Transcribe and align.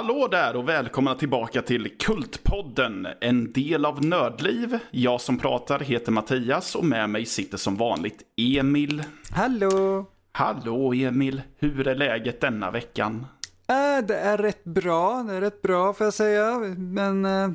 Hallå 0.00 0.28
där 0.28 0.56
och 0.56 0.68
välkomna 0.68 1.14
tillbaka 1.14 1.62
till 1.62 1.98
Kultpodden, 1.98 3.08
en 3.20 3.52
del 3.52 3.84
av 3.84 4.04
Nördliv. 4.04 4.78
Jag 4.90 5.20
som 5.20 5.38
pratar 5.38 5.78
heter 5.78 6.12
Mattias 6.12 6.74
och 6.74 6.84
med 6.84 7.10
mig 7.10 7.26
sitter 7.26 7.58
som 7.58 7.76
vanligt 7.76 8.22
Emil. 8.36 9.04
Hallå! 9.30 10.06
Hallå 10.32 10.94
Emil, 10.94 11.42
hur 11.56 11.88
är 11.88 11.94
läget 11.94 12.40
denna 12.40 12.70
veckan? 12.70 13.26
Äh, 13.68 14.06
det 14.06 14.16
är 14.16 14.38
rätt 14.38 14.64
bra, 14.64 15.22
det 15.28 15.34
är 15.34 15.40
rätt 15.40 15.62
bra 15.62 15.92
får 15.92 16.06
jag 16.06 16.14
säga, 16.14 16.58
men... 16.76 17.24
Äh... 17.24 17.48
Nej, 17.48 17.54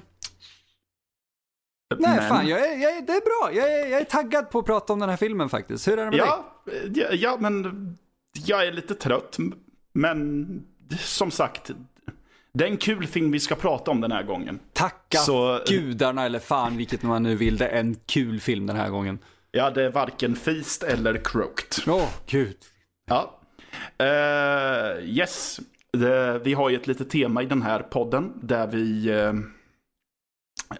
Men- 1.99 2.29
fan, 2.29 2.47
jag 2.47 2.59
är, 2.59 2.81
jag 2.81 2.97
är, 2.97 3.01
det 3.01 3.13
är 3.13 3.21
bra. 3.21 3.53
Jag 3.61 3.73
är, 3.73 3.87
jag 3.87 4.01
är 4.01 4.05
taggad 4.05 4.49
på 4.49 4.59
att 4.59 4.65
prata 4.65 4.93
om 4.93 4.99
den 4.99 5.09
här 5.09 5.17
filmen 5.17 5.49
faktiskt. 5.49 5.87
Hur 5.87 5.99
är 5.99 6.05
det 6.05 6.11
med 6.11 6.19
dig? 6.19 6.27
Ja, 6.27 6.45
ja, 6.93 7.07
ja, 7.11 7.37
men 7.39 7.97
jag 8.45 8.67
är 8.67 8.71
lite 8.71 8.95
trött. 8.95 9.37
Men 9.93 10.47
som 10.99 11.31
sagt, 11.31 11.71
det 12.55 12.63
är 12.63 12.69
en 12.69 12.77
kul 12.77 13.07
film 13.07 13.31
vi 13.31 13.39
ska 13.39 13.55
prata 13.55 13.91
om 13.91 14.01
den 14.01 14.11
här 14.11 14.23
gången. 14.23 14.59
Tacka 14.73 15.17
Så- 15.17 15.59
gudarna 15.67 16.25
eller 16.25 16.39
fan 16.39 16.77
vilket 16.77 17.03
man 17.03 17.23
nu 17.23 17.35
vill. 17.35 17.57
Det 17.57 17.67
är 17.67 17.79
en 17.79 17.95
kul 18.05 18.39
film 18.39 18.67
den 18.67 18.75
här 18.75 18.89
gången. 18.89 19.19
Ja, 19.51 19.69
det 19.69 19.83
är 19.83 19.89
varken 19.89 20.35
Feast 20.35 20.83
eller 20.83 21.17
Croaked. 21.23 21.83
Åh, 21.87 22.09
gud. 22.27 22.57
Ja. 23.09 23.39
Eh, 23.97 25.05
yes, 25.05 25.59
det, 25.93 26.39
vi 26.39 26.53
har 26.53 26.69
ju 26.69 26.75
ett 26.75 26.87
litet 26.87 27.09
tema 27.09 27.43
i 27.43 27.45
den 27.45 27.61
här 27.61 27.79
podden 27.79 28.31
där 28.41 28.67
vi 28.67 29.09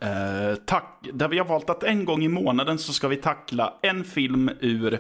eh, 0.02 0.56
tack, 0.66 1.08
där 1.14 1.28
vi 1.28 1.38
har 1.38 1.45
valt 1.45 1.70
att 1.70 1.84
en 1.84 2.06
gång 2.06 2.23
i 2.23 2.28
månaden 2.28 2.78
så 2.80 2.94
ska 2.94 3.08
vi 3.08 3.16
tackla 3.16 3.73
en 3.82 4.04
film 4.04 4.50
ur 4.60 5.00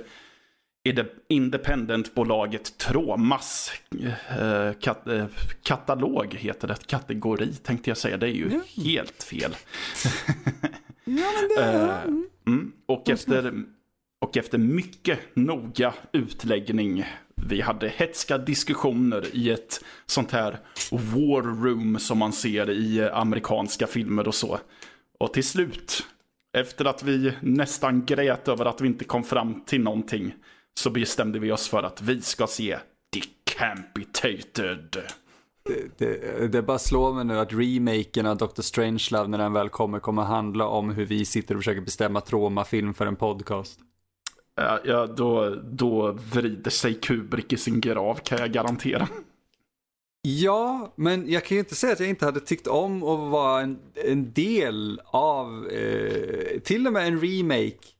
independentbolaget 1.29 2.77
Tromas 2.77 3.71
eh, 4.29 4.73
kat, 4.79 5.07
eh, 5.07 5.25
katalog 5.63 6.33
heter 6.33 6.67
det. 6.67 6.87
Kategori 6.87 7.53
tänkte 7.53 7.89
jag 7.89 7.97
säga. 7.97 8.17
Det 8.17 8.27
är 8.27 8.33
ju 8.33 8.61
helt 8.75 9.23
fel. 9.23 9.55
Ja, 11.03 11.31
men 11.35 11.49
det... 11.55 11.55
Eh, 11.65 12.03
mm. 12.47 12.71
och, 12.85 13.09
efter, 13.09 13.53
och 14.21 14.37
efter 14.37 14.57
mycket 14.57 15.19
noga 15.33 15.93
utläggning, 16.11 17.05
vi 17.35 17.61
hade 17.61 17.89
hetska 17.89 18.37
diskussioner 18.37 19.35
i 19.35 19.49
ett 19.49 19.83
sånt 20.05 20.31
här 20.31 20.59
war 20.91 21.63
room 21.63 21.99
som 21.99 22.17
man 22.17 22.33
ser 22.33 22.69
i 22.69 23.09
amerikanska 23.09 23.87
filmer 23.87 24.27
och 24.27 24.35
så. 24.35 24.59
Och 25.17 25.33
till 25.33 25.43
slut, 25.43 26.05
efter 26.57 26.85
att 26.85 27.03
vi 27.03 27.33
nästan 27.41 28.05
grät 28.05 28.47
över 28.47 28.65
att 28.65 28.81
vi 28.81 28.87
inte 28.87 29.05
kom 29.05 29.23
fram 29.23 29.61
till 29.65 29.81
någonting, 29.81 30.33
så 30.79 30.89
bestämde 30.89 31.39
vi 31.39 31.51
oss 31.51 31.67
för 31.67 31.83
att 31.83 32.01
vi 32.01 32.21
ska 32.21 32.47
se 32.47 32.79
Decapitated. 33.13 34.97
Det, 35.97 36.51
det 36.51 36.61
bara 36.61 36.79
slår 36.79 37.13
mig 37.13 37.25
nu 37.25 37.39
att 37.39 37.53
remaken 37.53 38.25
av 38.25 38.37
Dr. 38.37 38.61
Strangelove 38.61 39.27
när 39.27 39.37
den 39.37 39.53
väl 39.53 39.69
kommer, 39.69 39.99
kommer 39.99 40.21
handla 40.21 40.67
om 40.67 40.89
hur 40.89 41.05
vi 41.05 41.25
sitter 41.25 41.55
och 41.55 41.61
försöker 41.61 41.81
bestämma 41.81 42.21
traumafilm 42.21 42.93
för 42.93 43.05
en 43.05 43.15
podcast. 43.15 43.79
Ja, 44.55 44.79
ja, 44.85 45.07
då, 45.07 45.55
då 45.63 46.11
vrider 46.11 46.71
sig 46.71 46.93
Kubrick 46.93 47.53
i 47.53 47.57
sin 47.57 47.81
grav 47.81 48.15
kan 48.15 48.37
jag 48.37 48.51
garantera. 48.51 49.07
Ja, 50.21 50.93
men 50.95 51.29
jag 51.29 51.45
kan 51.45 51.55
ju 51.55 51.59
inte 51.59 51.75
säga 51.75 51.93
att 51.93 51.99
jag 51.99 52.09
inte 52.09 52.25
hade 52.25 52.39
tyckt 52.39 52.67
om 52.67 53.03
att 53.03 53.31
vara 53.31 53.61
en, 53.61 53.79
en 53.93 54.33
del 54.33 55.01
av, 55.05 55.67
eh, 55.67 56.59
till 56.59 56.87
och 56.87 56.93
med 56.93 57.07
en 57.07 57.21
remake 57.21 57.94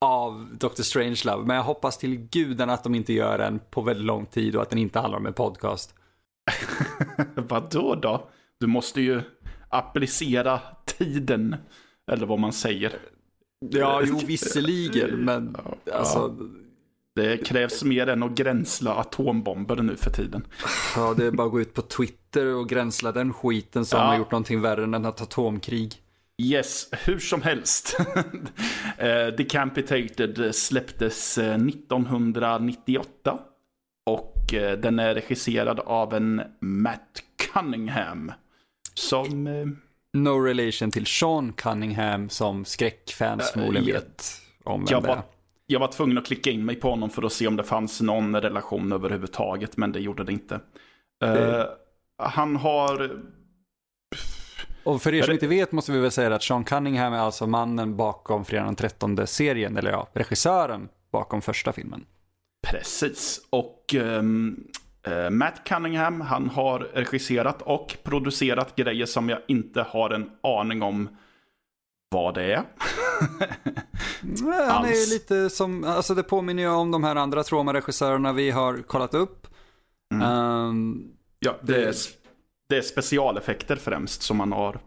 av 0.00 0.48
Dr. 0.58 0.82
Strangelove. 0.82 1.46
Men 1.46 1.56
jag 1.56 1.62
hoppas 1.62 1.98
till 1.98 2.16
gudarna 2.16 2.72
att 2.72 2.84
de 2.84 2.94
inte 2.94 3.12
gör 3.12 3.38
den 3.38 3.60
på 3.70 3.82
väldigt 3.82 4.04
lång 4.06 4.26
tid 4.26 4.56
och 4.56 4.62
att 4.62 4.70
den 4.70 4.78
inte 4.78 4.98
handlar 5.00 5.18
om 5.18 5.26
en 5.26 5.32
podcast. 5.32 5.94
Vadå 7.34 7.94
då? 7.94 8.28
Du 8.60 8.66
måste 8.66 9.00
ju 9.00 9.20
applicera 9.68 10.60
tiden. 10.84 11.56
Eller 12.10 12.26
vad 12.26 12.38
man 12.38 12.52
säger. 12.52 12.98
Ja, 13.70 14.02
jo 14.04 14.20
visserligen, 14.26 15.10
men 15.24 15.56
alltså, 15.92 16.36
Det 17.14 17.46
krävs 17.46 17.84
mer 17.84 18.06
än 18.06 18.22
att 18.22 18.30
gränsla 18.34 18.94
atombomber 18.94 19.76
nu 19.76 19.96
för 19.96 20.10
tiden. 20.10 20.46
ja, 20.96 21.14
det 21.16 21.26
är 21.26 21.30
bara 21.30 21.46
att 21.46 21.52
gå 21.52 21.60
ut 21.60 21.74
på 21.74 21.82
Twitter 21.82 22.46
och 22.46 22.68
gränsla 22.68 23.12
den 23.12 23.32
skiten 23.32 23.84
som 23.84 23.98
Ja. 24.00 24.06
har 24.06 24.18
gjort 24.18 24.30
någonting 24.30 24.60
värre 24.60 24.84
än 24.84 24.94
ett 25.04 25.20
atomkrig. 25.20 25.94
Yes, 26.42 26.88
hur 27.06 27.18
som 27.18 27.42
helst. 27.42 27.98
Eh, 28.98 29.26
Decapitated 29.26 30.54
släpptes 30.54 31.38
eh, 31.38 31.54
1998. 31.54 33.38
Och 34.06 34.54
eh, 34.54 34.78
den 34.78 34.98
är 34.98 35.14
regisserad 35.14 35.80
av 35.80 36.14
en 36.14 36.42
Matt 36.60 37.22
Cunningham. 37.52 38.32
Som... 38.94 39.46
eh, 39.46 39.66
No 40.12 40.28
relation 40.40 40.90
till 40.90 41.06
Sean 41.06 41.52
Cunningham 41.52 42.28
som 42.28 42.64
skräckfans 42.64 43.50
förmodligen 43.50 43.88
ja. 43.88 43.94
vet 43.94 44.24
om 44.64 44.80
vem 44.84 44.86
Jag 44.90 45.02
det 45.02 45.08
är. 45.08 45.14
var, 45.14 45.22
jag 45.66 45.80
var 45.80 45.88
tvungen 45.88 46.18
att 46.18 46.26
klicka 46.26 46.50
in 46.50 46.64
mig 46.64 46.76
på 46.76 46.90
honom 46.90 47.10
för 47.10 47.22
att 47.22 47.32
se 47.32 47.46
om 47.46 47.56
det 47.56 47.64
fanns 47.64 48.00
någon 48.00 48.36
relation 48.40 48.92
överhuvudtaget, 48.92 49.76
men 49.76 49.92
det 49.92 50.00
gjorde 50.00 50.24
det 50.24 50.32
inte. 50.32 50.60
Eh, 51.24 51.64
han 52.22 52.56
har... 52.56 53.20
Och 54.88 55.02
för 55.02 55.14
er 55.14 55.22
som 55.22 55.28
det- 55.28 55.34
inte 55.34 55.46
vet 55.46 55.72
måste 55.72 55.92
vi 55.92 55.98
väl 55.98 56.10
säga 56.10 56.34
att 56.34 56.42
Sean 56.42 56.64
Cunningham 56.64 57.12
är 57.12 57.18
alltså 57.18 57.46
mannen 57.46 57.96
bakom 57.96 58.44
Fredag 58.44 58.64
den 58.64 58.76
13 58.76 59.26
serien, 59.26 59.76
eller 59.76 59.90
ja, 59.90 60.08
regissören 60.12 60.88
bakom 61.12 61.42
första 61.42 61.72
filmen. 61.72 62.04
Precis. 62.66 63.40
Och 63.50 63.94
eh, 63.94 64.22
Matt 65.30 65.60
Cunningham, 65.64 66.20
han 66.20 66.48
har 66.50 66.78
regisserat 66.78 67.62
och 67.62 67.96
producerat 68.02 68.76
grejer 68.76 69.06
som 69.06 69.28
jag 69.28 69.38
inte 69.48 69.82
har 69.82 70.10
en 70.10 70.30
aning 70.42 70.82
om 70.82 71.08
vad 72.10 72.34
det 72.34 72.52
är. 72.52 72.62
Nej, 74.22 74.66
Han 74.68 74.84
är 74.84 75.10
lite 75.10 75.50
som, 75.50 75.84
alltså 75.84 76.14
det 76.14 76.22
påminner 76.22 76.62
ju 76.62 76.68
om 76.68 76.90
de 76.90 77.04
här 77.04 77.16
andra 77.16 77.42
Troma-regissörerna 77.42 78.32
vi 78.32 78.50
har 78.50 78.82
kollat 78.82 79.14
upp. 79.14 79.46
Ehm, 80.22 81.04
Ja, 81.40 81.56
det 81.62 81.84
är, 81.84 81.94
det 82.68 82.76
är 82.76 82.82
specialeffekter 82.82 83.76
främst 83.76 84.22
som 84.22 84.36
man 84.36 84.52
har 84.52 84.80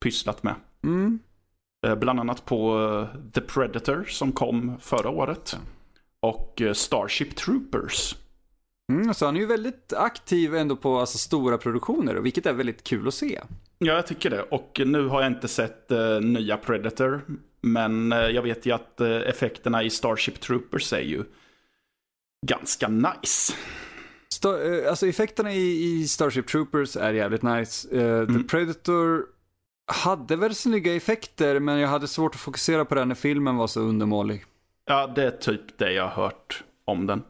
pysslat 0.00 0.42
med. 0.42 0.54
mm, 0.84 1.18
Eh, 1.86 1.94
Bland 1.94 2.20
annat 2.20 2.44
på 2.44 2.78
eh, 3.14 3.20
The 3.32 3.40
Predator 3.40 4.04
som 4.04 4.32
kom 4.32 4.76
förra 4.80 5.08
året. 5.10 5.58
Och 6.20 6.62
eh, 6.62 6.72
Starship 6.72 7.36
Troopers. 7.36 8.16
mm, 8.92 9.14
så 9.14 9.26
han 9.26 9.36
är 9.36 9.40
ju 9.40 9.46
väldigt 9.46 9.92
aktiv 9.92 10.54
ändå 10.54 10.76
på 10.76 10.98
alltså, 10.98 11.18
stora 11.18 11.58
produktioner, 11.58 12.14
vilket 12.14 12.46
är 12.46 12.52
väldigt 12.52 12.84
kul 12.84 13.08
att 13.08 13.14
se. 13.14 13.40
Ja, 13.78 13.92
jag 13.92 14.06
tycker 14.06 14.30
det. 14.30 14.42
Och 14.42 14.80
nu 14.86 15.08
har 15.08 15.22
jag 15.22 15.32
inte 15.32 15.48
sett 15.48 15.90
eh, 15.90 16.20
nya 16.20 16.56
Predator. 16.56 17.20
Men 17.60 18.12
eh, 18.12 18.18
jag 18.18 18.42
vet 18.42 18.66
ju 18.66 18.72
att 18.72 19.00
eh, 19.00 19.10
effekterna 19.10 19.82
i 19.82 19.90
Starship 19.90 20.40
Troopers 20.40 20.92
är 20.92 21.00
ju 21.00 21.24
ganska 22.46 22.88
nice. 22.88 23.52
Sta- 24.46 24.82
eh, 24.84 24.90
alltså 24.90 25.06
effekterna 25.06 25.52
i, 25.52 25.84
i 25.84 26.08
Starship 26.08 26.46
Troopers 26.46 26.96
är 26.96 27.12
jävligt 27.12 27.42
nice. 27.42 27.88
Eh, 27.96 28.26
The 28.26 28.42
Predator 28.48 29.24
hade 29.92 30.36
väl 30.36 30.54
snygga 30.54 30.96
effekter, 30.96 31.60
men 31.60 31.78
jag 31.78 31.88
hade 31.88 32.08
svårt 32.08 32.34
att 32.34 32.40
fokusera 32.40 32.84
på 32.84 32.94
den 32.94 33.08
när 33.08 33.14
filmen 33.14 33.56
var 33.56 33.66
så 33.66 33.80
undermålig. 33.80 34.44
Ja, 34.84 35.06
det 35.06 35.24
är 35.24 35.30
typ 35.30 35.78
det 35.78 35.92
jag 35.92 36.08
har 36.08 36.22
hört 36.22 36.64
om 36.84 37.06
den. 37.06 37.22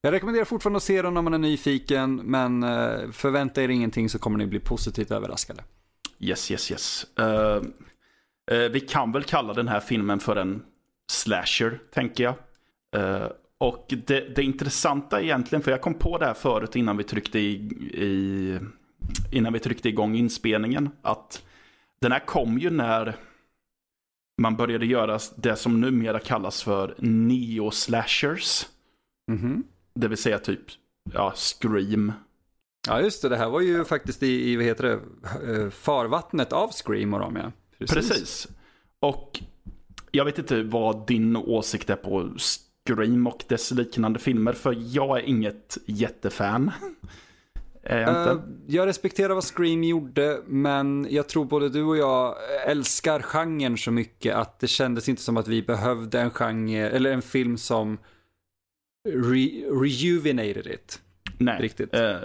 Jag 0.00 0.12
rekommenderar 0.12 0.44
fortfarande 0.44 0.76
att 0.76 0.82
se 0.82 1.02
den 1.02 1.16
om 1.16 1.24
man 1.24 1.34
är 1.34 1.38
nyfiken, 1.38 2.16
men 2.16 2.62
eh, 2.62 3.10
förvänta 3.10 3.62
er 3.62 3.68
ingenting 3.68 4.08
så 4.08 4.18
kommer 4.18 4.38
ni 4.38 4.46
bli 4.46 4.60
positivt 4.60 5.10
överraskade. 5.10 5.62
Yes, 6.18 6.50
yes, 6.50 6.70
yes. 6.70 7.06
Eh, 7.18 7.62
eh, 8.50 8.68
vi 8.70 8.80
kan 8.80 9.12
väl 9.12 9.24
kalla 9.24 9.52
den 9.54 9.68
här 9.68 9.80
filmen 9.80 10.20
för 10.20 10.36
en 10.36 10.62
slasher, 11.10 11.80
tänker 11.94 12.24
jag. 12.24 12.34
Eh, 12.96 13.26
och 13.58 13.94
det, 14.06 14.36
det 14.36 14.42
intressanta 14.42 15.22
egentligen, 15.22 15.62
för 15.62 15.70
jag 15.70 15.80
kom 15.80 15.94
på 15.94 16.18
det 16.18 16.26
här 16.26 16.34
förut 16.34 16.76
innan 16.76 16.96
vi 16.96 17.04
tryckte, 17.04 17.38
i, 17.38 17.52
i, 17.94 18.58
innan 19.30 19.52
vi 19.52 19.58
tryckte 19.58 19.88
igång 19.88 20.14
inspelningen, 20.14 20.90
att 21.02 21.42
den 22.00 22.12
här 22.12 22.26
kom 22.26 22.58
ju 22.58 22.70
när 22.70 23.16
man 24.42 24.56
började 24.56 24.86
göra 24.86 25.18
det 25.36 25.56
som 25.56 25.80
numera 25.80 26.18
kallas 26.18 26.62
för 26.62 26.94
neo-slashers. 26.98 28.66
Mhm. 29.30 29.64
Det 29.94 30.08
vill 30.08 30.18
säga 30.18 30.38
typ, 30.38 30.60
ja, 31.12 31.32
Scream. 31.36 32.12
Ja, 32.88 33.00
just 33.00 33.22
det. 33.22 33.28
Det 33.28 33.36
här 33.36 33.50
var 33.50 33.60
ju 33.60 33.84
faktiskt 33.84 34.22
i, 34.22 34.50
i 34.50 34.56
vad 34.56 34.64
heter 34.64 34.84
det, 34.84 35.00
eh, 35.52 35.70
farvattnet 35.70 36.52
av 36.52 36.70
Scream 36.72 37.14
och 37.14 37.20
dem, 37.20 37.36
ja. 37.36 37.52
Precis. 37.86 38.48
Och 39.00 39.40
jag 40.10 40.24
vet 40.24 40.38
inte 40.38 40.62
vad 40.62 41.06
din 41.06 41.36
åsikt 41.36 41.90
är 41.90 41.96
på 41.96 42.30
Scream 42.96 43.26
och 43.26 43.44
dess 43.48 43.70
liknande 43.70 44.18
filmer, 44.18 44.52
för 44.52 44.76
jag 44.78 45.18
är 45.18 45.22
inget 45.22 45.78
jättefan. 45.86 46.70
Är 47.82 48.00
jag? 48.00 48.26
Eh, 48.30 48.40
jag 48.66 48.86
respekterar 48.86 49.34
vad 49.34 49.44
Scream 49.44 49.84
gjorde, 49.84 50.40
men 50.46 51.06
jag 51.10 51.28
tror 51.28 51.44
både 51.44 51.68
du 51.68 51.82
och 51.82 51.96
jag 51.96 52.34
älskar 52.66 53.22
genren 53.22 53.76
så 53.78 53.90
mycket 53.90 54.34
att 54.34 54.60
det 54.60 54.66
kändes 54.66 55.08
inte 55.08 55.22
som 55.22 55.36
att 55.36 55.48
vi 55.48 55.62
behövde 55.62 56.20
en 56.20 56.30
genre, 56.30 56.90
eller 56.90 57.12
en 57.12 57.22
film 57.22 57.56
som 57.56 57.98
re 59.08 59.48
rejuvenated 59.82 60.66
it. 60.66 61.00
Nej. 61.38 61.62
riktigt. 61.62 61.94
Eh, 61.94 62.16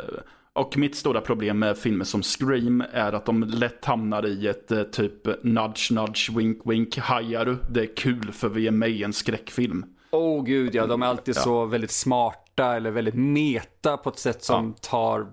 Och 0.53 0.77
mitt 0.77 0.95
stora 0.95 1.21
problem 1.21 1.59
med 1.59 1.77
filmer 1.77 2.05
som 2.05 2.23
Scream 2.23 2.83
är 2.91 3.13
att 3.13 3.25
de 3.25 3.43
lätt 3.43 3.85
hamnar 3.85 4.25
i 4.27 4.47
ett 4.47 4.71
eh, 4.71 4.83
typ 4.83 5.43
nudge 5.43 5.91
nudge 5.91 6.37
wink 6.37 6.61
wink 6.65 6.97
hajar 6.97 7.45
du. 7.45 7.57
Det 7.69 7.81
är 7.81 7.95
kul 7.95 8.31
för 8.31 8.49
vi 8.49 8.67
är 8.67 8.71
med 8.71 8.89
i 8.89 9.03
en 9.03 9.13
skräckfilm. 9.13 9.85
Åh 10.15 10.39
oh, 10.39 10.43
gud 10.43 10.75
ja, 10.75 10.87
de 10.87 11.01
är 11.01 11.07
alltid 11.07 11.35
ja. 11.35 11.41
så 11.41 11.65
väldigt 11.65 11.91
smarta 11.91 12.75
eller 12.75 12.91
väldigt 12.91 13.15
meta 13.15 13.97
på 13.97 14.09
ett 14.09 14.19
sätt 14.19 14.43
som 14.43 14.65
ja. 14.65 14.89
tar 14.89 15.27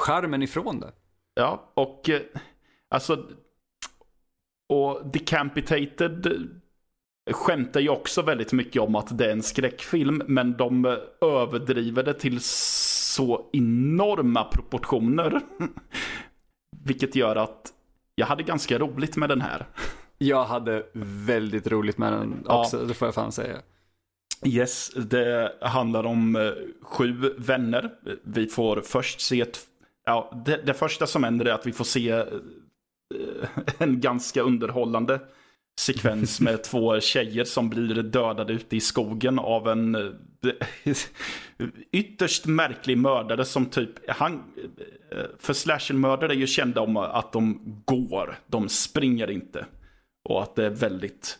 skärmen 0.00 0.42
ifrån 0.42 0.80
det. 0.80 0.92
Ja, 1.34 1.72
och 1.74 2.10
eh, 2.10 2.20
alltså 2.90 3.26
och 4.68 5.06
Decapitated 5.06 6.50
skämtar 7.30 7.80
ju 7.80 7.88
också 7.88 8.22
väldigt 8.22 8.52
mycket 8.52 8.82
om 8.82 8.94
att 8.94 9.18
det 9.18 9.26
är 9.26 9.30
en 9.30 9.42
skräckfilm, 9.42 10.22
men 10.26 10.56
de 10.56 10.98
överdriver 11.20 12.02
det 12.02 12.14
till 12.14 12.40
så 12.40 13.50
enorma 13.52 14.44
proportioner. 14.44 15.40
Vilket 16.84 17.14
gör 17.14 17.36
att 17.36 17.72
jag 18.14 18.26
hade 18.26 18.42
ganska 18.42 18.78
roligt 18.78 19.16
med 19.16 19.28
den 19.28 19.40
här. 19.40 19.66
Jag 20.18 20.44
hade 20.44 20.86
väldigt 21.26 21.66
roligt 21.66 21.98
med 21.98 22.12
den 22.12 22.46
också, 22.46 22.78
ja. 22.78 22.84
det 22.84 22.94
får 22.94 23.08
jag 23.08 23.14
fan 23.14 23.32
säga. 23.32 23.56
Yes, 24.44 24.90
det 24.90 25.52
handlar 25.60 26.06
om 26.06 26.36
eh, 26.36 26.52
sju 26.82 27.34
vänner. 27.38 27.90
Vi 28.22 28.46
får 28.46 28.80
först 28.80 29.20
se 29.20 29.40
ett... 29.40 29.60
Ja, 30.04 30.42
det, 30.46 30.56
det 30.66 30.74
första 30.74 31.06
som 31.06 31.24
händer 31.24 31.44
är 31.44 31.52
att 31.52 31.66
vi 31.66 31.72
får 31.72 31.84
se 31.84 32.10
eh, 32.10 32.24
en 33.78 34.00
ganska 34.00 34.42
underhållande 34.42 35.20
sekvens 35.80 36.40
med 36.40 36.64
två 36.64 37.00
tjejer 37.00 37.44
som 37.44 37.70
blir 37.70 38.02
dödade 38.02 38.52
ute 38.52 38.76
i 38.76 38.80
skogen 38.80 39.38
av 39.38 39.68
en 39.68 39.94
eh, 39.94 40.52
ytterst 41.92 42.46
märklig 42.46 42.98
mördare 42.98 43.44
som 43.44 43.66
typ, 43.66 44.10
han, 44.10 44.42
för 45.38 45.52
slashenmördare 45.52 46.32
är 46.32 46.36
ju 46.36 46.46
kända 46.46 46.80
om 46.80 46.96
att 46.96 47.32
de 47.32 47.60
går, 47.86 48.38
de 48.46 48.68
springer 48.68 49.30
inte. 49.30 49.66
Och 50.28 50.42
att 50.42 50.54
det 50.54 50.66
är 50.66 50.70
väldigt 50.70 51.38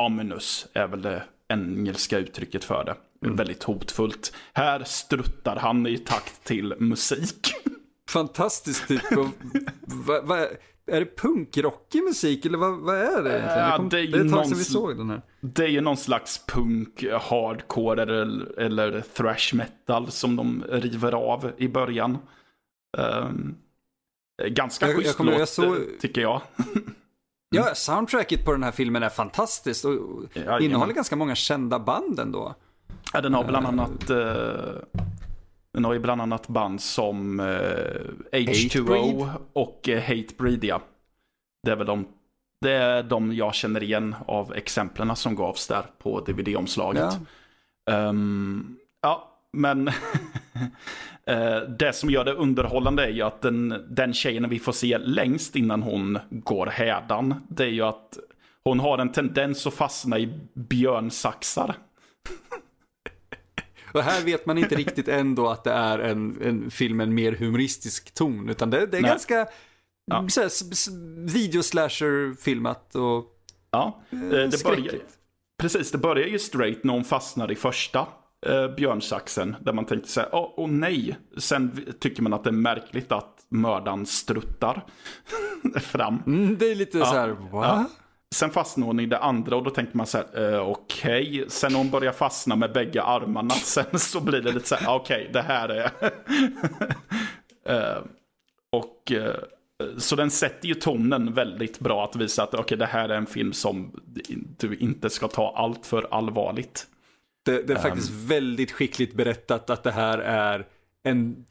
ominous, 0.00 0.68
är 0.72 0.86
väl 0.86 1.02
det 1.02 1.22
engelska 1.48 2.18
uttrycket 2.18 2.64
för 2.64 2.84
det. 2.84 2.96
Mm. 3.24 3.36
Väldigt 3.36 3.62
hotfullt. 3.62 4.32
Här 4.52 4.84
struttar 4.84 5.56
han 5.56 5.86
i 5.86 5.98
takt 5.98 6.44
till 6.44 6.74
musik. 6.78 7.52
Fantastiskt 8.10 8.88
typ. 8.88 9.02
va, 10.06 10.20
va, 10.22 10.46
är 10.86 11.00
det 11.00 11.16
punkrockig 11.16 12.02
musik 12.02 12.46
eller 12.46 12.58
vad, 12.58 12.78
vad 12.78 12.96
är 12.96 13.22
det 13.22 13.30
egentligen? 13.30 13.68
Ja, 13.68 13.78
det, 13.90 14.00
är 14.00 14.06
det 14.06 14.18
är 14.18 14.24
ett 14.24 14.32
tag 14.32 14.46
sedan 14.46 14.58
vi 14.58 14.64
såg 14.64 14.96
den 14.96 15.10
här. 15.10 15.22
Det 15.40 15.64
är 15.64 15.68
ju 15.68 15.80
någon 15.80 15.96
slags 15.96 16.46
punk, 16.46 17.04
hardcore 17.20 18.02
eller, 18.02 18.58
eller 18.58 19.00
thrash 19.00 19.54
metal 19.54 20.10
som 20.10 20.36
de 20.36 20.64
river 20.68 21.12
av 21.12 21.52
i 21.56 21.68
början. 21.68 22.18
Um, 22.98 23.56
ganska 24.46 24.86
jag, 24.86 24.96
schysst 24.96 25.18
jag 25.18 25.26
låt, 25.26 25.38
jag 25.38 25.48
såg... 25.48 25.76
tycker 26.00 26.20
jag. 26.20 26.42
ja, 27.50 27.74
soundtracket 27.74 28.44
på 28.44 28.52
den 28.52 28.62
här 28.62 28.72
filmen 28.72 29.02
är 29.02 29.08
fantastiskt 29.08 29.84
och 29.84 29.94
ja, 30.32 30.60
innehåller 30.60 30.94
ganska 30.94 31.16
många 31.16 31.34
kända 31.34 31.78
band 31.78 32.20
ändå. 32.20 32.54
Ja, 33.12 33.20
den 33.20 33.34
har 33.34 33.44
bland 33.44 33.66
annat... 33.66 34.10
Uh, 34.10 35.02
den 35.76 35.84
har 35.84 35.92
ju 35.92 35.98
bland 35.98 36.22
annat 36.22 36.48
band 36.48 36.80
som 36.80 37.40
eh, 37.40 37.46
H2O 38.32 39.30
och 39.52 39.88
eh, 39.88 40.02
Hatebreed. 40.02 40.64
Ja. 40.64 40.82
Det 41.62 41.70
är 41.70 41.76
väl 41.76 41.86
de, 41.86 42.08
det 42.60 42.72
är 42.72 43.02
de 43.02 43.34
jag 43.34 43.54
känner 43.54 43.82
igen 43.82 44.14
av 44.26 44.54
exemplen 44.54 45.16
som 45.16 45.36
gavs 45.36 45.66
där 45.66 45.86
på 45.98 46.20
DVD-omslaget. 46.20 47.18
Ja. 47.84 48.08
Um, 48.08 48.78
ja, 49.02 49.35
men 49.56 49.88
eh, 51.26 51.58
det 51.78 51.92
som 51.92 52.10
gör 52.10 52.24
det 52.24 52.32
underhållande 52.32 53.04
är 53.04 53.10
ju 53.10 53.22
att 53.22 53.42
den, 53.42 53.84
den 53.90 54.14
tjejen 54.14 54.48
vi 54.48 54.58
får 54.58 54.72
se 54.72 54.98
längst 54.98 55.56
innan 55.56 55.82
hon 55.82 56.18
går 56.30 56.66
hädan, 56.66 57.34
det 57.48 57.64
är 57.64 57.68
ju 57.68 57.82
att 57.82 58.18
hon 58.64 58.80
har 58.80 58.98
en 58.98 59.12
tendens 59.12 59.66
att 59.66 59.74
fastna 59.74 60.18
i 60.18 60.38
björnsaxar. 60.54 61.76
Och 63.92 64.02
här 64.02 64.24
vet 64.24 64.46
man 64.46 64.58
inte 64.58 64.74
riktigt 64.74 65.08
ändå 65.08 65.48
att 65.48 65.64
det 65.64 65.72
är 65.72 65.98
en, 65.98 66.42
en 66.42 66.70
film 66.70 66.96
med 66.96 67.06
en 67.06 67.14
mer 67.14 67.32
humoristisk 67.32 68.14
ton. 68.14 68.48
Utan 68.48 68.70
det, 68.70 68.86
det 68.86 68.96
är 68.96 69.02
Nej. 69.02 69.10
ganska 69.10 69.46
ja. 70.06 70.26
videoslasher-filmat 71.26 72.94
och 72.94 73.32
Ja, 73.70 74.00
eh, 74.10 74.18
det 74.18 74.64
börjar, 74.64 74.94
precis. 75.58 75.90
Det 75.90 75.98
börjar 75.98 76.26
ju 76.26 76.38
straight 76.38 76.84
när 76.84 76.92
hon 76.92 77.04
fastnar 77.04 77.52
i 77.52 77.54
första 77.54 78.06
eh, 78.48 78.68
björnsaxen. 78.68 79.56
Där 79.60 79.72
man 79.72 79.84
tänkte 79.84 80.08
så 80.08 80.20
här, 80.20 80.28
åh 80.32 80.40
oh, 80.40 80.64
oh, 80.64 80.70
nej. 80.70 81.16
Sen 81.36 81.84
tycker 82.00 82.22
man 82.22 82.32
att 82.32 82.44
det 82.44 82.50
är 82.50 82.52
märkligt 82.52 83.12
att 83.12 83.46
mördaren 83.48 84.06
struttar 84.06 84.84
fram. 85.80 86.22
Mm, 86.26 86.56
det 86.58 86.70
är 86.70 86.74
lite 86.74 86.98
ja. 86.98 87.04
så 87.04 87.14
här, 87.14 87.28
va? 87.28 87.46
Ja. 87.50 87.84
Sen 88.34 88.50
fastnar 88.50 88.86
hon 88.86 89.00
i 89.00 89.06
det 89.06 89.18
andra 89.18 89.56
och 89.56 89.64
då 89.64 89.70
tänker 89.70 89.96
man 89.96 90.06
så 90.06 90.18
här, 90.18 90.54
eh, 90.54 90.68
okej. 90.68 91.28
Okay. 91.28 91.48
Sen 91.48 91.74
hon 91.74 91.90
börjar 91.90 92.12
fastna 92.12 92.56
med 92.56 92.72
bägge 92.72 93.02
armarna, 93.02 93.54
sen 93.54 93.98
så 93.98 94.20
blir 94.20 94.40
det 94.40 94.52
lite 94.52 94.68
så 94.68 94.74
här, 94.74 94.96
okej, 94.96 95.20
okay, 95.20 95.32
det 95.32 95.42
här 95.42 95.68
är... 95.68 95.90
eh, 97.96 98.02
och 98.72 99.12
eh, 99.12 99.34
så 99.98 100.16
den 100.16 100.30
sätter 100.30 100.68
ju 100.68 100.74
tonen 100.74 101.32
väldigt 101.32 101.78
bra 101.78 102.04
att 102.04 102.16
visa 102.16 102.42
att 102.42 102.54
okay, 102.54 102.78
det 102.78 102.86
här 102.86 103.08
är 103.08 103.16
en 103.16 103.26
film 103.26 103.52
som 103.52 104.00
du 104.58 104.76
inte 104.76 105.10
ska 105.10 105.28
ta 105.28 105.54
allt 105.56 105.86
för 105.86 106.06
allvarligt. 106.10 106.86
Det, 107.46 107.62
det 107.66 107.72
är 107.72 107.78
faktiskt 107.78 108.10
um, 108.10 108.26
väldigt 108.26 108.72
skickligt 108.72 109.14
berättat 109.14 109.70
att 109.70 109.82
det 109.82 109.92
här 109.92 110.18
är 110.18 110.66
en, 111.04 111.44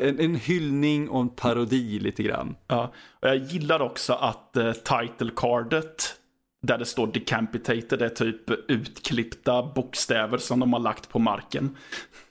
en, 0.00 0.20
en, 0.20 0.34
hyllning 0.34 1.08
och 1.08 1.20
en 1.20 1.28
parodi 1.28 1.98
lite 1.98 2.22
grann. 2.22 2.56
Ja, 2.66 2.92
och 3.20 3.28
jag 3.28 3.36
gillar 3.36 3.82
också 3.82 4.12
att 4.12 4.56
uh, 4.56 4.72
title 4.72 5.30
cardet 5.36 6.16
där 6.62 6.78
det 6.78 6.84
står 6.84 7.06
decapitated 7.06 8.02
är 8.02 8.08
typ 8.08 8.70
utklippta 8.70 9.62
bokstäver 9.62 10.38
som 10.38 10.60
de 10.60 10.72
har 10.72 10.80
lagt 10.80 11.08
på 11.08 11.18
marken. 11.18 11.76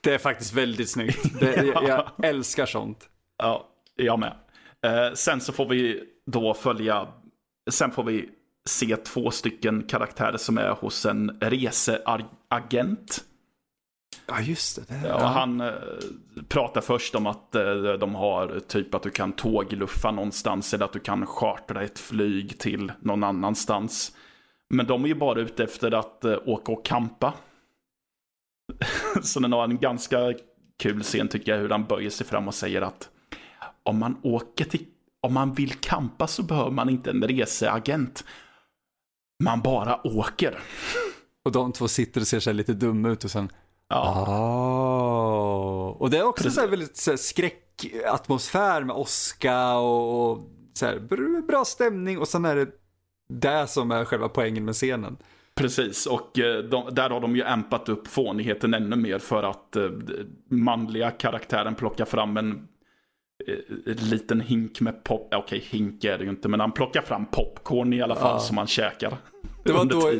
Det 0.01 0.13
är 0.13 0.18
faktiskt 0.18 0.54
väldigt 0.54 0.89
snyggt. 0.89 1.39
Det, 1.39 1.66
ja. 1.66 1.83
Jag 2.18 2.30
älskar 2.30 2.66
sånt. 2.66 3.10
Ja, 3.38 3.68
jag 3.95 4.19
med. 4.19 4.33
Eh, 4.85 5.14
sen 5.14 5.42
så 5.42 5.54
får 5.54 5.66
vi 5.66 6.04
då 6.26 6.54
följa, 6.54 7.07
sen 7.71 7.92
får 7.92 8.04
vi 8.04 8.30
se 8.69 8.95
två 8.95 9.31
stycken 9.31 9.83
karaktärer 9.83 10.38
som 10.38 10.57
är 10.57 10.69
hos 10.69 11.06
en 11.06 11.38
reseagent. 11.42 13.23
Ja, 14.28 14.42
just 14.42 14.76
det. 14.76 14.94
det 14.94 15.07
ja. 15.07 15.26
Han 15.26 15.61
eh, 15.61 15.73
pratar 16.47 16.81
först 16.81 17.16
om 17.16 17.26
att 17.26 17.56
eh, 17.56 17.73
de 17.99 18.16
har 18.16 18.59
typ 18.59 18.95
att 18.95 19.04
du 19.04 19.09
kan 19.09 19.31
tågluffa 19.31 20.11
någonstans 20.11 20.73
eller 20.73 20.85
att 20.85 20.94
du 20.94 20.99
kan 20.99 21.26
chartra 21.26 21.83
ett 21.83 21.99
flyg 21.99 22.59
till 22.59 22.92
någon 22.99 23.23
annanstans. 23.23 24.16
Men 24.69 24.85
de 24.85 25.04
är 25.04 25.07
ju 25.07 25.16
bara 25.16 25.40
ute 25.40 25.64
efter 25.64 25.92
att 25.92 26.26
eh, 26.26 26.38
åka 26.45 26.71
och 26.71 26.85
kampa. 26.85 27.33
Så 29.21 29.40
den 29.40 29.54
har 29.54 29.64
en 29.64 29.78
ganska 29.78 30.33
kul 30.80 31.04
scen 31.04 31.28
tycker 31.28 31.52
jag 31.52 31.59
hur 31.59 31.69
han 31.69 31.85
böjer 31.85 32.09
sig 32.09 32.28
fram 32.28 32.47
och 32.47 32.56
säger 32.56 32.81
att 32.81 33.09
om 33.83 33.99
man 33.99 34.18
åker 34.23 34.66
till, 34.66 34.85
om 35.21 35.33
man 35.33 35.54
vill 35.54 35.73
kampa 35.73 36.28
så 36.28 36.44
behöver 36.44 36.71
man 36.71 36.90
inte 36.90 37.09
en 37.09 37.23
reseagent. 37.28 38.23
Man 39.44 39.62
bara 39.62 40.08
åker. 40.08 40.60
Och 41.46 41.52
de 41.52 41.74
två 41.74 41.88
sitter 41.88 42.22
och 42.22 42.28
ser 42.28 42.40
sig 42.40 42.54
lite 42.54 42.74
dumma 42.74 43.10
ut 43.10 43.24
och 43.24 43.31
sen 43.31 43.50
Ja. 43.90 44.26
Oh. 44.28 46.02
Och 46.02 46.10
det 46.10 46.18
är 46.18 46.24
också 46.24 46.52
så 46.52 46.62
här 46.62 46.68
väldigt 46.68 46.98
så 46.98 47.12
här, 47.12 47.18
skräckatmosfär 47.18 48.84
med 48.84 48.96
oska 48.96 49.74
och, 49.74 50.31
och 50.31 50.42
så 50.74 50.86
här, 50.86 51.00
bra 51.48 51.66
stämning 51.66 52.19
och 52.19 52.28
sen 52.28 52.46
är 52.46 52.56
det 52.56 52.68
det 53.34 53.68
som 53.68 53.92
är 53.92 54.06
själva 54.06 54.30
poängen 54.30 54.66
med 54.66 54.74
scenen. 54.74 55.18
Precis, 55.56 56.06
och 56.06 56.40
eh, 56.40 56.64
de, 56.64 56.90
där 56.92 57.10
har 57.10 57.19
de 57.19 57.36
ju 57.36 57.44
ampat 57.44 57.90
upp 57.90 58.08
fånigheten 58.08 58.74
ännu 58.74 58.96
mer 58.96 59.19
för 59.19 59.44
att 59.44 59.76
eh, 59.76 59.90
manliga 60.50 61.12
karaktären 61.12 61.76
plockar 61.76 62.06
fram 62.06 62.38
en 62.38 62.68
eh, 63.48 63.96
liten 63.96 64.42
hink 64.42 64.81
med 64.81 65.04
pop, 65.04 65.28
okej 65.28 65.40
okay, 65.40 65.60
hink 65.60 66.04
är 66.04 66.18
det 66.18 66.24
ju 66.24 66.30
inte, 66.30 66.48
men 66.48 66.60
han 66.60 66.72
plockar 66.72 67.02
fram 67.02 67.26
popcorn 67.26 67.94
i 67.94 68.02
alla 68.02 68.16
fall 68.16 68.36
ja. 68.36 68.40
som 68.40 68.58
han 68.58 68.68
käkar. 68.68 69.18
Det 69.63 69.73
var 69.73 69.85
då, 69.85 70.11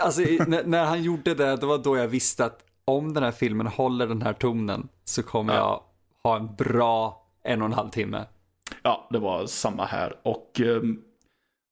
alltså 0.00 0.22
när, 0.46 0.64
när, 0.64 0.84
han 0.84 1.02
gjorde 1.02 1.34
det, 1.34 1.56
det 1.56 1.66
var 1.66 1.78
då 1.78 1.96
jag 1.96 2.08
visste 2.08 2.44
att 2.44 2.64
om 2.84 3.14
den 3.14 3.22
här 3.22 3.32
filmen 3.32 3.66
håller 3.66 4.06
den 4.06 4.22
här 4.22 4.32
tonen 4.32 4.88
så 5.04 5.22
kommer 5.22 5.54
ja. 5.54 5.60
jag 5.60 6.30
ha 6.30 6.36
en 6.36 6.54
bra 6.54 7.26
en 7.42 7.62
och 7.62 7.66
en 7.66 7.72
halv 7.72 7.90
timme. 7.90 8.24
Ja, 8.82 9.08
det 9.10 9.18
var 9.18 9.46
samma 9.46 9.84
här. 9.84 10.16
Och 10.22 10.60
um, 10.64 11.02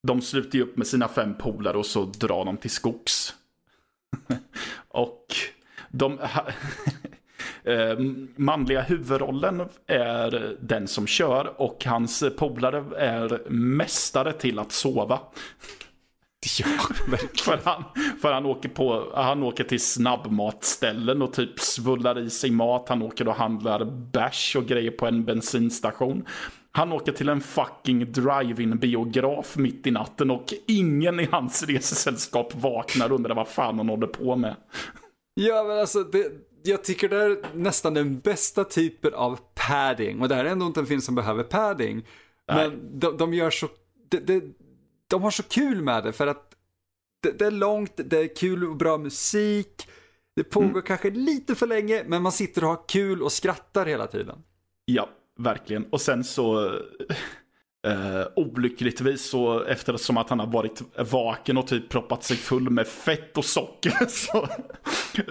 de 0.06 0.20
slutar 0.20 0.58
ju 0.58 0.62
upp 0.62 0.76
med 0.76 0.86
sina 0.86 1.08
fem 1.08 1.34
polare 1.38 1.78
och 1.78 1.86
så 1.86 2.04
drar 2.04 2.44
de 2.44 2.56
till 2.56 2.70
skogs. 2.70 3.34
och 4.88 5.26
de 5.90 6.18
eh, 7.64 7.98
manliga 8.36 8.82
huvudrollen 8.82 9.68
är 9.86 10.56
den 10.60 10.88
som 10.88 11.06
kör 11.06 11.60
och 11.60 11.84
hans 11.84 12.24
polare 12.38 12.84
är 12.98 13.50
mästare 13.50 14.32
till 14.32 14.58
att 14.58 14.72
sova. 14.72 15.20
Ja, 16.58 16.66
verkligen. 17.06 17.60
För 17.60 17.70
han, 17.70 17.84
för 18.20 18.32
han, 18.32 18.46
åker 18.46 18.68
på, 18.68 19.12
han 19.14 19.42
åker 19.42 19.64
till 19.64 19.80
snabbmatställen 19.80 21.22
och 21.22 21.32
typ 21.32 21.60
svullar 21.60 22.18
i 22.18 22.30
sig 22.30 22.50
mat. 22.50 22.88
Han 22.88 23.02
åker 23.02 23.28
och 23.28 23.34
handlar 23.34 23.84
bärs 23.84 24.56
och 24.56 24.66
grejer 24.66 24.90
på 24.90 25.06
en 25.06 25.24
bensinstation. 25.24 26.24
Han 26.72 26.92
åker 26.92 27.12
till 27.12 27.28
en 27.28 27.40
fucking 27.40 28.12
drive-in 28.12 28.78
biograf 28.78 29.56
mitt 29.56 29.86
i 29.86 29.90
natten 29.90 30.30
och 30.30 30.54
ingen 30.66 31.20
i 31.20 31.28
hans 31.32 31.62
resesällskap 31.62 32.54
vaknar 32.54 33.08
och 33.10 33.16
undrar 33.16 33.34
vad 33.34 33.48
fan 33.48 33.78
han 33.78 33.88
håller 33.88 34.06
på 34.06 34.36
med. 34.36 34.56
Ja, 35.34 35.64
men 35.64 35.78
alltså, 35.78 36.02
det, 36.02 36.32
jag 36.62 36.84
tycker 36.84 37.08
det 37.08 37.22
är 37.22 37.38
nästan 37.54 37.94
den 37.94 38.20
bästa 38.20 38.64
typen 38.64 39.14
av 39.14 39.38
padding. 39.54 40.20
Och 40.20 40.28
det 40.28 40.34
här 40.34 40.44
är 40.44 40.48
ändå 40.50 40.66
inte 40.66 40.80
en 40.80 40.86
film 40.86 41.00
som 41.00 41.14
behöver 41.14 41.42
padding. 41.42 42.06
Nej. 42.52 42.68
Men 42.68 42.98
de, 42.98 43.16
de 43.16 43.34
gör 43.34 43.50
så, 43.50 43.68
det, 44.10 44.18
det, 44.18 44.42
de 45.12 45.22
har 45.22 45.30
så 45.30 45.42
kul 45.42 45.82
med 45.82 46.04
det 46.04 46.12
för 46.12 46.26
att 46.26 46.54
det, 47.22 47.38
det 47.38 47.46
är 47.46 47.50
långt, 47.50 47.92
det 47.96 48.18
är 48.18 48.36
kul 48.36 48.64
och 48.64 48.76
bra 48.76 48.98
musik. 48.98 49.88
Det 50.36 50.44
pågår 50.44 50.80
kanske 50.80 51.10
lite 51.10 51.54
för 51.54 51.66
länge, 51.66 52.04
men 52.06 52.22
man 52.22 52.32
sitter 52.32 52.64
och 52.64 52.70
har 52.70 52.88
kul 52.88 53.22
och 53.22 53.32
skrattar 53.32 53.86
hela 53.86 54.06
tiden. 54.06 54.38
Ja, 54.84 55.08
verkligen. 55.38 55.84
Och 55.84 56.00
sen 56.00 56.24
så... 56.24 56.72
Eh, 57.86 58.26
olyckligtvis 58.36 59.30
så 59.30 59.64
eftersom 59.64 60.16
att 60.16 60.30
han 60.30 60.40
har 60.40 60.46
varit 60.46 60.82
vaken 61.12 61.58
och 61.58 61.66
typ 61.66 61.88
proppat 61.88 62.24
sig 62.24 62.36
full 62.36 62.70
med 62.70 62.86
fett 62.86 63.38
och 63.38 63.44
socker 63.44 64.06
så 64.08 64.48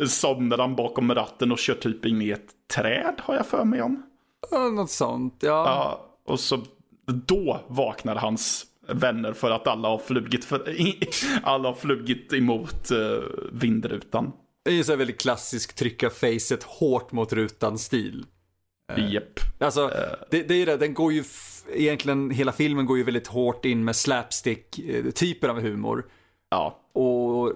somnar 0.08 0.58
han 0.58 0.76
bakom 0.76 1.16
ratten 1.16 1.52
och 1.52 1.60
kör 1.60 1.74
typ 1.74 2.06
in 2.06 2.22
i 2.22 2.30
ett 2.30 2.50
träd 2.76 3.16
har 3.18 3.36
jag 3.36 3.46
för 3.48 3.66
mig 3.66 3.82
om. 3.82 4.04
Ja, 4.52 4.70
Något 4.70 4.92
sånt, 4.92 5.38
ja. 5.40 5.50
Ja, 5.50 6.10
och 6.26 6.40
så 6.40 6.60
då 7.06 7.62
vaknar 7.68 8.16
hans 8.16 8.71
vänner 8.94 9.34
för 9.34 9.52
att 9.52 9.68
alla 9.68 9.88
har 9.88 9.98
flugit, 9.98 10.46
för, 10.46 10.76
alla 11.44 11.70
har 11.70 11.76
flugit 11.76 12.34
emot 12.34 12.92
eh, 12.92 13.24
vindrutan. 13.52 14.32
Det 14.66 14.72
är 14.72 14.76
ju 14.76 14.84
så 14.84 14.92
här 14.92 14.98
väldigt 14.98 15.22
klassisk 15.22 15.76
trycka 15.76 16.10
facet 16.10 16.64
hårt 16.64 17.12
mot 17.12 17.34
rutan-stil. 17.34 18.26
Japp. 18.98 19.40
Alltså, 19.60 19.92
det, 20.30 20.44
det 20.44 20.54
är 20.54 20.66
det, 20.66 20.78
den 20.78 20.94
går 20.94 21.14
ju, 21.14 21.24
egentligen 21.74 22.30
hela 22.30 22.52
filmen 22.52 22.86
går 22.86 22.98
ju 22.98 23.04
väldigt 23.04 23.28
hårt 23.28 23.66
in 23.66 23.84
med 23.84 23.96
slapstick-typer 23.96 25.50
av 25.50 25.62
humor. 25.62 26.06
Ja. 26.50 26.80
Och 26.94 27.54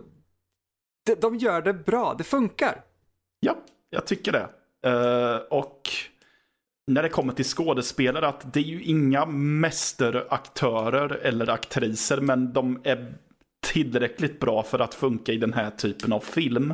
de, 1.06 1.16
de 1.22 1.38
gör 1.38 1.62
det 1.62 1.74
bra, 1.74 2.16
det 2.18 2.24
funkar. 2.24 2.84
Ja, 3.40 3.58
jag 3.90 4.08
tycker 4.08 4.32
det. 4.32 4.50
Eh, 4.90 5.38
och 5.38 5.90
när 6.88 7.04
det 7.04 7.10
kommer 7.10 7.34
till 7.34 7.46
skådespelare, 7.46 8.28
att 8.28 8.54
det 8.54 8.60
är 8.60 8.64
ju 8.64 8.84
inga 8.84 9.26
mästeraktörer 9.26 11.10
eller 11.10 11.50
aktriser, 11.50 12.22
men 12.22 12.54
de 12.54 12.82
är 12.84 13.14
tillräckligt 13.74 14.40
bra 14.40 14.64
för 14.64 14.80
att 14.80 14.94
funka 14.94 15.32
i 15.32 15.38
den 15.38 15.54
här 15.54 15.70
typen 15.70 16.14
av 16.14 16.20
film. 16.20 16.74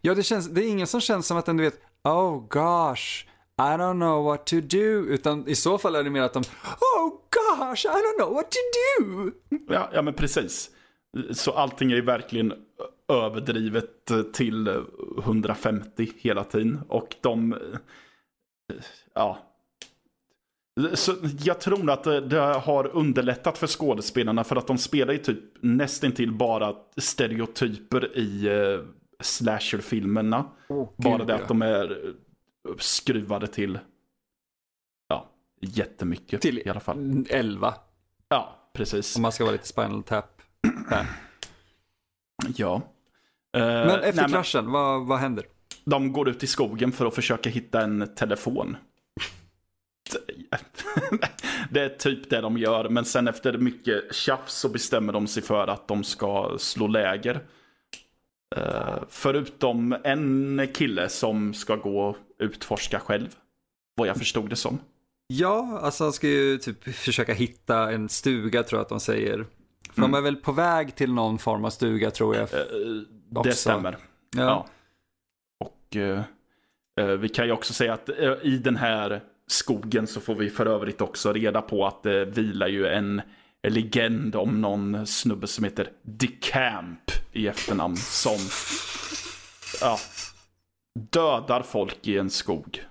Ja, 0.00 0.14
det, 0.14 0.22
känns, 0.22 0.48
det 0.48 0.64
är 0.64 0.68
ingen 0.68 0.86
som 0.86 1.00
känns 1.00 1.26
som 1.26 1.36
att 1.36 1.46
den, 1.46 1.56
du 1.56 1.62
vet, 1.62 1.80
oh 2.04 2.46
gosh, 2.48 3.26
I 3.58 3.76
don't 3.76 3.94
know 3.94 4.24
what 4.24 4.46
to 4.46 4.56
do. 4.60 5.06
Utan 5.08 5.48
i 5.48 5.54
så 5.54 5.78
fall 5.78 5.94
är 5.94 6.04
det 6.04 6.10
mer 6.10 6.22
att 6.22 6.32
de, 6.32 6.42
oh 6.80 7.08
gosh, 7.10 7.86
I 7.86 7.88
don't 7.88 8.18
know 8.18 8.34
what 8.34 8.50
to 8.50 8.58
do. 9.00 9.30
Ja, 9.68 9.90
ja 9.92 10.02
men 10.02 10.14
precis. 10.14 10.70
Så 11.30 11.52
allting 11.52 11.92
är 11.92 11.96
ju 11.96 12.02
verkligen 12.02 12.52
överdrivet 13.08 14.10
till 14.32 14.84
150 15.18 16.12
hela 16.16 16.44
tiden. 16.44 16.80
Och 16.88 17.16
de... 17.20 17.56
Ja. 19.14 19.38
Så 20.94 21.14
jag 21.38 21.60
tror 21.60 21.90
att 21.90 22.04
det, 22.04 22.36
har 22.40 22.86
underlättat 22.86 23.58
för 23.58 23.66
skådespelarna 23.66 24.44
för 24.44 24.56
att 24.56 24.66
de 24.66 24.78
spelar 24.78 25.12
ju 25.12 25.18
typ 25.18 25.38
nästintill 25.60 26.32
bara 26.32 26.76
stereotyper 26.96 28.18
i 28.18 28.48
uh, 28.48 28.84
slasherfilmerna. 29.20 30.44
Oh, 30.68 30.88
bara 30.96 31.18
gud, 31.18 31.26
det 31.26 31.34
att 31.34 31.48
de 31.48 31.62
är 31.62 32.06
eh, 32.06 32.76
skruvade 32.78 33.46
till 33.46 33.78
ja, 35.08 35.28
jättemycket 35.60 36.40
Till 36.40 36.58
i 36.58 36.68
alla 36.68 36.80
fall. 36.80 37.24
11, 37.28 37.74
Ja, 38.28 38.70
precis. 38.72 39.16
om 39.16 39.22
man 39.22 39.32
ska 39.32 39.44
vara 39.44 39.52
lite 39.52 39.68
spinal 39.68 40.02
tap. 40.02 40.42
Ja. 42.56 42.74
Eh, 43.56 43.60
Men 43.62 43.88
efter 43.88 44.02
nej, 44.02 44.12
men 44.14 44.28
kraschen, 44.30 44.70
vad, 44.72 45.06
vad 45.06 45.18
händer? 45.18 45.44
De 45.84 46.12
går 46.12 46.28
ut 46.28 46.42
i 46.42 46.46
skogen 46.46 46.92
för 46.92 47.06
att 47.06 47.14
försöka 47.14 47.50
hitta 47.50 47.80
en 47.80 48.14
telefon. 48.14 48.76
Det 51.70 51.80
är 51.80 51.88
typ 51.88 52.30
det 52.30 52.40
de 52.40 52.58
gör, 52.58 52.88
men 52.88 53.04
sen 53.04 53.28
efter 53.28 53.58
mycket 53.58 54.14
tjafs 54.14 54.54
så 54.54 54.68
bestämmer 54.68 55.12
de 55.12 55.26
sig 55.26 55.42
för 55.42 55.68
att 55.68 55.88
de 55.88 56.04
ska 56.04 56.56
slå 56.58 56.86
läger. 56.86 57.40
Eh, 58.56 58.94
förutom 59.08 59.96
en 60.04 60.68
kille 60.74 61.08
som 61.08 61.54
ska 61.54 61.76
gå 61.76 62.00
och 62.00 62.16
utforska 62.38 63.00
själv. 63.00 63.28
Vad 63.96 64.08
jag 64.08 64.16
förstod 64.16 64.50
det 64.50 64.56
som. 64.56 64.78
Ja, 65.26 65.78
alltså 65.82 66.04
han 66.04 66.12
ska 66.12 66.26
ju 66.28 66.58
typ 66.58 66.94
försöka 66.94 67.34
hitta 67.34 67.92
en 67.92 68.08
stuga 68.08 68.62
tror 68.62 68.78
jag 68.78 68.82
att 68.82 68.88
de 68.88 69.00
säger. 69.00 69.46
För 69.92 69.98
Mm. 69.98 70.10
de 70.10 70.18
är 70.18 70.22
väl 70.22 70.36
på 70.36 70.52
väg 70.52 70.94
till 70.94 71.12
någon 71.12 71.38
form 71.38 71.64
av 71.64 71.70
stuga 71.70 72.10
tror 72.10 72.36
jag. 72.36 72.42
Eh, 72.54 73.42
det 73.44 73.52
stämmer. 73.52 73.96
Ja. 74.36 74.42
Ja. 74.42 74.66
Eh, 75.96 76.20
eh, 77.00 77.06
vi 77.06 77.28
kan 77.28 77.46
ju 77.46 77.52
också 77.52 77.72
säga 77.72 77.94
att 77.94 78.08
eh, 78.08 78.32
i 78.42 78.58
den 78.58 78.76
här 78.76 79.20
skogen 79.46 80.06
så 80.06 80.20
får 80.20 80.34
vi 80.34 80.50
för 80.50 80.66
övrigt 80.66 81.00
också 81.00 81.32
reda 81.32 81.62
på 81.62 81.86
att 81.86 82.02
det 82.02 82.24
vilar 82.24 82.68
ju 82.68 82.86
en 82.86 83.22
legend 83.68 84.36
om 84.36 84.60
någon 84.60 85.06
snubbe 85.06 85.46
som 85.46 85.64
heter 85.64 85.88
DeCamp 86.02 87.10
i 87.32 87.46
efternamn 87.46 87.96
som 87.96 88.38
ja, 89.80 89.98
dödar 91.10 91.62
folk 91.62 92.08
i 92.08 92.18
en 92.18 92.30
skog. 92.30 92.84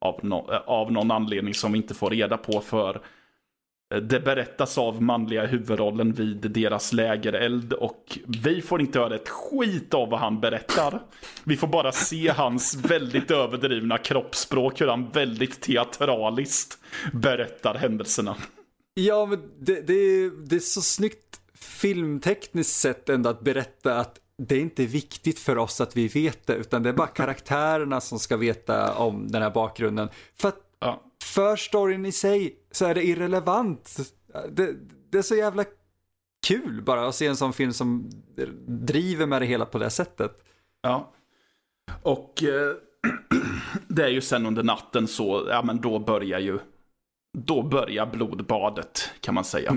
Av, 0.00 0.20
no 0.22 0.50
av 0.66 0.92
någon 0.92 1.10
anledning 1.10 1.54
som 1.54 1.72
vi 1.72 1.78
inte 1.78 1.94
får 1.94 2.10
reda 2.10 2.36
på 2.36 2.60
för 2.60 3.00
det 3.88 4.20
berättas 4.20 4.78
av 4.78 5.02
manliga 5.02 5.46
huvudrollen 5.46 6.12
vid 6.12 6.50
deras 6.50 6.92
lägereld 6.92 7.72
och 7.72 8.18
vi 8.42 8.62
får 8.62 8.80
inte 8.80 8.98
höra 8.98 9.14
ett 9.14 9.28
skit 9.28 9.94
av 9.94 10.10
vad 10.10 10.20
han 10.20 10.40
berättar. 10.40 11.02
Vi 11.44 11.56
får 11.56 11.66
bara 11.66 11.92
se 11.92 12.28
hans 12.28 12.74
väldigt 12.74 13.30
överdrivna 13.30 13.98
kroppsspråk, 13.98 14.80
hur 14.80 14.88
han 14.88 15.10
väldigt 15.10 15.60
teatraliskt 15.60 16.78
berättar 17.12 17.74
händelserna. 17.74 18.36
Ja, 18.94 19.26
men 19.26 19.42
det, 19.58 19.86
det, 19.86 19.94
är, 19.94 20.46
det 20.48 20.56
är 20.56 20.60
så 20.60 20.80
snyggt 20.80 21.40
filmtekniskt 21.54 22.80
sett 22.80 23.08
ändå 23.08 23.30
att 23.30 23.40
berätta 23.40 24.00
att 24.00 24.20
det 24.38 24.56
är 24.56 24.60
inte 24.60 24.86
viktigt 24.86 25.38
för 25.38 25.58
oss 25.58 25.80
att 25.80 25.96
vi 25.96 26.08
vet 26.08 26.46
det, 26.46 26.54
utan 26.54 26.82
det 26.82 26.88
är 26.88 26.92
bara 26.92 27.06
karaktärerna 27.06 28.00
som 28.00 28.18
ska 28.18 28.36
veta 28.36 28.94
om 28.94 29.28
den 29.28 29.42
här 29.42 29.50
bakgrunden. 29.50 30.08
För 30.36 30.48
att 30.48 30.62
Ja, 30.78 31.02
för 31.26 31.56
storyn 31.56 32.06
i 32.06 32.12
sig 32.12 32.56
så 32.70 32.84
är 32.86 32.94
det 32.94 33.06
irrelevant. 33.06 33.96
Det, 34.50 34.74
det 35.10 35.18
är 35.18 35.22
så 35.22 35.34
jävla 35.36 35.64
kul 36.46 36.82
bara 36.82 37.06
att 37.08 37.14
se 37.14 37.26
en 37.26 37.36
sån 37.36 37.52
film 37.52 37.72
som 37.72 38.10
driver 38.66 39.26
med 39.26 39.42
det 39.42 39.46
hela 39.46 39.66
på 39.66 39.78
det 39.78 39.90
sättet. 39.90 40.44
ja. 40.82 41.12
Och 42.02 42.42
eh, 42.42 42.76
det 43.88 44.04
är 44.04 44.08
ju 44.08 44.20
sen 44.20 44.46
under 44.46 44.62
natten 44.62 45.06
så, 45.08 45.46
ja 45.50 45.62
men 45.62 45.80
då 45.80 45.98
börjar 45.98 46.38
ju, 46.38 46.58
då 47.38 47.62
börjar 47.62 48.06
blodbadet 48.06 49.10
kan 49.20 49.34
man 49.34 49.44
säga. 49.44 49.76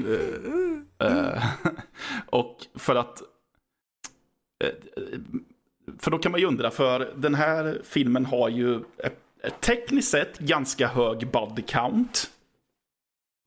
Eh, 1.00 1.44
och 2.26 2.58
för 2.76 2.96
att... 2.96 3.22
eh, 4.64 4.74
För 6.00 6.12
då 6.12 6.18
kan 6.18 6.32
man 6.32 6.42
ju 6.42 6.48
undra, 6.48 6.72
för 6.72 7.14
den 7.16 7.36
här 7.36 7.82
filmen 7.84 8.26
har 8.26 8.50
ju 8.50 8.74
eh, 8.74 9.12
tekniskt 9.60 10.12
sett 10.12 10.40
ganska 10.40 10.88
hög 10.88 11.32
body 11.32 11.62
count. 11.62 12.32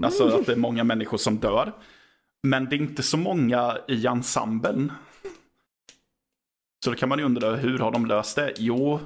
Alltså 0.02 0.28
att 0.28 0.46
det 0.46 0.52
är 0.52 0.56
många 0.56 0.84
människor 0.84 1.18
som 1.18 1.37
dör. 1.37 1.72
Men 2.42 2.64
det 2.64 2.76
är 2.76 2.80
inte 2.80 3.02
så 3.02 3.16
många 3.16 3.78
i 3.88 4.06
ensemblen. 4.06 4.92
Så 6.84 6.90
då 6.90 6.96
kan 6.96 7.08
man 7.08 7.18
ju 7.18 7.25
undra, 7.25 7.56
hur 7.56 7.78
har 7.78 7.92
de 7.92 8.06
löst 8.06 8.37
det? 8.37 8.54
Jo, 8.56 9.00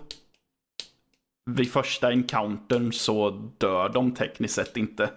vid 1.50 1.72
första 1.72 2.12
encountern 2.12 2.92
så 2.92 3.30
dör 3.58 3.88
de 3.88 4.14
tekniskt 4.14 4.54
sett 4.54 4.76
inte. 4.76 5.10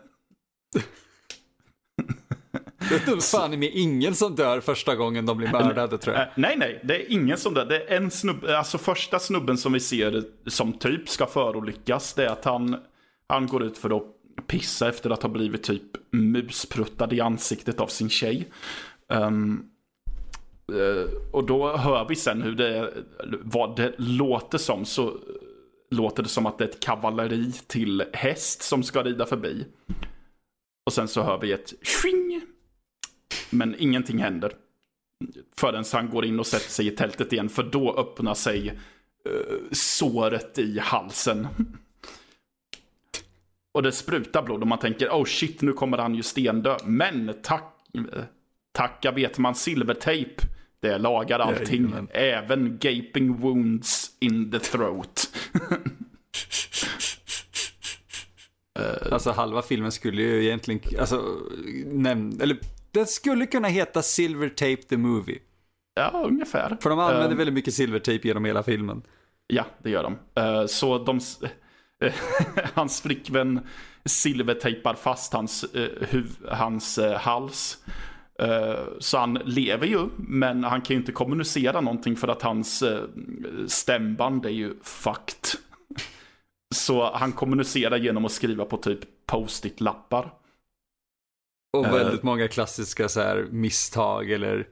Det 2.89 3.11
är 3.11 3.21
fan 3.21 3.59
mig 3.59 3.69
ingen 3.69 4.15
som 4.15 4.35
dör 4.35 4.59
första 4.59 4.95
gången 4.95 5.25
de 5.25 5.37
blir 5.37 5.51
mördade 5.51 5.97
tror 5.97 6.15
jag. 6.15 6.23
Eh, 6.23 6.29
nej, 6.35 6.55
nej, 6.57 6.81
det 6.83 6.95
är 6.95 7.11
ingen 7.11 7.37
som 7.37 7.53
det. 7.53 7.65
Det 7.65 7.93
är 7.93 7.97
en 7.97 8.11
snubbe, 8.11 8.57
alltså 8.57 8.77
första 8.77 9.19
snubben 9.19 9.57
som 9.57 9.73
vi 9.73 9.79
ser 9.79 10.23
som 10.45 10.73
typ 10.73 11.09
ska 11.09 11.25
förolyckas, 11.25 12.13
det 12.13 12.25
är 12.25 12.29
att 12.29 12.45
han, 12.45 12.77
han 13.27 13.47
går 13.47 13.63
ut 13.63 13.77
för 13.77 13.97
att 13.97 14.03
pissa 14.47 14.89
efter 14.89 15.09
att 15.09 15.23
ha 15.23 15.29
blivit 15.29 15.63
typ 15.63 15.83
muspruttad 16.11 17.13
i 17.13 17.21
ansiktet 17.21 17.79
av 17.79 17.87
sin 17.87 18.09
tjej. 18.09 18.47
Eh, 19.09 19.31
och 21.31 21.43
då 21.43 21.77
hör 21.77 22.05
vi 22.09 22.15
sen 22.15 22.41
hur 22.41 22.55
det, 22.55 22.93
vad 23.43 23.75
det 23.75 23.93
låter 23.97 24.57
som, 24.57 24.85
så 24.85 25.17
låter 25.91 26.23
det 26.23 26.29
som 26.29 26.45
att 26.45 26.57
det 26.57 26.63
är 26.63 26.69
ett 26.69 26.79
kavalleri 26.79 27.51
till 27.51 28.03
häst 28.13 28.61
som 28.61 28.83
ska 28.83 29.03
rida 29.03 29.25
förbi. 29.25 29.65
Och 30.85 30.93
sen 30.93 31.07
så 31.07 31.21
hör 31.21 31.37
vi 31.37 31.51
ett 31.51 31.73
swing 31.83 32.41
Men 33.49 33.75
ingenting 33.79 34.17
händer. 34.17 34.53
Förrän 35.57 35.83
han 35.93 36.09
går 36.09 36.25
in 36.25 36.39
och 36.39 36.47
sätter 36.47 36.69
sig 36.69 36.87
i 36.87 36.91
tältet 36.91 37.33
igen. 37.33 37.49
För 37.49 37.63
då 37.63 37.95
öppnar 37.97 38.33
sig 38.33 38.69
uh, 38.69 39.57
såret 39.71 40.57
i 40.57 40.79
halsen. 40.79 41.47
Och 43.71 43.83
det 43.83 43.91
sprutar 43.91 44.43
blod 44.43 44.61
och 44.61 44.67
man 44.67 44.79
tänker 44.79 45.09
oh 45.09 45.25
shit 45.25 45.61
nu 45.61 45.73
kommer 45.73 45.97
han 45.97 46.15
ju 46.15 46.23
stendö. 46.23 46.77
Men 46.85 47.33
tack, 47.41 47.75
tacka 48.71 49.11
vet 49.11 49.37
man 49.37 49.55
silvertejp. 49.55 50.41
Det 50.79 50.97
lagar 50.97 51.39
allting. 51.39 51.93
Ja, 51.95 52.19
även 52.19 52.77
gaping 52.79 53.37
wounds 53.37 54.11
in 54.19 54.51
the 54.51 54.59
throat. 54.59 55.29
alltså 59.11 59.31
halva 59.31 59.61
filmen 59.61 59.91
skulle 59.91 60.21
ju 60.21 60.43
egentligen, 60.43 60.99
alltså, 60.99 61.39
näm- 61.85 62.41
eller 62.41 62.57
den 62.91 63.07
skulle 63.07 63.45
kunna 63.45 63.67
heta 63.67 64.01
Silver 64.01 64.49
Tape 64.49 64.83
the 64.89 64.97
Movie. 64.97 65.39
Ja, 65.99 66.23
ungefär. 66.25 66.77
För 66.81 66.89
de 66.89 66.99
använder 66.99 67.31
uh, 67.31 67.37
väldigt 67.37 67.53
mycket 67.53 67.73
silvertejp 67.73 68.27
genom 68.27 68.45
hela 68.45 68.63
filmen. 68.63 69.01
Ja, 69.47 69.65
det 69.83 69.89
gör 69.89 70.03
de. 70.03 70.41
Uh, 70.41 70.65
så 70.65 70.97
de, 70.97 71.19
hans 72.73 73.01
flickvän 73.01 73.59
silvertejpar 74.05 74.93
fast 74.93 75.33
hans, 75.33 75.65
uh, 75.75 76.23
hans 76.47 76.99
hals. 77.17 77.77
Så 78.99 79.17
han 79.17 79.33
lever 79.33 79.87
ju, 79.87 80.09
men 80.17 80.63
han 80.63 80.81
kan 80.81 80.93
ju 80.93 80.99
inte 80.99 81.11
kommunicera 81.11 81.81
någonting 81.81 82.15
för 82.15 82.27
att 82.27 82.41
hans 82.41 82.83
stämband 83.67 84.45
är 84.45 84.49
ju 84.49 84.73
fucked. 84.83 85.59
Så 86.75 87.11
han 87.13 87.31
kommunicerar 87.31 87.97
genom 87.97 88.25
att 88.25 88.31
skriva 88.31 88.65
på 88.65 88.77
typ 88.77 88.99
post-it-lappar. 89.25 90.31
Och 91.77 91.85
väldigt 91.85 92.19
uh, 92.19 92.25
många 92.25 92.47
klassiska 92.47 93.09
så 93.09 93.21
här 93.21 93.47
misstag 93.51 94.31
eller 94.31 94.67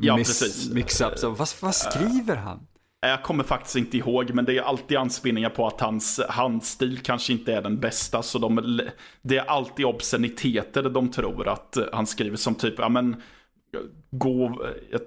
ja, 0.00 0.16
miss, 0.16 0.70
mix-ups. 0.72 1.22
Vad, 1.22 1.48
vad 1.60 1.74
skriver 1.74 2.36
han? 2.36 2.66
Jag 3.00 3.22
kommer 3.22 3.44
faktiskt 3.44 3.76
inte 3.76 3.96
ihåg, 3.96 4.30
men 4.30 4.44
det 4.44 4.58
är 4.58 4.62
alltid 4.62 4.96
anspelningar 4.96 5.50
på 5.50 5.66
att 5.66 5.80
hans 5.80 6.20
handstil 6.28 6.98
kanske 6.98 7.32
inte 7.32 7.54
är 7.54 7.62
den 7.62 7.80
bästa. 7.80 8.22
Så 8.22 8.38
de, 8.38 8.80
det 9.22 9.36
är 9.36 9.44
alltid 9.44 9.86
obsceniteter 9.86 10.82
de 10.82 11.10
tror 11.10 11.48
att 11.48 11.78
han 11.92 12.06
skriver 12.06 12.36
som 12.36 12.54
typ, 12.54 12.74
ja 12.78 12.88
men, 12.88 13.22
gå, 14.10 14.66
jag 14.90 15.00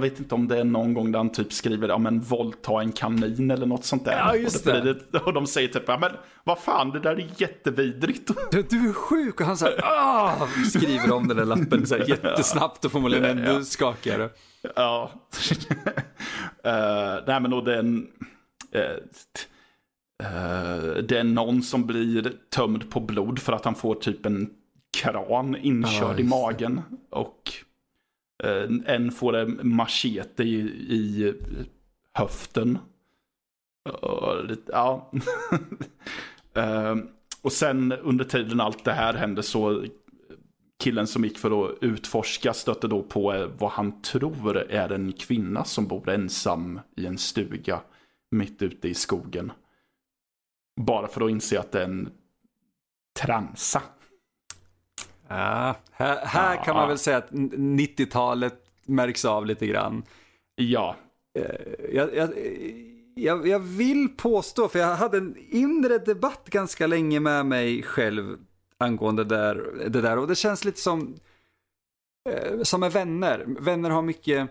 vet 0.00 0.18
inte 0.18 0.34
om 0.34 0.48
det 0.48 0.58
är 0.58 0.64
någon 0.64 0.94
gång 0.94 1.12
där 1.12 1.18
han 1.18 1.32
typ 1.32 1.52
skriver, 1.52 1.88
ja 1.88 1.98
men 1.98 2.20
våldta 2.20 2.80
en 2.80 2.92
kanin 2.92 3.50
eller 3.50 3.66
något 3.66 3.84
sånt 3.84 4.04
där. 4.04 4.12
Ja, 4.12 4.36
just 4.36 4.64
det. 4.64 4.78
Och, 4.78 4.84
det, 4.84 5.18
och 5.18 5.32
de 5.32 5.46
säger 5.46 5.68
typ, 5.68 5.82
ja 5.86 5.98
men 5.98 6.10
vad 6.44 6.58
fan, 6.58 6.90
det 6.90 7.00
där 7.00 7.10
är 7.10 7.30
jättevidrigt. 7.36 8.30
Du, 8.50 8.62
du 8.62 8.88
är 8.88 8.92
sjuk 8.92 9.40
och 9.40 9.46
han 9.46 9.56
säger, 9.56 9.80
ah, 9.84 10.48
skriver 10.68 11.12
om 11.12 11.28
den 11.28 11.36
där 11.36 11.44
lappen 11.44 11.86
så 11.86 11.96
här, 11.96 12.08
jättesnabbt 12.08 12.84
och 12.84 12.94
ännu 13.12 13.44
ja. 13.46 13.62
skakigare. 13.62 14.30
Ja. 14.76 15.10
uh, 16.66 17.24
nej 17.26 17.40
men 17.40 17.50
då 17.50 17.60
det 17.60 17.74
är 17.74 17.78
en, 17.78 18.06
uh, 18.76 18.82
uh, 20.22 21.02
det 21.02 21.18
är 21.18 21.24
någon 21.24 21.62
som 21.62 21.86
blir 21.86 22.32
tömd 22.50 22.90
på 22.90 23.00
blod 23.00 23.38
för 23.38 23.52
att 23.52 23.64
han 23.64 23.74
får 23.74 23.94
typ 23.94 24.26
en 24.26 24.50
kran 24.96 25.56
inkörd 25.56 26.20
i 26.20 26.24
magen. 26.24 26.80
Och 27.10 27.52
Eh, 28.44 28.94
en 28.94 29.12
får 29.12 29.36
en 29.36 29.60
machete 29.62 30.42
i, 30.42 30.58
i 30.88 31.34
höften. 32.14 32.78
Ja. 34.66 35.10
Eh, 36.54 36.96
och 37.42 37.52
sen 37.52 37.92
under 37.92 38.24
tiden 38.24 38.60
allt 38.60 38.84
det 38.84 38.92
här 38.92 39.14
hände 39.14 39.42
så 39.42 39.84
killen 40.78 41.06
som 41.06 41.24
gick 41.24 41.38
för 41.38 41.64
att 41.64 41.78
utforska 41.80 42.52
stötte 42.54 42.88
då 42.88 43.02
på 43.02 43.34
eh, 43.34 43.48
vad 43.58 43.70
han 43.70 44.02
tror 44.02 44.56
är 44.56 44.92
en 44.92 45.12
kvinna 45.12 45.64
som 45.64 45.86
bor 45.86 46.08
ensam 46.10 46.80
i 46.96 47.06
en 47.06 47.18
stuga 47.18 47.80
mitt 48.30 48.62
ute 48.62 48.88
i 48.88 48.94
skogen. 48.94 49.52
Bara 50.80 51.08
för 51.08 51.24
att 51.24 51.30
inse 51.30 51.60
att 51.60 51.72
det 51.72 51.80
är 51.80 51.84
en 51.84 52.10
transa. 53.20 53.82
Ja, 55.28 55.74
här, 55.92 56.26
här 56.26 56.54
ja. 56.54 56.62
kan 56.62 56.76
man 56.76 56.88
väl 56.88 56.98
säga 56.98 57.16
att 57.16 57.30
90-talet 57.30 58.54
märks 58.86 59.24
av 59.24 59.46
lite 59.46 59.66
grann. 59.66 60.02
Ja. 60.54 60.96
Eh, 61.38 61.94
jag, 61.94 62.16
jag, 62.16 62.30
jag, 63.14 63.48
jag, 63.48 63.58
vill 63.58 64.08
påstå, 64.08 64.68
för 64.68 64.78
jag 64.78 64.96
hade 64.96 65.18
en 65.18 65.36
inre 65.50 65.98
debatt 65.98 66.48
ganska 66.50 66.86
länge 66.86 67.20
med 67.20 67.46
mig 67.46 67.82
själv 67.82 68.38
angående 68.78 69.24
det 69.24 69.36
där, 69.36 69.88
det 69.88 70.00
där 70.00 70.18
och 70.18 70.28
det 70.28 70.34
känns 70.34 70.64
lite 70.64 70.80
som, 70.80 71.16
eh, 72.30 72.62
som 72.62 72.80
med 72.80 72.92
vänner. 72.92 73.44
Vänner 73.46 73.90
har 73.90 74.02
mycket 74.02 74.50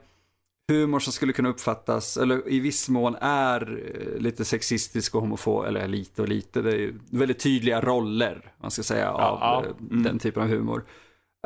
humor 0.67 0.99
som 0.99 1.13
skulle 1.13 1.33
kunna 1.33 1.49
uppfattas, 1.49 2.17
eller 2.17 2.49
i 2.49 2.59
viss 2.59 2.89
mån 2.89 3.15
är 3.21 3.85
eh, 3.95 4.19
lite 4.19 4.45
sexistisk 4.45 5.15
och 5.15 5.21
homofob, 5.21 5.65
eller 5.65 5.87
lite 5.87 6.21
och 6.21 6.27
lite, 6.27 6.61
det 6.61 6.71
är 6.71 6.77
ju 6.77 6.99
väldigt 7.09 7.39
tydliga 7.39 7.81
roller, 7.81 8.53
man 8.61 8.71
ska 8.71 8.83
säga, 8.83 9.11
av 9.11 9.39
ja, 9.41 9.63
eh, 9.65 9.71
mm. 9.91 10.03
den 10.03 10.19
typen 10.19 10.43
av 10.43 10.49
humor. 10.49 10.85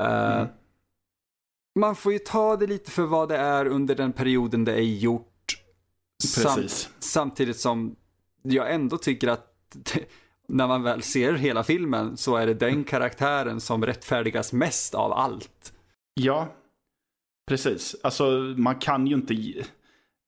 Uh, 0.01 0.07
mm. 0.07 0.47
Man 1.79 1.95
får 1.95 2.13
ju 2.13 2.19
ta 2.19 2.55
det 2.55 2.67
lite 2.67 2.91
för 2.91 3.03
vad 3.03 3.29
det 3.29 3.37
är 3.37 3.65
under 3.65 3.95
den 3.95 4.13
perioden 4.13 4.65
det 4.65 4.73
är 4.73 4.81
gjort. 4.81 5.27
Sam 6.23 6.67
samtidigt 6.99 7.57
som 7.57 7.95
jag 8.43 8.73
ändå 8.73 8.97
tycker 8.97 9.27
att 9.27 9.77
när 10.47 10.67
man 10.67 10.83
väl 10.83 11.01
ser 11.01 11.33
hela 11.33 11.63
filmen 11.63 12.17
så 12.17 12.35
är 12.35 12.47
det 12.47 12.53
den 12.53 12.83
karaktären 12.83 13.61
som 13.61 13.85
rättfärdigas 13.85 14.53
mest 14.53 14.95
av 14.95 15.13
allt. 15.13 15.73
Ja, 16.13 16.47
Precis, 17.51 17.95
alltså 18.03 18.23
man 18.57 18.75
kan 18.75 19.07
ju 19.07 19.15
inte, 19.15 19.35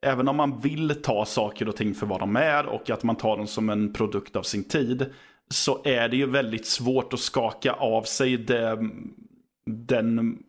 även 0.06 0.28
om 0.28 0.36
man 0.36 0.60
vill 0.62 1.02
ta 1.02 1.26
saker 1.26 1.68
och 1.68 1.76
ting 1.76 1.94
för 1.94 2.06
vad 2.06 2.20
de 2.20 2.36
är 2.36 2.66
och 2.66 2.90
att 2.90 3.04
man 3.04 3.16
tar 3.16 3.38
dem 3.38 3.48
som 3.48 3.70
en 3.70 3.94
produkt 3.94 4.36
av 4.36 4.44
sin 4.44 4.64
tid, 4.64 5.06
så 5.50 5.82
är 5.84 6.10
det 6.10 6.18
ju 6.18 6.26
väldigt 6.26 6.66
svårt 6.66 7.14
att 7.14 7.20
skaka 7.20 7.74
av 7.74 8.04
sig 8.04 8.38
det, 8.38 8.90
den, 9.66 10.44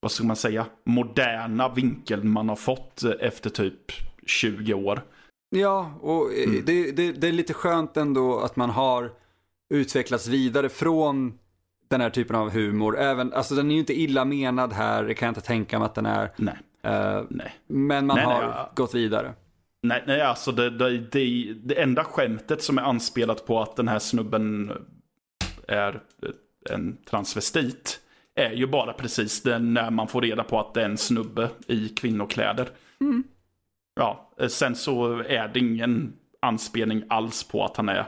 vad 0.00 0.12
ska 0.12 0.24
man 0.24 0.36
säga, 0.36 0.66
moderna 0.84 1.68
vinkeln 1.68 2.30
man 2.30 2.48
har 2.48 2.56
fått 2.56 3.02
efter 3.20 3.50
typ 3.50 3.92
20 4.26 4.74
år. 4.74 5.02
Ja, 5.50 5.94
och 6.00 6.32
mm. 6.32 6.62
det, 6.64 6.92
det, 6.92 7.12
det 7.12 7.28
är 7.28 7.32
lite 7.32 7.54
skönt 7.54 7.96
ändå 7.96 8.40
att 8.40 8.56
man 8.56 8.70
har 8.70 9.10
utvecklats 9.74 10.28
vidare 10.28 10.68
från 10.68 11.38
den 11.92 12.00
här 12.00 12.10
typen 12.10 12.36
av 12.36 12.50
humor. 12.50 12.98
Även, 12.98 13.32
alltså 13.32 13.54
den 13.54 13.70
är 13.70 13.74
ju 13.74 13.80
inte 13.80 14.00
illa 14.00 14.24
menad 14.24 14.72
här, 14.72 15.04
det 15.04 15.14
kan 15.14 15.26
jag 15.26 15.30
inte 15.30 15.40
tänka 15.40 15.78
mig 15.78 15.86
att 15.86 15.94
den 15.94 16.06
är. 16.06 16.30
Nej. 16.36 16.58
Uh, 16.86 17.24
nej. 17.30 17.52
Men 17.66 18.06
man 18.06 18.16
nej, 18.16 18.24
har 18.24 18.46
nej, 18.46 18.66
gått 18.74 18.94
vidare. 18.94 19.34
Nej, 19.82 20.04
nej 20.06 20.20
alltså 20.20 20.52
det, 20.52 20.70
det, 20.70 20.98
det, 20.98 21.54
det 21.64 21.82
enda 21.82 22.04
skämtet 22.04 22.62
som 22.62 22.78
är 22.78 22.82
anspelat 22.82 23.46
på 23.46 23.62
att 23.62 23.76
den 23.76 23.88
här 23.88 23.98
snubben 23.98 24.72
är 25.68 26.00
en 26.70 26.96
transvestit 27.10 28.00
är 28.34 28.50
ju 28.50 28.66
bara 28.66 28.92
precis 28.92 29.42
det 29.42 29.58
när 29.58 29.90
man 29.90 30.08
får 30.08 30.20
reda 30.22 30.44
på 30.44 30.60
att 30.60 30.74
det 30.74 30.80
är 30.80 30.84
en 30.84 30.98
snubbe 30.98 31.48
i 31.66 31.88
kvinnokläder. 31.88 32.68
Mm. 33.00 33.24
Ja, 33.94 34.32
sen 34.48 34.74
så 34.76 35.18
är 35.18 35.48
det 35.48 35.60
ingen 35.60 36.12
anspelning 36.40 37.02
alls 37.08 37.44
på 37.44 37.64
att 37.64 37.76
han 37.76 37.88
är 37.88 38.06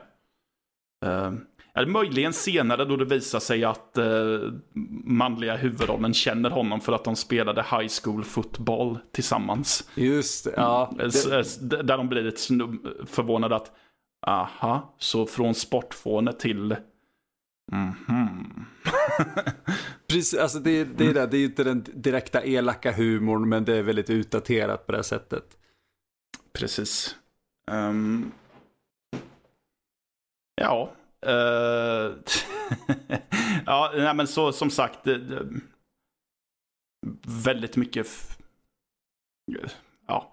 uh, 1.06 1.32
eller 1.76 1.88
möjligen 1.88 2.32
senare 2.32 2.84
då 2.84 2.96
det 2.96 3.04
visar 3.04 3.40
sig 3.40 3.64
att 3.64 3.98
eh, 3.98 4.38
manliga 5.04 5.56
huvudrollen 5.56 6.14
känner 6.14 6.50
honom 6.50 6.80
för 6.80 6.92
att 6.92 7.04
de 7.04 7.16
spelade 7.16 7.62
high 7.62 7.88
school 8.02 8.24
football 8.24 8.98
tillsammans. 9.12 9.90
Just 9.94 10.46
ja. 10.56 10.90
Mm. 10.92 11.10
Det... 11.60 11.82
Där 11.82 11.96
de 11.96 12.08
blir 12.08 12.22
lite 12.22 12.42
förvånade 13.06 13.56
att, 13.56 13.72
aha, 14.26 14.94
så 14.98 15.26
från 15.26 15.54
sportfåne 15.54 16.32
till 16.32 16.76
Mm 17.72 17.92
-hmm. 18.06 18.64
Precis, 20.08 20.40
alltså 20.40 20.58
det, 20.58 20.84
det, 20.84 21.06
är 21.06 21.14
det, 21.14 21.26
det 21.26 21.36
är 21.36 21.44
inte 21.44 21.64
den 21.64 21.84
direkta 21.94 22.44
elaka 22.44 22.92
humorn 22.92 23.48
men 23.48 23.64
det 23.64 23.76
är 23.76 23.82
väldigt 23.82 24.10
utdaterat 24.10 24.86
på 24.86 24.92
det 24.92 25.02
sättet. 25.02 25.44
Precis. 26.52 27.16
Um... 27.70 28.32
Ja, 30.54 30.92
Uh, 31.26 32.12
ja, 33.66 33.92
nej, 33.96 34.14
men 34.14 34.26
så 34.26 34.52
som 34.52 34.70
sagt. 34.70 35.04
Det, 35.04 35.18
det, 35.18 35.46
väldigt 37.26 37.76
mycket. 37.76 38.06
Ja. 40.06 40.32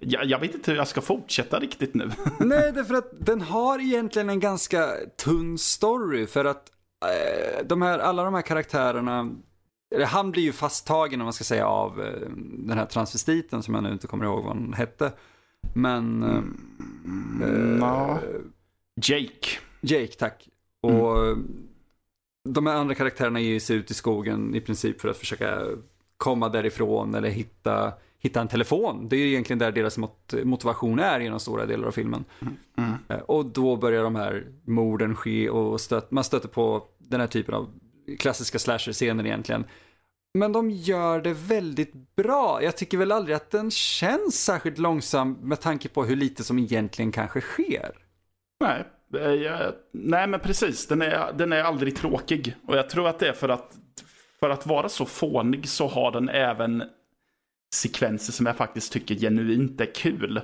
Jag, 0.00 0.24
jag, 0.24 0.38
vet 0.38 0.54
inte 0.54 0.70
hur 0.70 0.78
jag 0.78 0.88
ska 0.88 1.00
fortsätta 1.00 1.58
riktigt 1.60 1.94
nu. 1.94 2.10
nej, 2.40 2.72
det 2.72 2.80
är 2.80 2.84
för 2.84 2.94
att 2.94 3.12
den 3.26 3.40
har 3.40 3.78
egentligen 3.78 4.30
en 4.30 4.40
ganska 4.40 4.88
tunn 5.24 5.58
story. 5.58 6.26
För 6.26 6.44
att 6.44 6.72
eh, 7.04 7.66
de 7.66 7.82
här, 7.82 7.98
alla 7.98 8.24
de 8.24 8.34
här 8.34 8.42
karaktärerna. 8.42 9.30
Han 10.06 10.30
blir 10.30 10.42
ju 10.42 10.52
fasttagen 10.52 11.20
om 11.20 11.24
man 11.24 11.32
ska 11.32 11.44
säga 11.44 11.66
av 11.66 12.02
eh, 12.02 12.28
den 12.38 12.78
här 12.78 12.86
transvestiten 12.86 13.62
som 13.62 13.74
jag 13.74 13.82
nu 13.82 13.92
inte 13.92 14.06
kommer 14.06 14.24
ihåg 14.24 14.44
vad 14.44 14.56
han 14.56 14.72
hette. 14.72 15.12
Men... 15.74 16.22
Mm, 16.22 17.82
eh, 17.82 18.18
Jake. 19.02 19.67
Jake, 19.80 20.12
tack. 20.12 20.48
Och 20.80 21.26
mm. 21.26 21.68
de 22.48 22.66
här 22.66 22.74
andra 22.74 22.94
karaktärerna 22.94 23.40
ger 23.40 23.60
sig 23.60 23.76
ut 23.76 23.90
i 23.90 23.94
skogen 23.94 24.54
i 24.54 24.60
princip 24.60 25.00
för 25.00 25.08
att 25.08 25.16
försöka 25.16 25.62
komma 26.16 26.48
därifrån 26.48 27.14
eller 27.14 27.28
hitta, 27.28 27.92
hitta 28.18 28.40
en 28.40 28.48
telefon. 28.48 29.08
Det 29.08 29.16
är 29.16 29.26
egentligen 29.26 29.58
där 29.58 29.72
deras 29.72 29.98
mot 29.98 30.34
motivation 30.44 30.98
är 30.98 31.20
genom 31.20 31.40
stora 31.40 31.66
delar 31.66 31.88
av 31.88 31.92
filmen. 31.92 32.24
Mm. 32.76 32.94
Eh, 33.08 33.18
Och 33.18 33.46
då 33.46 33.76
börjar 33.76 34.02
de 34.02 34.16
här 34.16 34.46
morden 34.64 35.14
ske 35.16 35.50
och 35.50 35.80
stöt, 35.80 36.10
man 36.10 36.24
stöter 36.24 36.48
på 36.48 36.84
den 36.98 37.20
här 37.20 37.26
typen 37.26 37.54
av 37.54 37.70
klassiska 38.18 38.58
slasher-scener 38.58 39.26
egentligen. 39.26 39.64
Men 40.38 40.52
de 40.52 40.70
gör 40.70 41.20
det 41.20 41.32
väldigt 41.32 42.16
bra. 42.16 42.62
Jag 42.62 42.76
tycker 42.76 42.98
väl 42.98 43.12
aldrig 43.12 43.36
att 43.36 43.50
den 43.50 43.70
känns 43.70 44.44
särskilt 44.44 44.78
långsam 44.78 45.32
med 45.32 45.60
tanke 45.60 45.88
på 45.88 46.04
hur 46.04 46.16
lite 46.16 46.44
som 46.44 46.58
egentligen 46.58 47.12
kanske 47.12 47.40
sker. 47.40 47.92
Nej, 48.60 48.86
jag, 49.10 49.72
nej 49.92 50.26
men 50.26 50.40
precis. 50.40 50.86
Den 50.86 51.02
är, 51.02 51.32
den 51.32 51.52
är 51.52 51.62
aldrig 51.62 51.96
tråkig. 51.96 52.54
Och 52.66 52.76
jag 52.76 52.90
tror 52.90 53.08
att 53.08 53.18
det 53.18 53.28
är 53.28 53.32
för 53.32 53.48
att, 53.48 53.76
för 54.40 54.50
att 54.50 54.66
vara 54.66 54.88
så 54.88 55.06
fånig 55.06 55.68
så 55.68 55.86
har 55.86 56.12
den 56.12 56.28
även 56.28 56.82
sekvenser 57.74 58.32
som 58.32 58.46
jag 58.46 58.56
faktiskt 58.56 58.92
tycker 58.92 59.14
genuint 59.14 59.80
är 59.80 59.94
kul. 59.94 60.40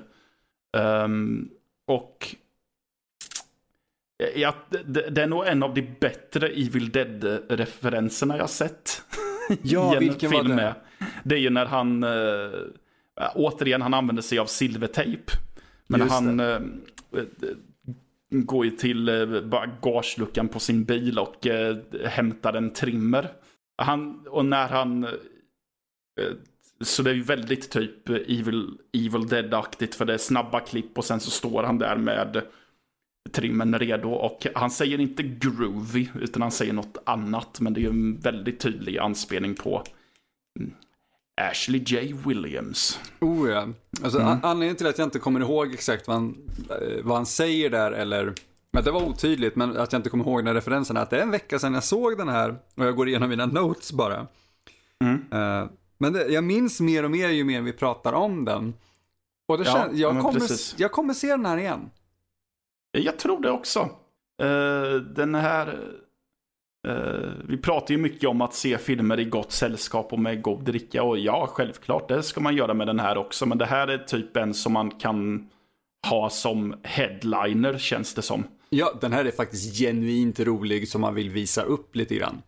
Ehm, 0.77 1.49
och 1.87 2.37
ja, 4.35 4.55
det, 4.71 5.11
det 5.11 5.23
är 5.23 5.27
nog 5.27 5.47
en 5.47 5.63
av 5.63 5.75
de 5.75 5.83
bättre 6.01 6.49
Evil 6.49 6.91
Dead-referenserna 6.91 8.37
jag 8.37 8.51
sett. 8.51 9.03
Ja, 9.63 9.99
vilken 9.99 10.31
var 10.31 10.43
det? 10.43 10.55
med. 10.55 10.75
Det 11.25 11.35
är 11.35 11.39
ju 11.39 11.51
när 11.51 11.67
han, 11.67 12.03
äh, 12.03 13.31
återigen, 13.35 13.83
han 13.83 13.95
använder 13.95 14.23
sig 14.23 14.39
av 14.39 14.47
silvertejp. 14.47 15.33
Men 15.87 16.01
Just 16.01 16.13
han 16.13 16.41
går 18.43 18.65
ju 18.65 18.71
till 18.71 19.09
eh, 19.09 19.41
bagageluckan 19.41 20.49
på 20.49 20.61
sin 20.61 20.85
bil 20.85 21.19
och 21.19 21.47
eh, 21.47 21.77
hämtar 22.05 22.53
en 22.53 22.73
trimmer. 22.73 23.33
Han, 23.83 24.27
och 24.29 24.45
när 24.45 24.69
han... 24.69 25.05
Eh, 25.05 25.11
så 26.81 27.03
det 27.03 27.11
är 27.11 27.15
ju 27.15 27.23
väldigt 27.23 27.71
typ 27.71 28.09
Evil, 28.09 28.79
Evil 28.93 29.29
Dead-aktigt 29.29 29.95
för 29.95 30.05
det 30.05 30.15
är 30.15 30.19
snabba 30.19 30.61
klipp 30.61 30.99
och 30.99 31.05
sen 31.05 31.21
så 31.21 31.31
står 31.31 31.63
han 31.63 31.79
där 31.79 31.97
med 31.97 32.43
trimmen 33.33 33.79
redo 33.79 34.11
och 34.11 34.47
han 34.55 34.71
säger 34.71 35.01
inte 35.01 35.23
groovy 35.23 36.09
utan 36.21 36.43
han 36.43 36.51
säger 36.51 36.73
något 36.73 36.99
annat 37.07 37.61
men 37.61 37.73
det 37.73 37.81
är 37.81 37.83
ju 37.83 37.89
en 37.89 38.17
väldigt 38.17 38.61
tydlig 38.61 38.99
anspelning 38.99 39.55
på 39.55 39.83
mm, 40.61 40.75
Ashley 41.41 41.81
J. 41.87 42.15
Williams. 42.27 43.01
Oh 43.21 43.51
ja. 43.51 43.69
Alltså, 44.03 44.19
Mm. 44.19 44.31
an- 44.33 44.41
Anledningen 44.43 44.77
till 44.77 44.87
att 44.87 44.99
jag 44.99 45.07
inte 45.07 45.19
kommer 45.19 45.41
ihåg 45.41 45.75
exakt 45.75 46.07
vad 46.09 46.17
han, 46.17 46.37
eh, 46.71 47.05
vad 47.05 47.17
han 47.17 47.27
säger 47.27 47.71
där, 47.71 47.93
eller 47.93 48.33
men 48.73 48.85
det 48.85 48.91
var 48.91 49.03
otydligt, 49.03 49.57
men 49.57 49.77
att 49.77 49.93
jag 49.93 49.99
inte 49.99 50.11
kommer 50.11 50.25
ihåg 50.25 50.39
den 50.39 50.47
här 50.47 50.55
referensen, 50.55 50.97
att 50.97 51.11
det 51.11 51.19
är 51.19 51.23
en 51.23 51.31
vecka 51.31 51.59
sedan 51.59 51.75
jag 51.75 51.85
såg 51.85 52.19
den 52.19 52.29
här 52.29 52.57
och 52.75 52.85
jag 52.87 52.97
går 52.97 53.09
igenom 53.09 53.29
mina 53.31 53.47
notes 53.47 53.93
bara. 53.93 54.27
Mm. 55.05 55.25
Eh, 55.33 55.69
men 55.99 56.13
det, 56.13 56.27
jag 56.27 56.45
minns 56.45 56.81
mer 56.81 57.05
och 57.05 57.11
mer 57.11 57.29
ju 57.29 57.45
mer 57.45 57.63
vi 57.63 57.73
pratar 57.73 58.13
om 58.13 58.45
den. 58.45 58.75
Och 59.49 59.59
det 59.59 59.65
Ja, 59.65 59.73
känns, 59.73 59.99
jag, 59.99 60.21
kommer, 60.23 60.41
precis. 60.41 60.75
jag 60.79 60.93
kommer 60.93 61.15
se 61.15 61.29
den 61.29 61.47
här 61.47 61.57
igen. 61.59 61.91
Jag 62.93 63.19
tror 63.19 63.41
det 63.43 63.51
också. 63.51 63.81
Eh, 64.43 64.95
den 64.95 65.35
här... 65.35 65.91
eh, 66.85 67.31
vi 67.45 67.57
pratar 67.57 67.95
ju 67.95 68.01
mycket 68.01 68.29
om 68.29 68.41
att 68.41 68.55
se 68.55 68.79
filmer 68.79 69.21
i 69.21 69.25
gott 69.25 69.53
sällskap 69.53 70.13
och 70.13 70.19
med 70.19 70.43
god 70.43 70.65
dricka. 70.65 71.03
Och 71.03 71.19
ja, 71.19 71.47
självklart, 71.51 72.09
det 72.09 72.23
ska 72.23 72.41
man 72.41 72.57
göra 72.57 72.75
med 72.75 72.87
den 72.87 73.01
här 73.01 73.19
också. 73.19 73.47
Men 73.47 73.59
det 73.59 73.67
här 73.67 73.89
är 73.89 73.99
typ 73.99 74.37
en 74.37 74.55
som 74.55 74.73
man 74.73 74.91
kan 74.91 75.49
ha 76.07 76.31
som 76.31 76.75
headliner, 76.83 77.79
känns 77.79 78.15
det 78.15 78.23
som. 78.23 78.45
Ja, 78.69 78.95
den 79.01 79.13
här 79.13 79.25
är 79.25 79.31
faktiskt 79.31 79.79
genuint 79.79 80.41
rolig 80.41 80.89
som 80.89 81.01
man 81.01 81.15
vill 81.15 81.31
visa 81.31 81.63
upp 81.63 81.97
lite 81.97 82.15
grann. 82.15 82.43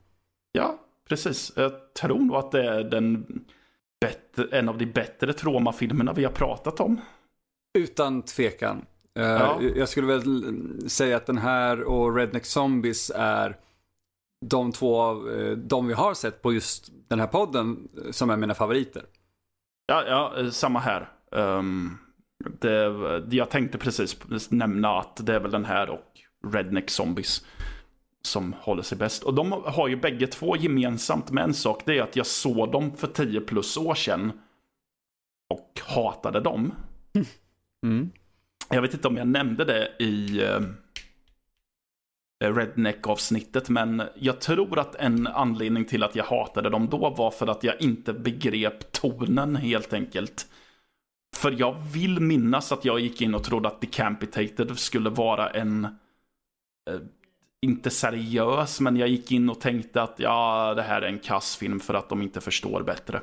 Ja, 0.52 0.78
precis. 1.08 1.52
Jag 1.56 1.72
tror 1.94 2.18
nog 2.18 2.36
att 2.36 2.50
det 2.52 2.64
är 2.64 2.84
den 2.84 3.26
bättre, 4.00 4.58
en 4.58 4.68
av 4.68 4.78
de 4.78 4.86
bättre 4.86 5.32
traumafilmerna 5.32 6.12
vi 6.12 6.24
har 6.24 6.32
pratat 6.32 6.80
om. 6.80 7.00
Utan 7.78 8.22
tvekan. 8.22 8.84
Eh, 9.18 9.24
Ja. 9.24 9.60
Jag 9.76 9.88
skulle 9.88 10.06
väl 10.06 10.42
säga 10.86 11.16
att 11.16 11.26
den 11.26 11.38
här 11.38 11.82
och 11.82 12.16
Redneck 12.16 12.44
Zombies 12.44 13.12
är 13.14 13.56
de 14.44 14.72
två 14.72 15.10
eh, 15.30 15.56
de 15.56 15.86
vi 15.86 15.94
har 15.94 16.14
sett 16.14 16.42
på 16.42 16.52
just 16.52 16.92
den 17.08 17.20
här 17.20 17.26
podden 17.26 17.88
eh, 18.04 18.10
som 18.10 18.30
är 18.30 18.36
mina 18.36 18.54
favoriter. 18.54 19.02
Ja, 19.86 20.04
ja 20.06 20.38
eh, 20.38 20.50
samma 20.50 20.78
här. 20.78 21.08
Um, 21.30 21.98
det, 22.60 22.94
jag 23.30 23.50
tänkte 23.50 23.78
precis 23.78 24.16
nämna 24.50 24.98
att 24.98 25.26
det 25.26 25.34
är 25.34 25.40
väl 25.40 25.50
den 25.50 25.64
här 25.64 25.90
och 25.90 26.20
Redneck 26.52 26.90
Zombies 26.90 27.46
som 28.22 28.52
håller 28.52 28.82
sig 28.82 28.98
bäst. 28.98 29.22
Och 29.22 29.34
de 29.34 29.52
har 29.52 29.88
ju 29.88 29.96
bägge 29.96 30.26
två 30.26 30.56
gemensamt 30.56 31.30
med 31.30 31.44
en 31.44 31.54
sak. 31.54 31.82
Det 31.86 31.98
är 31.98 32.02
att 32.02 32.16
jag 32.16 32.26
såg 32.26 32.72
dem 32.72 32.96
för 32.96 33.06
10 33.06 33.40
plus 33.40 33.76
år 33.76 33.94
sedan. 33.94 34.32
Och 35.50 35.80
hatade 35.86 36.40
dem. 36.40 36.74
Mm. 37.82 38.10
Jag 38.70 38.82
vet 38.82 38.94
inte 38.94 39.08
om 39.08 39.16
jag 39.16 39.28
nämnde 39.28 39.64
det 39.64 40.04
i 40.04 40.42
Eh, 42.44 42.54
redneck-avsnittet, 42.54 43.68
men 43.68 44.02
jag 44.14 44.40
tror 44.40 44.78
att 44.78 44.94
en 44.94 45.26
anledning 45.26 45.84
till 45.84 46.02
att 46.02 46.16
jag 46.16 46.24
hatade 46.24 46.70
dem 46.70 46.88
då 46.90 47.10
var 47.10 47.30
för 47.30 47.46
att 47.46 47.64
jag 47.64 47.80
inte 47.80 48.12
begrep 48.12 48.92
tonen 48.92 49.56
helt 49.56 49.92
enkelt. 49.92 50.46
För 51.36 51.56
jag 51.58 51.76
vill 51.92 52.20
minnas 52.20 52.72
att 52.72 52.84
jag 52.84 53.00
gick 53.00 53.22
in 53.22 53.34
och 53.34 53.44
trodde 53.44 53.68
att 53.68 53.80
Decapitated 53.80 54.78
skulle 54.78 55.10
vara 55.10 55.50
en, 55.50 55.84
eh, 56.90 57.00
inte 57.62 57.90
seriös, 57.90 58.80
men 58.80 58.96
jag 58.96 59.08
gick 59.08 59.32
in 59.32 59.50
och 59.50 59.60
tänkte 59.60 60.02
att 60.02 60.14
ja, 60.18 60.74
det 60.74 60.82
här 60.82 61.02
är 61.02 61.08
en 61.08 61.18
kassfilm 61.18 61.80
för 61.80 61.94
att 61.94 62.08
de 62.08 62.22
inte 62.22 62.40
förstår 62.40 62.82
bättre. 62.82 63.20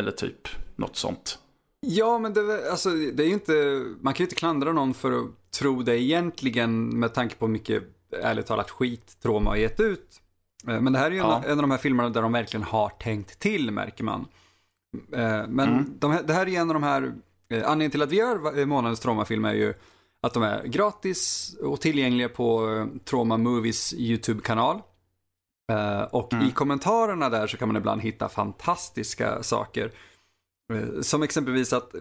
Eller 0.00 0.10
typ 0.10 0.48
något 0.76 0.96
sånt. 0.96 1.38
Ja, 1.80 2.18
men 2.18 2.34
det, 2.34 2.70
alltså, 2.70 2.90
det 2.90 3.22
är 3.22 3.26
ju 3.26 3.32
inte, 3.32 3.52
man 4.00 4.14
kan 4.14 4.24
ju 4.24 4.26
inte 4.26 4.36
klandra 4.36 4.72
någon 4.72 4.94
för 4.94 5.12
att 5.12 5.52
tro 5.58 5.82
det 5.82 6.02
egentligen 6.02 6.98
med 6.98 7.14
tanke 7.14 7.34
på 7.34 7.46
hur 7.46 7.52
mycket, 7.52 7.82
ärligt 8.12 8.46
talat, 8.46 8.70
skit 8.70 9.16
Troma 9.22 9.50
har 9.50 9.56
gett 9.56 9.80
ut. 9.80 10.20
Eh, 10.68 10.80
Men 10.80 10.92
det 10.92 10.98
här 10.98 11.06
är 11.06 11.10
ju 11.10 11.16
Ja. 11.16 11.38
en, 11.44 11.50
en 11.50 11.58
av 11.58 11.62
de 11.62 11.70
här 11.70 11.78
filmerna 11.78 12.08
där 12.08 12.22
de 12.22 12.32
verkligen 12.32 12.64
har 12.64 12.88
tänkt 12.88 13.38
till, 13.38 13.70
märker 13.70 14.04
man. 14.04 14.26
Eh, 15.12 15.46
Men 15.48 15.60
Mm. 15.68 15.84
de 15.98 16.10
här, 16.10 16.22
det 16.22 16.32
här 16.32 16.48
är 16.48 16.60
en 16.60 16.70
av 16.70 16.74
de 16.74 16.82
här, 16.82 17.02
eh, 17.48 17.56
anledningen 17.64 17.90
till 17.90 18.02
att 18.02 18.10
vi 18.10 18.16
gör 18.16 18.66
månadens 18.66 19.00
Troma-film 19.00 19.44
är 19.44 19.54
ju 19.54 19.74
att 20.22 20.34
de 20.34 20.42
är 20.42 20.64
gratis 20.64 21.54
och 21.62 21.80
tillgängliga 21.80 22.28
på 22.28 22.86
Troma 23.04 23.36
Movies 23.36 23.94
YouTube-kanal. 23.94 24.82
Och 26.10 26.32
Mm. 26.32 26.46
i 26.46 26.50
kommentarerna 26.50 27.28
där 27.28 27.46
så 27.46 27.56
kan 27.56 27.68
man 27.68 27.76
ibland 27.76 28.00
hitta 28.00 28.28
fantastiska 28.28 29.42
saker. 29.42 29.92
Som 31.02 31.22
exempelvis 31.22 31.72
att 31.72 31.94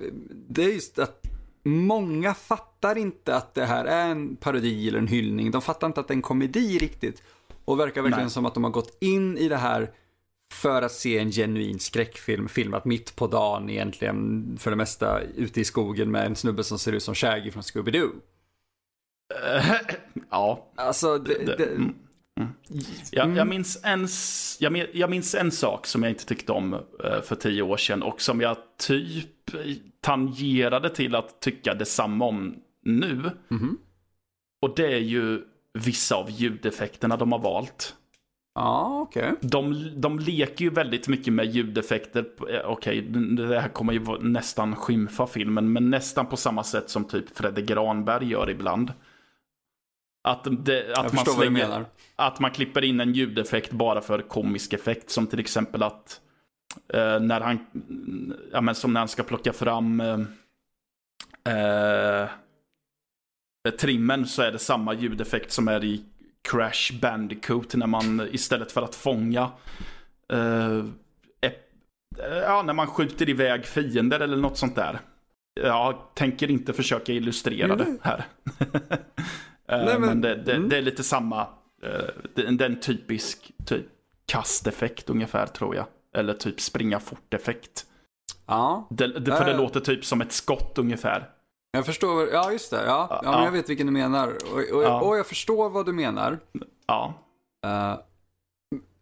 det 0.49 0.63
är 0.63 0.69
just 0.73 0.99
att 0.99 1.21
många 1.69 2.33
fattar 2.33 2.97
inte 2.97 3.35
att 3.35 3.53
det 3.53 3.65
här 3.65 3.85
är 3.85 4.09
en 4.11 4.35
parodi 4.35 4.87
eller 4.87 4.99
en 4.99 5.07
hyllning. 5.07 5.51
De 5.51 5.61
fattar 5.61 5.87
inte 5.87 5.99
att 5.99 6.07
det 6.07 6.11
är 6.11 6.15
en 6.15 6.21
komedi 6.21 6.77
riktigt. 6.77 7.23
Och 7.65 7.79
verkar 7.79 8.01
verkligen 8.01 8.23
Nej. 8.23 8.29
som 8.31 8.45
att 8.45 8.53
de 8.53 8.63
har 8.63 8.71
gått 8.71 8.97
in 9.01 9.37
i 9.37 9.49
det 9.49 9.57
här 9.57 9.91
för 10.53 10.81
att 10.81 10.91
se 10.91 11.17
en 11.19 11.31
genuin 11.31 11.79
skräckfilm, 11.79 12.47
filmat 12.49 12.85
mitt 12.85 13.15
på 13.15 13.27
dagen 13.27 13.69
egentligen, 13.69 14.57
för 14.59 14.69
det 14.69 14.75
mesta 14.77 15.21
ute 15.21 15.61
i 15.61 15.65
skogen 15.65 16.11
med 16.11 16.25
en 16.25 16.35
snubbe 16.35 16.63
som 16.63 16.79
ser 16.79 16.91
ut 16.93 17.03
som 17.03 17.15
Shaggy 17.15 17.51
från 17.51 17.63
Scooby-Doo. 17.63 18.09
Ja, 20.29 20.67
Alltså, 20.75 21.17
det, 21.17 21.45
det- 21.45 21.55
det, 21.55 21.77
mm. 22.39 22.51
Jag, 23.11 23.37
jag, 23.37 23.47
minns 23.47 23.79
en, 23.83 24.07
jag, 24.59 24.87
jag 24.95 25.09
minns 25.09 25.35
en 25.35 25.51
sak 25.51 25.87
som 25.87 26.03
jag 26.03 26.11
inte 26.11 26.25
tyckte 26.25 26.51
om 26.51 26.73
eh, 26.73 27.21
för 27.21 27.35
tio 27.35 27.61
år 27.61 27.77
sedan 27.77 28.03
och 28.03 28.21
som 28.21 28.41
jag 28.41 28.57
typ 28.77 29.51
tangerade 30.01 30.89
till 30.89 31.15
att 31.15 31.41
tycka 31.41 31.73
detsamma 31.73 32.25
om 32.25 32.55
nu. 32.83 33.31
Mhm. 33.47 33.77
Och 34.61 34.75
det 34.75 34.93
är 34.93 34.99
ju 34.99 35.41
vissa 35.73 36.15
av 36.15 36.29
ljudeffekterna 36.29 37.17
de 37.17 37.31
har 37.31 37.39
valt. 37.39 37.95
Ja, 38.55 38.99
okej. 39.01 39.33
De, 39.41 39.91
de 39.95 40.19
leker 40.19 40.65
ju 40.65 40.69
väldigt 40.69 41.07
mycket 41.07 41.33
med 41.33 41.45
ljudeffekter. 41.45 42.25
Eh, 42.49 42.61
Okej, 42.65 43.01
det 43.37 43.59
här 43.59 43.69
kommer 43.69 43.93
ju 43.93 44.17
nästan 44.21 44.75
skymfa 44.75 45.27
filmen, 45.27 45.73
men 45.73 45.89
nästan 45.89 46.25
på 46.25 46.37
samma 46.37 46.63
sätt 46.63 46.89
som 46.89 47.05
typ 47.05 47.37
Fredde 47.37 47.61
Granberg 47.61 48.29
gör 48.29 48.49
ibland. 48.49 48.93
Att, 50.21 50.47
det, 50.65 50.93
att 50.97 51.13
man 51.13 51.25
slänger, 51.25 51.85
att 52.15 52.39
man 52.39 52.51
klipper 52.51 52.83
in 52.83 52.99
en 52.99 53.13
ljudeffekt 53.13 53.71
bara 53.71 54.01
för 54.01 54.21
komisk 54.21 54.73
effekt. 54.73 55.09
Som 55.09 55.27
till 55.27 55.39
exempel 55.39 55.83
att 55.83 56.21
eh, 56.93 57.19
när 57.19 57.41
han, 57.41 57.65
ja 58.51 58.61
men 58.61 58.75
som 58.75 58.93
när 58.93 59.01
han 59.01 59.07
ska 59.07 59.23
plocka 59.23 59.53
fram 59.53 60.01
eh, 60.01 60.19
eh, 61.53 62.29
trimmen 63.79 64.25
så 64.27 64.41
är 64.41 64.51
det 64.51 64.59
samma 64.59 64.93
ljudeffekt 64.93 65.51
som 65.51 65.67
är 65.67 65.83
i 65.83 66.05
Crash 66.51 66.99
Bandicoot 67.01 67.75
när 67.75 67.87
man 67.87 68.27
istället 68.31 68.71
för 68.71 68.81
att 68.81 68.95
fånga 68.95 69.51
eh, 70.33 70.83
ep- 71.41 71.69
ja, 72.17 72.63
när 72.65 72.73
man 72.73 72.87
skjuter 72.87 73.29
iväg 73.29 73.65
fiender 73.65 74.19
eller 74.19 74.37
något 74.37 74.57
sånt 74.57 74.75
där. 74.75 74.99
Jag 75.61 75.95
tänker 76.13 76.51
inte 76.51 76.73
försöka 76.73 77.13
illustrera 77.13 77.75
det 77.75 77.97
här. 78.01 78.25
Eh, 79.69 79.77
Nej, 79.85 79.99
men- 79.99 80.01
men 80.01 80.21
det, 80.21 80.35
det, 80.35 80.55
mm. 80.55 80.69
det 80.69 80.77
är 80.77 80.81
lite 80.81 81.03
samma, 81.03 81.47
Eh, 81.83 81.89
det 82.35 82.41
det 82.51 82.65
är 82.65 82.69
en 82.69 82.79
typisk 82.79 83.51
typ 83.65 83.85
kasteffekt 84.25 85.09
ungefär 85.09 85.45
tror 85.45 85.75
jag. 85.75 85.85
Eller 86.15 86.33
typ 86.33 86.61
springa 86.61 86.99
fort-effekt. 86.99 87.85
Ja, 88.45 88.87
Det, 88.89 89.07
det, 89.19 89.31
för 89.31 89.45
det 89.45 89.51
Äh. 89.51 89.57
låter 89.57 89.79
typ 89.79 90.05
som 90.05 90.21
ett 90.21 90.31
skott 90.31 90.77
ungefär. 90.77 91.29
jag 91.71 91.85
förstår. 91.85 92.27
Ja, 92.33 92.51
just 92.51 92.71
det. 92.71 92.85
Ja, 92.85 93.07
ja, 93.09 93.21
men 93.23 93.33
Ja. 93.33 93.45
jag 93.45 93.51
vet 93.51 93.69
vilken 93.69 93.87
du 93.87 93.93
menar. 93.93 94.27
Och, 94.27 94.77
och, 94.77 94.83
Ja. 94.83 95.01
och 95.01 95.17
jag 95.17 95.27
förstår 95.27 95.69
vad 95.69 95.85
du 95.85 95.93
menar. 95.93 96.39
Ja, 96.87 97.13
Eh, 97.65 97.97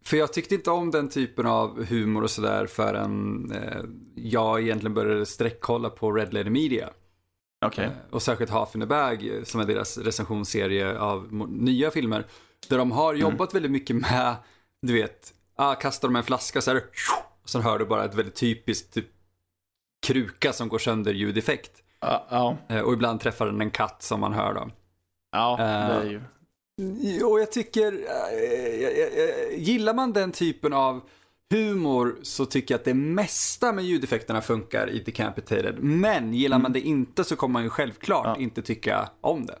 för 0.04 0.16
jag 0.16 0.32
tyckte 0.32 0.54
inte 0.54 0.70
om 0.70 0.90
den 0.90 1.08
typen 1.08 1.46
av 1.46 1.84
humor 1.84 2.22
och 2.22 2.30
sådär 2.30 2.66
förrän 2.66 3.52
uh, 3.52 3.84
jag 4.14 4.60
egentligen 4.60 4.94
började 4.94 5.26
sträckkolla 5.26 5.90
på 5.90 6.12
Red 6.12 6.34
Letter 6.34 6.50
Media. 6.50 6.90
Okej. 7.66 7.84
Eh, 7.84 7.90
och 8.10 8.22
särskilt 8.22 8.50
Half 8.50 8.74
in 8.74 8.82
a 8.82 8.86
Bag 8.86 9.36
eh, 9.36 9.42
som 9.44 9.60
är 9.60 9.64
deras 9.64 9.98
recensionsserie 9.98 10.98
av 10.98 11.28
nya 11.48 11.90
filmer. 11.90 12.26
Där 12.68 12.78
de 12.78 12.92
har 12.92 13.14
jobbat 13.14 13.54
väldigt 13.54 13.70
mycket 13.72 13.96
med, 13.96 14.34
du 14.82 14.92
vet, 14.92 15.34
ah, 15.56 15.74
kastar 15.74 16.08
de 16.08 16.16
en 16.16 16.22
flaska 16.24 16.60
så 16.60 16.70
här, 16.70 16.82
och 17.42 17.48
sen 17.50 17.62
hör 17.62 17.78
du 17.78 17.84
bara 17.84 18.04
ett 18.04 18.14
väldigt 18.14 18.34
typiskt 18.34 18.94
typ, 18.94 19.06
kruka 20.06 20.52
som 20.52 20.68
går 20.68 20.78
sönder 20.78 21.12
ljudeffekt. 21.14 21.82
Ja, 22.00 22.56
Eh, 22.68 22.80
och 22.80 22.92
ibland 22.92 23.20
träffar 23.20 23.46
den 23.46 23.60
en 23.60 23.70
katt 23.70 24.02
som 24.02 24.20
man 24.20 24.32
hör 24.32 24.54
då. 24.54 24.70
ja 25.32 25.56
det 25.58 25.64
Eh, 25.64 25.96
är 25.96 26.04
ju... 26.04 26.20
Och 27.24 27.40
jag 27.40 27.52
tycker, 27.52 27.92
gillar 29.56 29.94
man 29.94 30.12
den 30.12 30.32
typen 30.32 30.72
av 30.72 31.00
humor 31.50 32.16
så 32.22 32.46
tycker 32.46 32.74
jag 32.74 32.78
att 32.78 32.84
det 32.84 32.94
mesta 32.94 33.72
med 33.72 33.84
ljudeffekterna 33.84 34.40
funkar 34.40 34.90
i 34.90 34.98
Decapitated. 34.98 35.78
Men 35.82 36.34
gillar 36.34 36.58
man 36.58 36.72
det 36.72 36.80
inte 36.80 37.24
så 37.24 37.36
kommer 37.36 37.52
man 37.52 37.62
ju 37.62 37.70
självklart 37.70 38.26
Ja. 38.26 38.36
inte 38.36 38.62
tycka 38.62 39.10
om 39.20 39.46
det. 39.46 39.58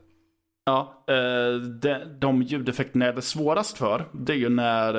Ja, 0.64 1.04
eh, 1.08 1.60
de, 1.60 2.04
de 2.18 2.42
ljudeffekterna 2.42 3.06
är 3.06 3.12
det 3.12 3.22
svårast 3.22 3.78
för, 3.78 4.08
det 4.12 4.32
är 4.32 4.36
ju 4.36 4.48
när... 4.48 4.94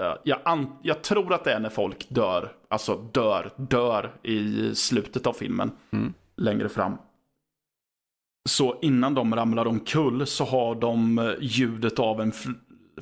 eh, 0.00 0.14
jag, 0.24 0.38
an, 0.44 0.76
jag 0.82 1.02
tror 1.02 1.34
att 1.34 1.44
det 1.44 1.52
är 1.52 1.60
när 1.60 1.70
folk 1.70 2.06
dör, 2.08 2.52
alltså 2.70 2.96
dör, 3.12 3.52
dör 3.56 4.14
i 4.22 4.74
slutet 4.74 5.26
av 5.26 5.32
filmen. 5.32 5.70
Mm. 5.92 6.14
Längre 6.36 6.68
fram. 6.68 6.96
Så 8.48 8.78
innan 8.82 9.14
de 9.14 9.34
ramlar 9.36 9.66
omkull 9.66 10.26
så 10.26 10.44
har 10.44 10.74
de 10.74 11.18
eh, 11.18 11.32
ljudet 11.40 11.98
av 11.98 12.20
en 12.20 12.32
fl, 12.32 12.50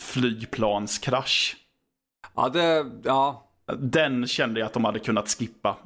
flygplanskrasch. 0.00 1.56
Ja, 2.35 2.49
det, 2.49 2.87
ja, 3.05 3.49
Den 3.79 4.27
kände 4.27 4.61
jag 4.61 4.66
att 4.66 4.73
de 4.73 4.85
hade 4.85 4.99
kunnat 4.99 5.29
skippa. 5.29 5.77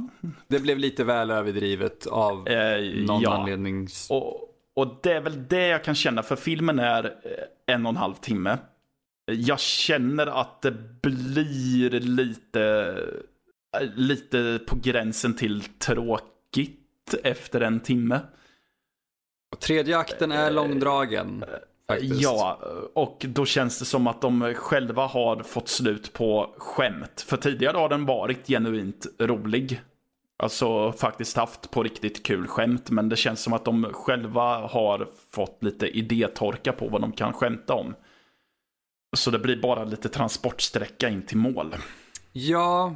det 0.48 0.60
blev 0.60 0.78
lite 0.78 1.04
väl 1.04 1.30
överdrivet 1.30 2.06
av 2.06 2.48
Eh, 2.48 3.04
någon 3.06 3.22
ja. 3.22 3.34
anledning. 3.34 3.88
Och, 4.10 4.54
och 4.74 4.98
det 5.02 5.12
är 5.12 5.20
väl 5.20 5.48
det 5.48 5.66
jag 5.66 5.84
kan 5.84 5.94
känna, 5.94 6.22
för 6.22 6.36
filmen 6.36 6.78
är 6.78 7.04
eh, 7.04 7.74
en 7.74 7.86
och 7.86 7.90
en 7.90 7.96
halv 7.96 8.14
timme. 8.14 8.58
Jag 9.32 9.60
känner 9.60 10.26
att 10.26 10.62
det 10.62 10.72
blir 11.02 11.90
lite, 11.90 12.62
eh, 13.80 13.88
lite 13.94 14.60
på 14.66 14.76
gränsen 14.76 15.34
till 15.34 15.62
tråkigt 15.62 17.14
efter 17.22 17.60
en 17.60 17.80
timme. 17.80 18.20
Och 19.52 19.60
tredje 19.60 19.98
akten 19.98 20.32
är 20.32 20.50
långdragen. 20.50 21.44
Faktiskt. 21.88 22.22
Ja, 22.22 22.60
och 22.94 23.26
då 23.28 23.44
känns 23.44 23.78
det 23.78 23.84
som 23.84 24.06
att 24.06 24.20
de 24.20 24.54
själva 24.54 25.06
har 25.06 25.42
fått 25.42 25.68
slut 25.68 26.12
på 26.12 26.54
skämt. 26.58 27.24
För 27.28 27.36
tidigare 27.36 27.76
har 27.76 27.88
den 27.88 28.06
varit 28.06 28.46
genuint 28.46 29.06
rolig. 29.18 29.80
Alltså 30.38 30.92
faktiskt 30.92 31.36
haft 31.36 31.70
på 31.70 31.82
riktigt 31.82 32.22
kul 32.22 32.46
skämt. 32.46 32.90
Men 32.90 33.08
det 33.08 33.16
känns 33.16 33.42
som 33.42 33.52
att 33.52 33.64
de 33.64 33.84
själva 33.92 34.66
har 34.66 35.08
fått 35.30 35.58
lite 35.60 35.86
idétorka 35.86 36.72
på 36.72 36.88
vad 36.88 37.00
de 37.00 37.12
kan 37.12 37.32
skämta 37.32 37.74
om. 37.74 37.94
Så 39.16 39.30
det 39.30 39.38
blir 39.38 39.62
bara 39.62 39.84
lite 39.84 40.08
transportsträcka 40.08 41.08
in 41.08 41.22
till 41.22 41.38
mål. 41.38 41.74
Ja, 42.32 42.94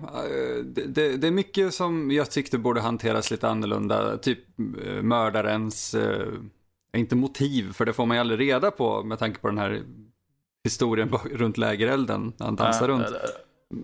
det, 0.65 0.85
det, 0.87 1.17
det 1.17 1.27
är 1.27 1.31
mycket 1.31 1.75
som 1.75 2.11
jag 2.11 2.31
tyckte 2.31 2.59
borde 2.59 2.81
hanteras 2.81 3.31
lite 3.31 3.49
annorlunda. 3.49 4.17
Typ 4.17 4.39
eh, 4.87 5.03
mördarens, 5.03 5.95
eh, 5.95 6.29
inte 6.97 7.17
motiv, 7.17 7.73
för 7.73 7.85
det 7.87 7.93
får 7.93 8.07
man 8.07 8.17
ju 8.17 8.21
aldrig 8.21 8.41
reda 8.41 8.71
på 8.71 9.03
med 9.03 9.19
tanke 9.19 9.39
på 9.41 9.49
den 9.49 9.59
här 9.59 9.83
historien 10.65 11.09
runt 11.33 11.59
lägerelden 11.59 12.33
när 12.37 12.47
han 12.47 12.57
dansar 12.57 12.89
Eh, 12.89 12.93
runt. 12.93 13.07
eh, 13.07 13.13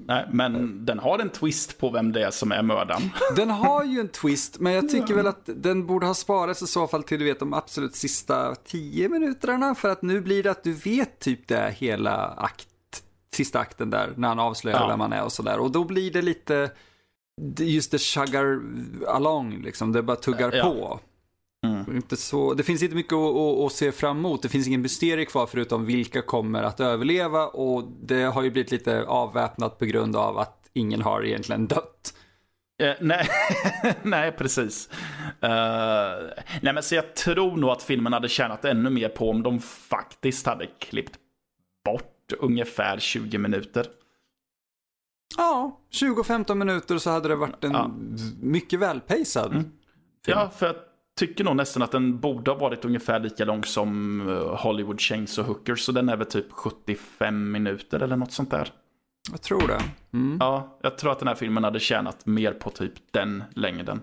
Nej, 0.06 0.28
men 0.32 0.84
den 0.86 0.98
har 0.98 1.18
en 1.18 1.28
twist 1.28 1.78
på 1.78 1.90
vem 1.90 2.12
det 2.12 2.24
är 2.26 2.30
som 2.30 2.52
är 2.52 2.62
mördaren. 2.62 3.02
Den 3.36 3.50
har 3.50 3.84
ju 3.84 4.00
en 4.00 4.08
twist, 4.08 4.58
men 4.60 4.72
jag 4.72 4.88
tycker 4.88 5.14
väl 5.14 5.26
att 5.26 5.42
den 5.56 5.86
borde 5.86 6.06
ha 6.06 6.14
sparats 6.14 6.62
i 6.62 6.66
så 6.66 6.86
fall 6.86 7.02
till 7.02 7.18
du 7.18 7.24
vet 7.24 7.38
de 7.38 7.54
absolut 7.54 7.94
sista 7.94 8.54
tio 8.54 9.08
minuterna. 9.08 9.74
För 9.74 9.88
att 9.88 10.02
nu 10.02 10.20
blir 10.20 10.42
det 10.42 10.50
att 10.50 10.62
du 10.64 10.72
vet 10.72 11.18
typ 11.18 11.48
det 11.48 11.74
hela 11.78 12.16
akt, 12.26 12.68
sista 13.34 13.58
akten 13.58 13.90
där, 13.90 14.12
när 14.16 14.28
han 14.28 14.38
avslöjar 14.38 14.80
Ja. 14.80 14.88
vem 14.88 15.00
han 15.00 15.12
är 15.12 15.24
och 15.24 15.32
sådär. 15.32 15.58
Och 15.58 15.70
då 15.70 15.84
blir 15.84 16.10
det 16.10 16.22
lite, 16.22 16.70
just 17.58 17.90
det 17.90 17.98
chuggar 17.98 18.60
along 19.08 19.62
liksom, 19.62 19.92
det 19.92 20.02
bara 20.02 20.16
tuggar 20.16 20.52
Ja. 20.56 20.64
på. 20.64 21.00
Mm. 21.66 21.96
Inte 21.96 22.16
så, 22.16 22.54
det 22.54 22.62
finns 22.62 22.82
inte 22.82 22.94
mycket 22.96 23.12
att, 23.12 23.36
att, 23.36 23.58
att 23.66 23.72
se 23.72 23.92
fram 23.92 24.18
emot. 24.18 24.42
Det 24.42 24.48
finns 24.48 24.66
ingen 24.66 24.82
mysterie 24.82 25.24
kvar 25.24 25.46
förutom 25.46 25.84
vilka 25.86 26.22
kommer 26.22 26.62
att 26.62 26.80
överleva 26.80 27.46
och 27.46 27.84
det 28.02 28.22
har 28.22 28.42
ju 28.42 28.50
blivit 28.50 28.70
lite 28.72 29.02
avväpnat 29.04 29.78
på 29.78 29.84
grund 29.84 30.16
av 30.16 30.38
att 30.38 30.70
ingen 30.72 31.02
har 31.02 31.24
egentligen 31.26 31.66
dött. 31.66 32.14
Eh, 32.82 32.92
nej, 33.00 33.28
nej, 34.02 34.32
precis. 34.32 34.88
Eh, 35.40 35.50
nej, 36.62 36.72
men 36.74 36.82
så 36.82 36.94
jag 36.94 37.14
tror 37.14 37.56
nog 37.56 37.70
att 37.70 37.82
filmen 37.82 38.12
hade 38.12 38.28
tjänat 38.28 38.64
ännu 38.64 38.90
mer 38.90 39.08
på 39.08 39.30
om 39.30 39.42
de 39.42 39.60
faktiskt 39.60 40.46
hade 40.46 40.66
klippt 40.66 41.18
bort 41.84 42.32
ungefär 42.38 42.98
20 42.98 43.38
minuter. 43.38 43.86
Ja, 45.36 45.80
20-15 45.92 46.54
minuter 46.54 46.98
så 46.98 47.10
hade 47.10 47.28
det 47.28 47.36
varit 47.36 47.64
en 47.64 47.72
Ja. 47.72 47.90
mycket 48.40 48.80
välpejsad 48.80 49.52
film. 49.52 49.70
Ja, 50.26 50.50
för 50.56 50.66
jag 50.66 50.76
tycker 51.16 51.44
nog 51.44 51.56
nästan 51.56 51.82
att 51.82 51.92
den 51.92 52.20
borde 52.20 52.50
ha 52.50 52.58
varit 52.58 52.84
ungefär 52.84 53.20
lika 53.20 53.44
lång 53.44 53.64
som 53.64 54.20
eh, 54.28 54.56
Hollywood 54.56 55.00
Chains 55.00 55.38
och 55.38 55.44
Hookers. 55.44 55.80
Så 55.80 55.92
den 55.92 56.08
är 56.08 56.16
väl 56.16 56.26
typ 56.26 56.52
75 56.52 57.52
minuter 57.52 58.00
eller 58.00 58.16
något 58.16 58.32
sånt 58.32 58.50
där. 58.50 58.72
Jag 59.30 59.42
tror 59.42 59.68
det. 59.68 59.82
Mm. 60.12 60.36
Ja, 60.40 60.78
jag 60.82 60.98
tror 60.98 61.12
att 61.12 61.18
den 61.18 61.28
här 61.28 61.34
filmen 61.34 61.64
hade 61.64 61.80
tjänat 61.80 62.26
mer 62.26 62.52
på 62.52 62.70
typ 62.70 62.92
den 63.10 63.44
längden. 63.54 64.02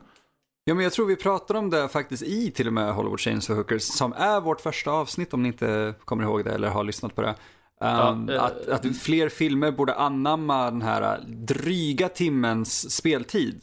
Ja, 0.65 0.73
men 0.73 0.83
jag 0.83 0.93
tror 0.93 1.05
vi 1.05 1.15
pratar 1.15 1.55
om 1.55 1.69
det 1.69 1.89
faktiskt 1.89 2.23
i 2.23 2.51
till 2.51 2.67
och 2.67 2.73
med 2.73 2.93
Hollywood 2.93 3.19
Chains 3.19 3.49
och 3.49 3.55
Hookers, 3.55 3.83
som 3.83 4.13
är 4.13 4.41
vårt 4.41 4.61
första 4.61 4.91
avsnitt 4.91 5.33
om 5.33 5.43
ni 5.43 5.47
inte 5.47 5.93
kommer 6.05 6.23
ihåg 6.23 6.43
det 6.43 6.51
eller 6.51 6.67
har 6.67 6.83
lyssnat 6.83 7.15
på 7.15 7.21
det. 7.21 7.29
Um, 7.29 7.35
Ja, 7.83 8.33
eh, 8.33 8.43
att, 8.43 8.67
att 8.67 8.97
fler 8.97 9.29
filmer 9.29 9.71
borde 9.71 9.93
anamma 9.95 10.71
den 10.71 10.81
här 10.81 11.19
dryga 11.27 12.09
timmens 12.09 12.95
speltid. 12.95 13.61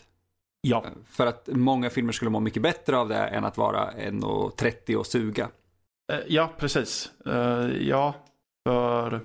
Ja, 0.63 0.85
För 1.11 1.27
att 1.27 1.49
många 1.53 1.91
filmer 1.91 2.13
skulle 2.13 2.31
må 2.31 2.41
mycket 2.41 2.63
bättre 2.63 2.97
av 2.97 3.09
det 3.09 3.17
än 3.17 3.45
att 3.45 3.57
vara 3.57 3.91
1.30 3.91 4.95
och 4.95 5.07
suga. 5.07 5.49
Eh, 6.13 6.19
Ja, 6.29 6.51
precis. 6.59 7.11
Eh, 7.27 7.69
ja, 7.89 8.15
för 8.69 9.21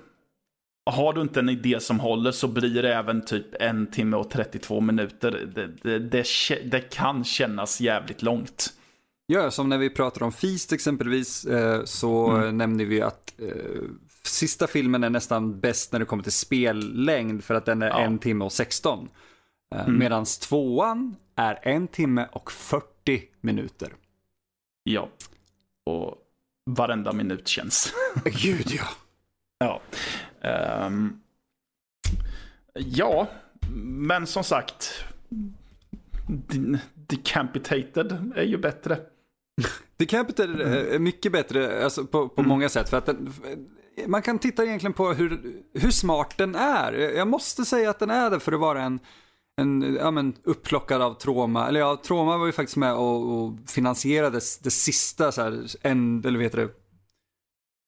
har 0.90 1.12
du 1.12 1.20
inte 1.20 1.40
en 1.40 1.48
idé 1.48 1.80
som 1.80 2.00
håller 2.00 2.32
så 2.32 2.48
blir 2.48 2.82
det 2.82 2.94
även 2.94 3.24
typ 3.24 3.46
en 3.60 3.86
timme 3.90 4.16
och 4.16 4.30
32 4.30 4.80
minuter. 4.80 5.30
Det, 5.54 5.66
det, 5.82 5.98
det, 5.98 6.24
det 6.70 6.80
kan 6.80 7.24
kännas 7.24 7.80
jävligt 7.80 8.22
långt. 8.22 8.72
Ja, 9.26 9.50
som 9.50 9.68
när 9.68 9.78
vi 9.78 9.90
pratar 9.90 10.22
om 10.22 10.32
Feast 10.32 10.72
exempelvis 10.72 11.44
eh, 11.44 11.84
så 11.84 12.30
Mm. 12.30 12.58
nämnde 12.58 12.84
vi 12.84 13.02
att 13.02 13.34
sista 14.22 14.66
filmen 14.66 15.04
är 15.04 15.10
nästan 15.10 15.60
bäst 15.60 15.92
när 15.92 15.98
det 15.98 16.04
kommer 16.06 16.22
till 16.22 16.32
spellängd 16.32 17.44
för 17.44 17.54
att 17.54 17.64
den 17.64 17.82
är 17.82 17.88
Ja. 17.88 17.98
en 18.00 18.18
timme 18.18 18.44
och 18.44 18.52
16. 18.52 19.08
Eh, 19.74 19.80
Mm. 19.84 19.98
Medan 19.98 20.24
tvåan 20.24 21.16
är 21.36 21.58
en 21.62 21.88
timme 21.88 22.28
och 22.32 22.52
40 22.52 23.22
minuter. 23.40 23.92
Ja. 24.82 25.08
Och 25.86 26.14
varenda 26.70 27.12
minut 27.12 27.48
känns. 27.48 27.92
Gud 28.24 28.66
ja. 28.70 28.84
ja. 29.58 29.80
Ehm, 30.48 31.20
ja, 32.74 33.28
men 33.84 34.26
som 34.26 34.44
sagt. 34.44 35.04
De- 36.28 36.78
Decapitated 36.94 38.32
är 38.36 38.42
ju 38.42 38.58
bättre. 38.58 38.98
Decapitated 39.96 40.60
är- 40.60 40.94
är 40.94 40.98
mycket 40.98 41.32
bättre 41.32 41.84
alltså, 41.84 42.04
på, 42.06 42.28
på 42.28 42.40
Mm. 42.40 42.48
många 42.48 42.68
sätt. 42.68 42.88
För 42.88 42.96
att 42.96 43.06
den, 43.06 43.32
man 44.06 44.22
kan 44.22 44.38
titta 44.38 44.64
egentligen 44.64 44.92
på 44.92 45.12
hur, 45.12 45.62
hur 45.74 45.90
smart 45.90 46.34
den 46.38 46.54
är. 46.54 46.92
Jag 46.92 47.28
måste 47.28 47.64
säga 47.64 47.90
att 47.90 47.98
den 47.98 48.10
är 48.10 48.30
det 48.30 48.40
för 48.40 48.52
att 48.52 48.60
vara 48.60 48.82
en, 48.82 49.00
en 49.60 49.96
ja, 50.00 50.10
men, 50.10 50.34
upplockad 50.44 51.02
av 51.02 51.14
Troma. 51.14 51.68
Eller 51.68 51.80
ja, 51.80 52.00
Troma 52.04 52.38
var 52.38 52.46
ju 52.46 52.52
faktiskt 52.52 52.76
med 52.76 52.94
och, 52.94 53.32
och 53.32 53.52
finansierade 53.66 54.40
det 54.62 54.70
sista, 54.70 55.32
så 55.32 55.42
här, 55.42 55.64
en, 55.82 56.24
eller 56.24 56.38
vad 56.38 56.42
heter 56.42 56.58
det? 56.58 56.68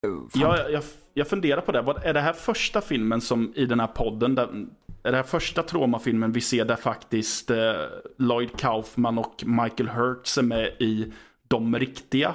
Fan. 0.02 0.28
Ja, 0.34 0.68
jag, 0.68 0.82
jag 1.14 1.28
funderar 1.28 1.60
på 1.60 1.72
det. 1.72 1.78
Är 2.02 2.14
det 2.14 2.20
här 2.20 2.32
första 2.32 2.80
filmen 2.80 3.20
som 3.20 3.52
i 3.56 3.66
den 3.66 3.80
här 3.80 3.86
podden, 3.86 4.34
där, 4.34 4.66
är 5.02 5.10
det 5.10 5.16
här 5.16 5.24
första 5.24 5.62
traumafilmen 5.62 6.32
vi 6.32 6.40
ser 6.40 6.64
där 6.64 6.76
faktiskt 6.76 7.50
eh, 7.50 7.72
Lloyd 8.18 8.58
Kaufman 8.58 9.18
och 9.18 9.44
Michael 9.46 9.88
Hurts 9.88 10.38
är 10.38 10.42
med 10.42 10.66
i 10.78 11.12
de 11.48 11.78
riktiga 11.78 12.34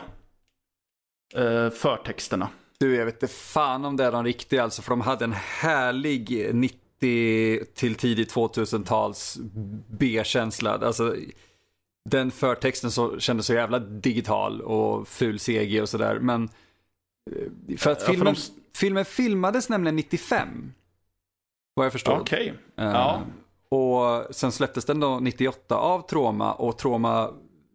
eh, 1.35 1.69
förtexterna? 1.69 2.49
Du, 2.77 2.95
jag 2.95 3.05
vet 3.05 3.23
inte 3.23 3.33
fan 3.33 3.85
om 3.85 3.97
det 3.97 4.05
är 4.05 4.11
de 4.11 4.23
riktiga 4.23 4.63
alltså, 4.63 4.81
för 4.81 4.89
de 4.89 5.01
hade 5.01 5.25
en 5.25 5.33
härlig 5.33 6.49
90 6.55 6.82
till 7.73 7.95
tidigt 7.95 8.33
2000-tals 8.33 9.37
B-känsla. 9.89 10.71
Alltså, 10.71 11.15
den 12.09 12.31
förtexten 12.31 12.91
så, 12.91 13.19
kändes 13.19 13.45
så 13.45 13.53
jävla 13.53 13.79
digital 13.79 14.61
och 14.61 15.07
ful 15.07 15.39
CG 15.39 15.81
och 15.81 15.89
sådär. 15.89 16.19
Men 16.19 16.43
eh, 17.31 17.77
för 17.77 17.91
att 17.91 17.99
Ja, 17.99 18.05
för 18.05 18.13
filmen, 18.13 18.33
de- 18.33 18.39
filmen 18.79 19.05
filmades 19.05 19.69
nämligen 19.69 19.95
95. 19.95 20.73
Vad 21.73 21.85
jag 21.85 21.91
förstår. 21.93 22.19
Okej. 22.19 22.53
Eh, 22.77 22.85
Ja. 22.85 23.21
Och 23.69 24.35
sen 24.35 24.51
släpptes 24.51 24.85
den 24.85 24.99
då 24.99 25.19
98 25.19 25.75
av 25.77 26.07
Troma 26.07 26.53
och 26.53 26.77
Troma 26.77 27.23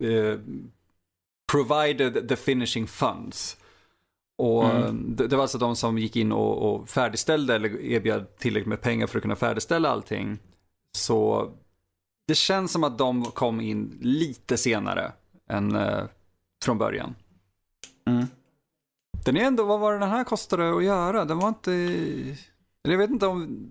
eh, 0.02 0.38
provided 1.52 2.28
the 2.28 2.36
finishing 2.36 2.86
funds. 2.86 3.56
Och 4.38 4.64
Mm. 4.64 5.16
det, 5.16 5.26
det 5.26 5.36
var 5.36 5.42
alltså 5.42 5.58
de 5.58 5.76
som 5.76 5.98
gick 5.98 6.16
in 6.16 6.32
och, 6.32 6.74
och 6.74 6.88
färdigställde 6.88 7.54
eller 7.54 7.80
erbjöd 7.80 8.36
tillräckligt 8.38 8.68
med 8.68 8.80
pengar 8.80 9.06
för 9.06 9.18
att 9.18 9.22
kunna 9.22 9.36
färdigställa 9.36 9.88
allting. 9.88 10.38
Så 10.96 11.50
det 12.28 12.34
känns 12.34 12.72
som 12.72 12.84
att 12.84 12.98
de 12.98 13.24
kom 13.24 13.60
in 13.60 13.98
lite 14.00 14.56
senare 14.56 15.12
än 15.50 15.76
eh, 15.76 16.04
från 16.64 16.78
början. 16.78 17.14
Mm. 18.08 18.26
Den 19.24 19.36
är 19.36 19.40
ändå, 19.44 19.64
vad 19.64 19.80
var 19.80 19.92
det 19.92 19.98
den 19.98 20.10
här 20.10 20.24
kostade 20.24 20.76
att 20.76 20.84
göra? 20.84 21.24
Den 21.24 21.38
var 21.38 21.48
inte, 21.48 21.72
eller 21.72 22.90
jag 22.94 22.98
vet 22.98 23.10
inte 23.10 23.26
om 23.26 23.68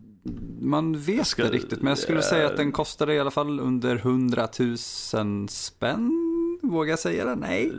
man 0.61 0.97
vet 0.99 1.27
ska- 1.27 1.43
det 1.43 1.49
riktigt, 1.49 1.81
men 1.81 1.87
jag 1.89 1.97
skulle 1.97 2.17
eh, 2.19 2.23
säga 2.25 2.47
att 2.47 2.57
den 2.57 2.71
kostade 2.71 3.13
i 3.13 3.19
alla 3.19 3.31
fall 3.31 3.59
under 3.59 3.95
100 3.95 4.47
000 4.59 5.49
spänn. 5.49 6.11
Vågar 6.61 6.89
jag 6.89 6.99
säga 6.99 7.25
det? 7.25 7.35
Nej. 7.35 7.71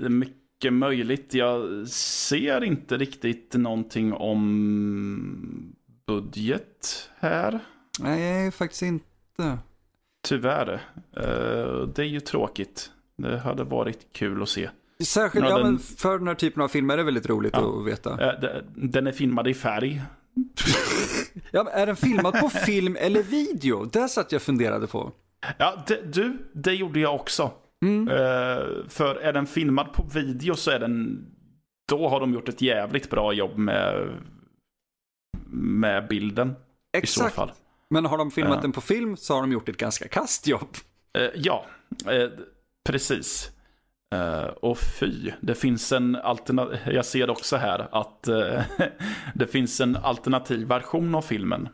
Mycket 0.58 0.72
möjligt. 0.72 1.34
Jag 1.34 1.88
ser 1.88 2.64
inte 2.64 2.96
riktigt 2.96 3.54
någonting 3.54 4.12
om 4.12 5.74
budget 6.06 7.10
här. 7.18 7.60
Nej, 8.00 8.50
faktiskt 8.50 8.82
inte. 8.82 9.58
Tyvärr. 10.28 10.72
Eh, 11.16 11.88
Det 11.94 11.98
är 11.98 12.04
ju 12.06 12.20
tråkigt. 12.20 12.90
Det 13.16 13.38
hade 13.38 13.64
varit 13.64 13.98
kul 14.12 14.42
att 14.42 14.48
se. 14.48 14.70
Särskilt, 15.04 15.44
Ja, 15.48 15.58
den- 15.58 15.78
för 15.78 16.18
den 16.18 16.28
här 16.28 16.34
typen 16.34 16.62
av 16.62 16.68
filmer 16.68 16.94
är 16.94 16.98
det 16.98 17.04
väldigt 17.04 17.28
roligt 17.28 17.54
Ja. 17.56 17.78
att 17.80 17.86
veta. 17.86 18.10
Eh, 18.32 18.62
Den 18.74 19.06
är 19.06 19.12
filmad 19.12 19.48
i 19.48 19.54
färg. 19.54 20.02
Ja, 21.50 21.70
är 21.70 21.86
den 21.86 21.96
filmad 21.96 22.40
på 22.40 22.48
film 22.48 22.96
eller 23.00 23.22
video? 23.22 23.84
Det 23.84 24.08
satt 24.08 24.32
jag 24.32 24.42
funderade 24.42 24.86
på. 24.86 25.12
Ja, 25.58 25.84
det, 25.86 26.12
du, 26.12 26.38
det 26.54 26.74
gjorde 26.74 27.00
jag 27.00 27.14
också. 27.14 27.50
Mm. 27.84 28.08
Eh, 28.08 28.88
för 28.88 29.14
är 29.14 29.32
den 29.32 29.46
filmad 29.46 29.92
på 29.92 30.02
video 30.02 30.54
så 30.54 30.70
är 30.70 30.78
den... 30.78 31.26
Då 31.88 32.08
har 32.08 32.20
de 32.20 32.34
gjort 32.34 32.48
ett 32.48 32.62
jävligt 32.62 33.10
bra 33.10 33.32
jobb 33.32 33.58
med, 33.58 34.08
med 35.52 36.08
bilden. 36.08 36.48
I 36.50 36.54
så 36.92 36.98
Exakt. 36.98 37.34
fall. 37.34 37.52
Men 37.90 38.06
har 38.06 38.18
de 38.18 38.30
filmat 38.30 38.54
Ja. 38.56 38.60
den 38.62 38.72
på 38.72 38.80
film 38.80 39.16
så 39.16 39.34
har 39.34 39.40
de 39.40 39.52
gjort 39.52 39.68
ett 39.68 39.76
ganska 39.76 40.08
kastjobb. 40.08 40.76
Eh, 41.18 41.30
ja, 41.34 41.66
precis. 42.88 43.50
Och 44.60 44.78
fy, 44.78 45.32
det 45.40 45.54
finns 45.54 45.92
en 45.92 46.16
alternativ... 46.16 46.78
Jag 46.86 47.04
ser 47.04 47.30
också 47.30 47.56
här 47.56 47.88
att 47.92 48.22
det 49.34 49.46
finns 49.46 49.80
en 49.80 49.96
alternativ 49.96 50.68
version 50.68 51.14
av 51.14 51.22
filmen. 51.22 51.68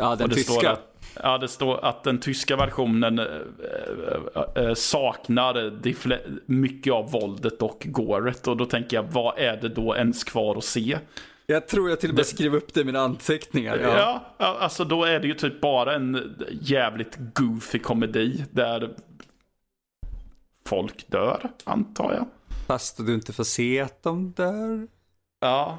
Ja, 0.00 0.16
den 0.16 0.30
tyska. 0.30 0.52
Står 0.52 0.66
att, 0.66 0.95
ja, 1.22 1.38
det 1.38 1.48
står 1.48 1.84
att 1.84 2.04
den 2.04 2.20
tyska 2.20 2.56
versionen 2.56 3.18
eh, 3.18 3.24
eh, 4.34 4.64
eh, 4.64 4.74
saknar 4.74 5.72
mycket 6.46 6.92
av 6.92 7.10
våldet 7.10 7.62
och 7.62 7.86
gåret. 7.86 8.48
Och 8.48 8.56
då 8.56 8.66
tänker 8.66 8.96
jag, 8.96 9.02
vad 9.02 9.38
är 9.38 9.56
det 9.56 9.68
då 9.68 9.96
ens 9.96 10.24
kvar 10.24 10.56
att 10.56 10.64
se? 10.64 10.98
Jag 11.46 11.68
tror 11.68 11.90
jag 11.90 12.00
till 12.00 12.10
och 12.10 12.16
med 12.16 12.26
skrev 12.26 12.54
upp 12.54 12.74
det 12.74 12.80
i 12.80 12.84
mina 12.84 13.00
anteckningar. 13.00 13.78
Ja. 13.82 14.22
Ja. 14.38 14.56
alltså 14.60 14.84
då 14.84 15.04
är 15.04 15.20
det 15.20 15.26
ju 15.26 15.34
typ 15.34 15.60
bara 15.60 15.94
en 15.94 16.36
jävligt 16.60 17.18
goofy 17.34 17.78
komedi 17.78 18.44
där 18.50 18.90
folk 20.66 21.08
dör, 21.08 21.50
antar 21.64 22.14
jag. 22.14 22.26
Fast 22.66 23.06
du 23.06 23.14
inte 23.14 23.32
får 23.32 23.44
se 23.44 23.80
att 23.80 24.02
de 24.02 24.30
dör. 24.30 24.86
Ja, 25.40 25.78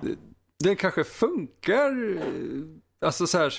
Det 0.63 0.75
kanske 0.75 1.03
funkar. 1.03 2.17
Alltså 3.01 3.27
så 3.27 3.37
här, 3.37 3.53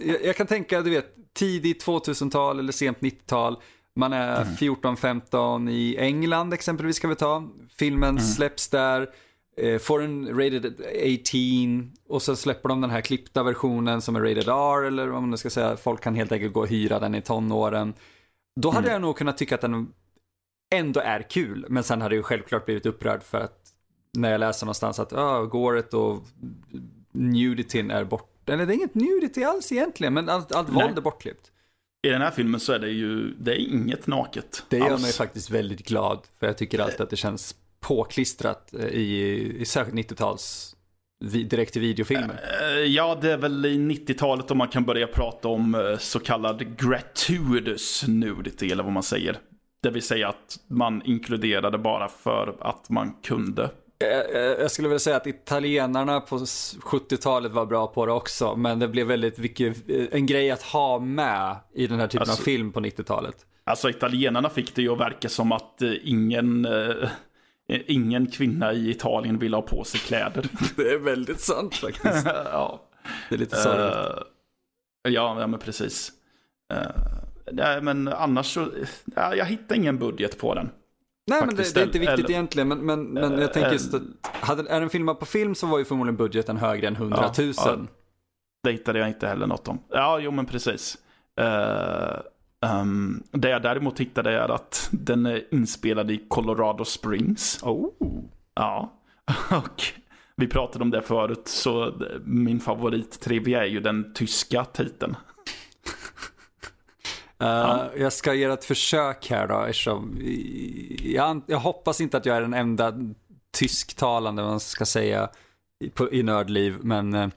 jag, 0.00 0.24
jag 0.24 0.36
kan 0.36 0.46
tänka, 0.46 0.82
du 0.82 0.90
vet, 0.90 1.14
tidigt 1.32 1.86
2000-tal 1.86 2.58
eller 2.58 2.72
sent 2.72 2.98
90-tal. 2.98 3.62
Man 3.94 4.12
är 4.12 4.44
14-15 4.44 5.70
i 5.70 5.96
England 5.96 6.52
exempelvis 6.52 6.96
ska 6.96 7.08
vi 7.08 7.14
ta. 7.14 7.48
Filmen 7.78 8.20
släpps 8.20 8.68
där, 8.68 9.08
eh, 9.56 9.78
får 9.78 10.02
en 10.02 10.28
rated 10.28 10.64
18 10.64 11.92
och 12.08 12.22
så 12.22 12.36
släpper 12.36 12.68
de 12.68 12.80
den 12.80 12.90
här 12.90 13.00
klippta 13.00 13.42
versionen 13.42 14.02
som 14.02 14.16
är 14.16 14.20
rated 14.20 14.48
R 14.48 14.82
eller 14.86 15.06
vad 15.06 15.20
man 15.20 15.30
nu 15.30 15.36
ska 15.36 15.50
säga. 15.50 15.76
Folk 15.76 16.02
kan 16.02 16.14
helt 16.14 16.32
enkelt 16.32 16.52
gå 16.52 16.60
och 16.60 16.68
hyra 16.68 16.98
den 16.98 17.14
i 17.14 17.22
tonåren. 17.22 17.94
Då 18.60 18.70
hade 18.70 18.90
jag 18.90 19.00
nog 19.00 19.16
kunnat 19.16 19.38
tycka 19.38 19.54
att 19.54 19.60
den 19.60 19.92
ändå 20.74 21.00
är 21.00 21.22
kul. 21.30 21.66
Men 21.68 21.82
sen 21.84 22.00
hade 22.00 22.16
jag 22.16 22.24
självklart 22.24 22.64
blivit 22.64 22.86
upprörd 22.86 23.22
för 23.22 23.40
att 23.40 23.72
när 24.12 24.30
jag 24.30 24.38
läser 24.38 24.66
någonstans 24.66 24.98
att 24.98 25.12
uh, 25.12 25.42
gåret 25.42 25.94
och 25.94 26.22
nudityn 27.12 27.90
är 27.90 28.04
bort. 28.04 28.26
Eller 28.46 28.66
det 28.66 28.72
är 28.72 28.74
inget 28.74 28.94
nudity 28.94 29.44
alls 29.44 29.72
egentligen, 29.72 30.14
men 30.14 30.28
allt, 30.28 30.52
allt 30.52 30.68
våld 30.68 30.98
är 30.98 31.02
bortklippt. 31.02 31.50
i 32.06 32.08
den 32.08 32.22
här 32.22 32.30
filmen 32.30 32.60
så 32.60 32.72
är 32.72 32.78
det 32.78 32.88
ju, 32.88 33.34
det 33.34 33.52
är 33.52 33.56
inget 33.56 34.06
naket. 34.06 34.64
Det 34.68 34.78
gör 34.78 34.90
alls. 34.90 35.02
mig 35.02 35.12
faktiskt 35.12 35.50
väldigt 35.50 35.86
glad, 35.86 36.20
för 36.38 36.46
jag 36.46 36.58
tycker 36.58 36.78
alltid 36.78 37.00
att 37.00 37.10
det 37.10 37.16
känns 37.16 37.54
påklistrat 37.80 38.74
eh, 38.74 38.86
i, 38.86 39.56
i 39.60 39.64
särskilt 39.64 40.10
90-tals 40.10 40.76
vi, 41.24 41.42
direkt 41.44 41.72
till 41.72 41.82
videofilmer. 41.82 42.40
Eh, 42.62 42.78
Ja, 42.78 43.18
det 43.20 43.32
är 43.32 43.36
väl 43.36 43.66
i 43.66 43.76
90-talet 43.78 44.50
om 44.50 44.58
man 44.58 44.68
kan 44.68 44.84
börja 44.84 45.06
prata 45.06 45.48
om 45.48 45.74
eh, 45.74 45.98
så 45.98 46.20
kallad 46.20 46.76
gratuitous 46.76 48.04
nudity, 48.08 48.70
eller 48.70 48.82
vad 48.82 48.92
man 48.92 49.02
säger. 49.02 49.38
Det 49.82 49.90
vill 49.90 50.02
säga 50.02 50.28
att 50.28 50.58
man 50.66 51.02
inkluderade 51.04 51.78
bara 51.78 52.08
för 52.08 52.56
att 52.60 52.90
man 52.90 53.12
kunde. 53.22 53.70
Jag, 54.04 54.34
jag- 54.34 54.60
jag 54.60 54.70
skulle 54.70 54.88
vilja 54.88 54.98
säga 54.98 55.16
att 55.16 55.26
italienarna 55.26 56.20
på 56.20 56.36
s- 56.36 56.76
70-talet 56.82 57.52
var 57.52 57.66
bra 57.66 57.86
på 57.86 58.06
det 58.06 58.12
också, 58.12 58.56
men 58.56 58.78
det 58.78 58.88
blev 58.88 59.06
väldigt 59.06 59.38
mycket 59.38 59.90
eh, 59.90 60.04
en 60.10 60.26
grej 60.26 60.50
att 60.50 60.62
ha 60.62 60.98
med 60.98 61.56
i 61.74 61.86
den 61.86 62.00
här 62.00 62.06
typen 62.08 62.20
Alltså- 62.28 62.42
av 62.42 62.44
film 62.44 62.72
på 62.72 62.80
90-talet. 62.80 63.46
Alltså 63.64 63.90
italienarna 63.90 64.50
fick 64.50 64.74
det 64.74 64.82
ju 64.82 64.92
att 64.92 65.00
verka 65.00 65.28
som 65.28 65.52
att 65.52 65.82
eh, 65.82 65.92
ingen, 66.02 66.64
eh, 66.64 67.08
ingen 67.86 68.26
kvinna 68.26 68.72
i 68.72 68.90
Italien 68.90 69.38
ville 69.38 69.56
ha 69.56 69.62
på 69.62 69.84
sig 69.84 70.00
kläder. 70.00 70.46
Det 70.76 70.90
är 70.90 70.98
väldigt 70.98 71.40
sant 71.40 71.74
faktiskt. 71.74 72.26
ja. 72.26 72.80
Det 73.28 73.34
är 73.34 73.38
lite 73.38 73.56
sorgligt. 73.56 73.94
Eh, 73.96 74.22
ja, 75.12 75.40
ja, 75.40 75.46
men 75.46 75.60
precis. 75.60 76.12
Uh, 76.72 76.78
nej, 77.52 77.82
men 77.82 78.08
annars 78.08 78.46
så, 78.54 78.68
ja, 79.16 79.34
jag 79.34 79.44
hittar 79.44 79.76
ingen 79.76 79.98
budget 79.98 80.38
på 80.38 80.54
den. 80.54 80.70
Nej, 81.30 81.46
men 81.46 81.56
det, 81.56 81.74
det 81.74 81.80
är 81.80 81.84
inte 81.84 81.98
viktigt 81.98 82.18
eller- 82.18 82.30
egentligen. 82.30 82.68
Men, 82.68 82.78
men, 82.78 83.04
men 83.04 83.38
jag 83.38 83.52
tänker 83.52 83.72
just 83.72 83.94
att, 83.94 84.02
hade, 84.22 84.70
är 84.70 84.80
den 84.80 84.90
filmad 84.90 85.18
på 85.18 85.26
film 85.26 85.54
så 85.54 85.66
var 85.66 85.78
ju 85.78 85.84
förmodligen 85.84 86.16
budgeten 86.16 86.56
högre 86.56 86.88
än 86.88 86.96
100 86.96 87.32
000. 87.38 87.52
Ja, 87.56 87.62
ja. 87.64 87.76
Det 88.62 88.72
hittade 88.72 88.98
jag 88.98 89.08
inte 89.08 89.26
heller 89.26 89.46
något 89.46 89.68
om. 89.68 89.78
Ja, 89.88 90.18
jo 90.18 90.30
men 90.30 90.46
precis. 90.46 90.98
Uh, 91.40 92.20
um, 92.80 93.22
det 93.30 93.50
jag 93.50 93.62
däremot 93.62 94.00
hittade 94.00 94.30
är 94.32 94.48
att 94.48 94.88
den 94.92 95.26
är 95.26 95.54
inspelad 95.54 96.10
i 96.10 96.24
Colorado 96.28 96.84
Springs. 96.84 97.62
Oh. 97.62 97.88
Ja, 98.54 98.92
och 99.50 99.82
vi 100.36 100.46
pratade 100.46 100.84
om 100.84 100.90
det 100.90 101.02
förut, 101.02 101.48
så 101.48 101.92
min 102.24 102.60
favorittrivia 102.60 103.62
är 103.64 103.68
ju 103.68 103.80
den 103.80 104.12
tyska 104.14 104.64
titeln. 104.64 105.16
Uh, 107.42 107.86
Jag 107.96 108.12
ska 108.12 108.34
göra 108.34 108.52
ett 108.52 108.64
försök 108.64 109.30
här 109.30 109.48
då, 109.48 109.60
eftersom 109.60 110.18
jag, 111.02 111.42
jag 111.46 111.58
hoppas 111.58 112.00
inte 112.00 112.16
att 112.16 112.26
jag 112.26 112.36
är 112.36 112.40
den 112.40 112.54
enda 112.54 112.92
tysktalande, 113.52 114.42
man 114.42 114.60
ska 114.60 114.84
säga, 114.86 115.28
i, 115.84 115.90
på, 115.90 116.12
i 116.12 116.22
nördliv, 116.22 116.78
men 116.82 117.14
uh, 117.14 117.28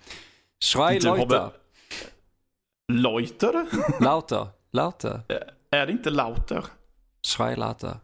Schrei 0.63 0.99
Du 0.99 1.09
har 1.09 1.17
Leute, 1.17 1.29
väl- 1.35 1.49
Leuter? 2.91 3.65
Lauter, 4.03 4.47
Lauter, 4.71 5.21
är 5.71 5.85
det 5.85 5.91
inte 5.91 6.09
Lauter? 6.09 6.65
Schrei 7.27 7.55
Lauter. 7.55 7.97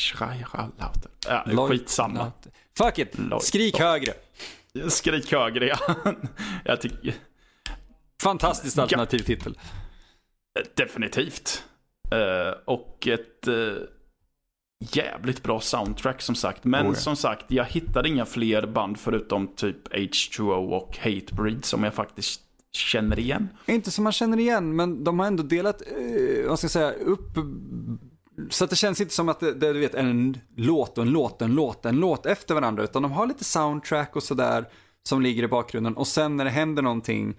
Schreier 0.00 0.48
Lauter. 0.78 1.10
Ja, 1.28 1.44
Leut- 1.46 1.68
skitsamma. 1.68 2.18
Lauter. 2.18 2.52
Fuck 2.78 2.98
it, 2.98 3.18
Leut- 3.18 3.40
skrik 3.42 3.78
högre. 3.78 4.12
Skrik 4.88 5.32
högre, 5.32 5.66
ja. 5.66 5.76
Jag 6.64 6.80
tycker... 6.80 7.14
Fantastiskt 8.22 8.78
alternativ 8.78 9.18
titel. 9.18 9.58
Definitivt. 10.74 11.64
Eh, 12.10 12.58
och 12.64 13.08
ett 13.08 13.48
eh, 13.48 13.54
jävligt 14.78 15.42
bra 15.42 15.60
soundtrack 15.60 16.22
som 16.22 16.34
sagt. 16.34 16.64
Men 16.64 16.86
ja. 16.86 16.94
som 16.94 17.16
sagt, 17.16 17.44
jag 17.48 17.64
hittade 17.64 18.08
inga 18.08 18.26
fler 18.26 18.66
band 18.66 18.98
förutom 18.98 19.54
typ 19.54 19.88
H2O 19.88 20.72
och 20.72 20.98
Hatebreed 20.98 21.64
som 21.64 21.84
jag 21.84 21.94
faktiskt 21.94 22.40
känner 22.72 23.18
igen. 23.18 23.48
Inte 23.66 23.90
som 23.90 24.04
man 24.04 24.12
känner 24.12 24.38
igen, 24.38 24.76
men 24.76 25.04
de 25.04 25.18
har 25.18 25.26
ändå 25.26 25.42
delat, 25.42 25.82
eh, 25.82 26.48
vad 26.48 26.58
ska 26.58 26.64
jag 26.64 26.70
säga, 26.70 26.92
upp 26.92 27.38
så 28.50 28.64
att 28.64 28.70
det 28.70 28.76
känns 28.76 29.00
inte 29.00 29.14
som 29.14 29.28
att 29.28 29.40
det, 29.40 29.54
det 29.54 29.72
du 29.72 29.80
vet, 29.80 29.94
är 29.94 30.00
en 30.00 30.38
låt 30.56 30.98
och 30.98 31.04
en 31.04 31.10
låt 31.10 31.42
och 31.42 31.48
en 31.48 31.54
låt 31.54 31.84
och 31.84 31.90
en 31.90 31.96
låt 31.96 32.26
efter 32.26 32.54
varandra. 32.54 32.82
Utan 32.82 33.02
de 33.02 33.12
har 33.12 33.26
lite 33.26 33.44
soundtrack 33.44 34.16
och 34.16 34.22
sådär 34.22 34.64
som 35.08 35.22
ligger 35.22 35.42
i 35.42 35.48
bakgrunden. 35.48 35.96
Och 35.96 36.06
sen 36.06 36.36
när 36.36 36.44
det 36.44 36.50
händer 36.50 36.82
någonting 36.82 37.34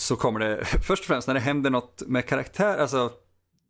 så 0.00 0.16
kommer 0.16 0.40
det, 0.40 0.64
först 0.86 1.02
och 1.02 1.06
främst 1.06 1.28
när 1.28 1.34
det 1.34 1.40
händer 1.40 1.70
något 1.70 2.02
med 2.06 2.26
karaktär, 2.26 2.78
alltså 2.78 3.10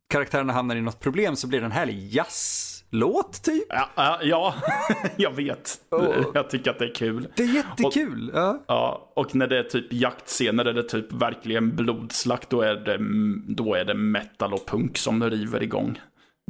karaktärerna 0.09 0.53
hamnar 0.53 0.76
i 0.76 0.81
något 0.81 1.01
problem 1.01 1.37
så 1.37 1.47
blir 1.47 1.61
det 1.61 1.66
en 1.66 1.72
härlig 1.72 2.14
jazzlåt 2.14 3.43
typ. 3.43 3.66
Ja, 3.68 3.89
ja, 3.97 4.18
ja 4.22 4.55
jag 5.16 5.31
vet. 5.31 5.81
Oh. 5.91 6.26
Jag 6.35 6.51
tycker 6.51 6.70
att 6.70 6.78
det 6.78 6.85
är 6.85 6.95
kul. 6.95 7.28
Det 7.37 7.43
är 7.43 7.55
jättekul. 7.55 8.31
Och, 8.31 8.39
ja. 8.39 8.64
ja, 8.66 9.12
och 9.16 9.35
när 9.35 9.47
det 9.47 9.59
är 9.59 9.62
typ 9.62 9.93
jaktscener, 9.93 10.64
det 10.64 10.83
typ 10.83 11.12
verkligen 11.12 11.76
blodslakt, 11.76 12.51
då 12.51 12.61
är 12.61 12.74
det, 12.74 12.99
då 13.55 13.74
är 13.74 13.85
det 13.85 13.95
metal 13.95 14.53
och 14.53 14.66
punk 14.66 14.99
som 14.99 15.31
river 15.31 15.62
igång. 15.62 16.01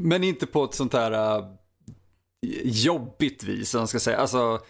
Men 0.03 0.24
inte 0.24 0.47
på 0.47 0.64
ett 0.64 0.74
sånt 0.74 0.93
här 0.93 1.39
uh, 1.39 1.45
jobbigt 2.64 3.45
vis, 3.45 3.74
om 3.74 3.81
man 3.81 3.89
ska 3.89 3.99
säga. 3.99 4.16
Alltså, 4.16 4.61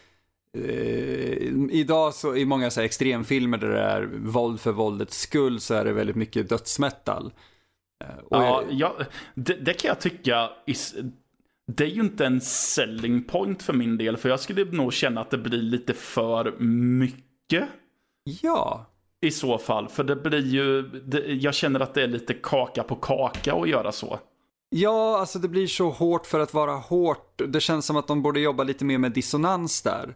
uh, 0.59 1.71
idag 1.71 2.15
så 2.15 2.37
i 2.37 2.45
många 2.45 2.71
så 2.71 2.81
här, 2.81 2.85
extremfilmer 2.85 3.59
där 3.59 3.69
det 3.69 3.81
är 3.81 4.11
våld 4.19 4.61
för 4.61 4.73
våldets 4.73 5.21
skull 5.21 5.61
så 5.61 5.75
är 5.75 5.85
det 5.85 5.93
väldigt 5.93 6.17
mycket 6.17 6.49
dödsmetal. 6.49 7.33
Uh, 8.05 8.11
ja, 8.31 8.65
jag, 8.71 8.93
det, 9.35 9.55
det, 9.55 9.73
kan 9.73 9.89
jag 9.89 10.01
tycka 10.01 10.51
is, 10.67 10.95
det 11.77 11.85
är 11.85 11.89
ju 11.89 12.01
inte 12.01 12.27
en 12.27 12.41
selling 12.41 13.25
point 13.25 13.63
för 13.63 13.73
min 13.73 13.99
del, 13.99 14.17
för 14.17 14.29
jag 14.29 14.41
skulle 14.41 14.65
nog 14.65 14.93
känna 14.93 15.21
att 15.21 15.31
det 15.31 15.39
blir 15.39 15.63
lite 15.63 15.95
för 15.95 16.57
mycket. 16.61 17.69
Ja. 18.43 18.87
I 19.21 19.31
så 19.31 19.59
fall, 19.59 19.89
för 19.89 20.05
det 20.05 20.17
blir 20.17 20.47
ju, 20.47 20.83
det, 20.83 21.19
jag 21.19 21.55
känner 21.55 21.81
att 21.81 21.95
det 21.95 22.03
är 22.03 22.09
lite 22.09 22.35
kaka 22.35 22.83
på 22.83 22.97
kaka 22.97 23.55
att 23.55 23.69
göra 23.69 23.93
så. 23.93 24.19
Ja, 24.71 25.19
alltså 25.21 25.39
det 25.39 25.49
blir 25.49 25.67
så 25.67 25.91
hårt 25.91 26.27
för 26.27 26.41
att 26.41 26.55
vara 26.55 26.73
hårt. 26.73 27.43
Det 27.49 27.61
känns 27.61 27.87
som 27.87 27.97
att 27.97 28.09
de 28.09 28.23
borde 28.23 28.41
jobba 28.41 28.63
lite 28.63 28.85
mer 28.85 28.99
med 28.99 29.13
dissonans 29.13 29.83
där. 29.83 30.15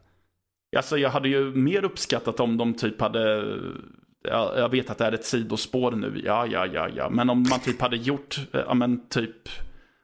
Alltså 0.76 0.98
jag 0.98 1.10
hade 1.10 1.28
ju 1.28 1.54
mer 1.54 1.84
uppskattat 1.84 2.40
om 2.40 2.56
de 2.56 2.74
typ 2.74 3.00
hade, 3.00 3.54
jag 4.56 4.68
vet 4.68 4.90
att 4.90 4.98
det 4.98 5.04
är 5.04 5.12
ett 5.12 5.24
sidospår 5.24 5.92
nu, 5.92 6.22
ja, 6.24 6.46
ja, 6.46 6.66
ja, 6.66 6.88
ja. 6.96 7.10
Men 7.10 7.30
om 7.30 7.46
man 7.50 7.60
typ 7.60 7.80
hade 7.80 7.96
gjort, 7.96 8.40
ja 8.52 8.74
men 8.74 9.08
typ, 9.08 9.48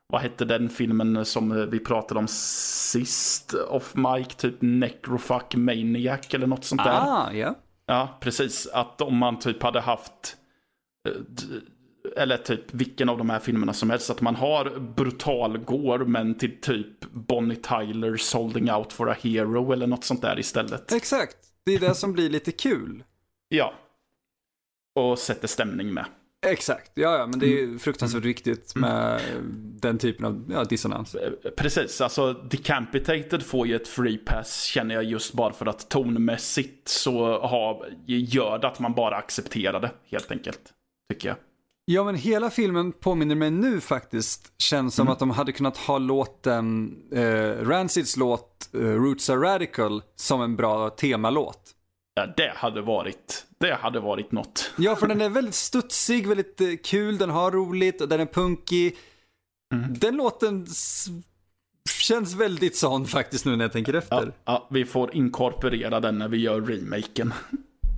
vad 0.06 0.20
hette 0.20 0.44
den 0.44 0.68
filmen 0.68 1.24
som 1.24 1.70
vi 1.70 1.78
pratade 1.78 2.20
om 2.20 2.26
sist? 2.28 3.54
Off 3.68 3.94
mic, 3.94 4.28
typ 4.28 4.56
Necrofuck 4.60 5.54
Maniac 5.54 6.34
eller 6.34 6.46
något 6.46 6.64
sånt 6.64 6.84
där. 6.84 7.00
Ah, 7.00 7.32
ja. 7.32 7.54
Ja, 7.86 8.18
precis. 8.20 8.66
Att 8.66 9.00
om 9.00 9.16
man 9.16 9.38
typ 9.38 9.62
hade 9.62 9.80
haft 9.80 10.36
eller 12.16 12.36
typ 12.36 12.74
vilken 12.74 13.08
av 13.08 13.18
de 13.18 13.30
här 13.30 13.38
filmerna 13.38 13.72
som 13.72 13.90
helst. 13.90 14.10
Att 14.10 14.20
man 14.20 14.36
har 14.36 14.78
brutal 14.80 15.58
gore 15.58 16.04
men 16.04 16.34
till 16.34 16.60
typ 16.60 17.10
Bonnie 17.10 17.56
Tyler 17.56 18.34
Holding 18.36 18.72
Out 18.72 18.92
for 18.92 19.10
a 19.10 19.16
Hero 19.22 19.72
eller 19.72 19.86
något 19.86 20.04
sånt 20.04 20.22
där 20.22 20.38
istället. 20.38 20.92
Exakt, 20.92 21.36
det 21.64 21.74
är 21.74 21.80
det 21.80 21.94
som 21.94 22.12
blir 22.12 22.30
lite 22.30 22.52
kul. 22.52 23.04
Ja. 23.48 23.74
Och 24.94 25.18
sätter 25.18 25.48
stämning 25.48 25.94
med. 25.94 26.04
Exakt, 26.46 26.92
ja, 26.94 27.18
ja 27.18 27.26
men 27.26 27.38
det 27.38 27.46
är 27.46 27.78
fruktansvärt 27.78 28.24
viktigt 28.24 28.74
med 28.74 29.20
den 29.80 29.98
typen 29.98 30.24
av 30.24 30.50
ja, 30.50 30.64
dissonans. 30.64 31.16
Precis, 31.56 32.00
alltså 32.00 32.32
Decapitated 32.32 33.42
får 33.42 33.66
ju 33.66 33.76
ett 33.76 33.88
free 33.88 34.18
pass 34.18 34.64
känner 34.64 34.94
jag 34.94 35.04
just 35.04 35.32
bara 35.32 35.52
för 35.52 35.66
att 35.66 35.88
tonmässigt 35.88 36.88
så 36.88 37.40
har, 37.40 37.88
gör 38.06 38.58
det 38.58 38.68
att 38.68 38.78
man 38.80 38.94
bara 38.94 39.16
accepterar 39.16 39.80
det 39.80 39.90
helt 40.04 40.30
enkelt. 40.30 40.60
Tycker 41.12 41.28
jag. 41.28 41.36
Ja, 41.92 42.04
men 42.04 42.14
hela 42.14 42.50
filmen 42.50 42.92
påminner 42.92 43.34
mig 43.34 43.50
nu 43.50 43.80
faktiskt, 43.80 44.52
känns 44.58 44.94
som 44.94 45.06
mm. 45.06 45.12
att 45.12 45.18
de 45.18 45.30
hade 45.30 45.52
kunnat 45.52 45.76
ha 45.76 45.98
låten, 45.98 46.96
eh, 47.12 47.66
Rancids 47.66 48.16
låt 48.16 48.68
eh, 48.74 48.80
Roots 48.80 49.30
Are 49.30 49.40
Radical 49.40 50.02
som 50.16 50.42
en 50.42 50.56
bra 50.56 50.90
temalåt. 50.90 51.60
Ja, 52.14 52.26
det 52.36 52.52
hade 52.56 52.82
varit, 52.82 53.46
det 53.58 53.74
hade 53.74 54.00
varit 54.00 54.32
något. 54.32 54.70
Ja, 54.78 54.96
för 54.96 55.06
den 55.06 55.20
är 55.20 55.28
väldigt 55.28 55.54
studsig, 55.54 56.26
väldigt 56.26 56.60
eh, 56.60 56.68
kul, 56.84 57.18
den 57.18 57.30
har 57.30 57.50
roligt 57.50 58.00
och 58.00 58.08
den 58.08 58.20
är 58.20 58.26
punkig. 58.26 58.96
Mm. 59.74 59.94
Den 59.98 60.16
låten 60.16 60.66
känns 62.00 62.34
väldigt 62.34 62.76
sån 62.76 63.06
faktiskt 63.06 63.44
nu 63.44 63.56
när 63.56 63.64
jag 63.64 63.72
tänker 63.72 63.94
efter. 63.94 64.26
Ja, 64.26 64.32
ja, 64.44 64.68
vi 64.70 64.84
får 64.84 65.14
inkorporera 65.14 66.00
den 66.00 66.18
när 66.18 66.28
vi 66.28 66.38
gör 66.38 66.60
remaken. 66.60 67.32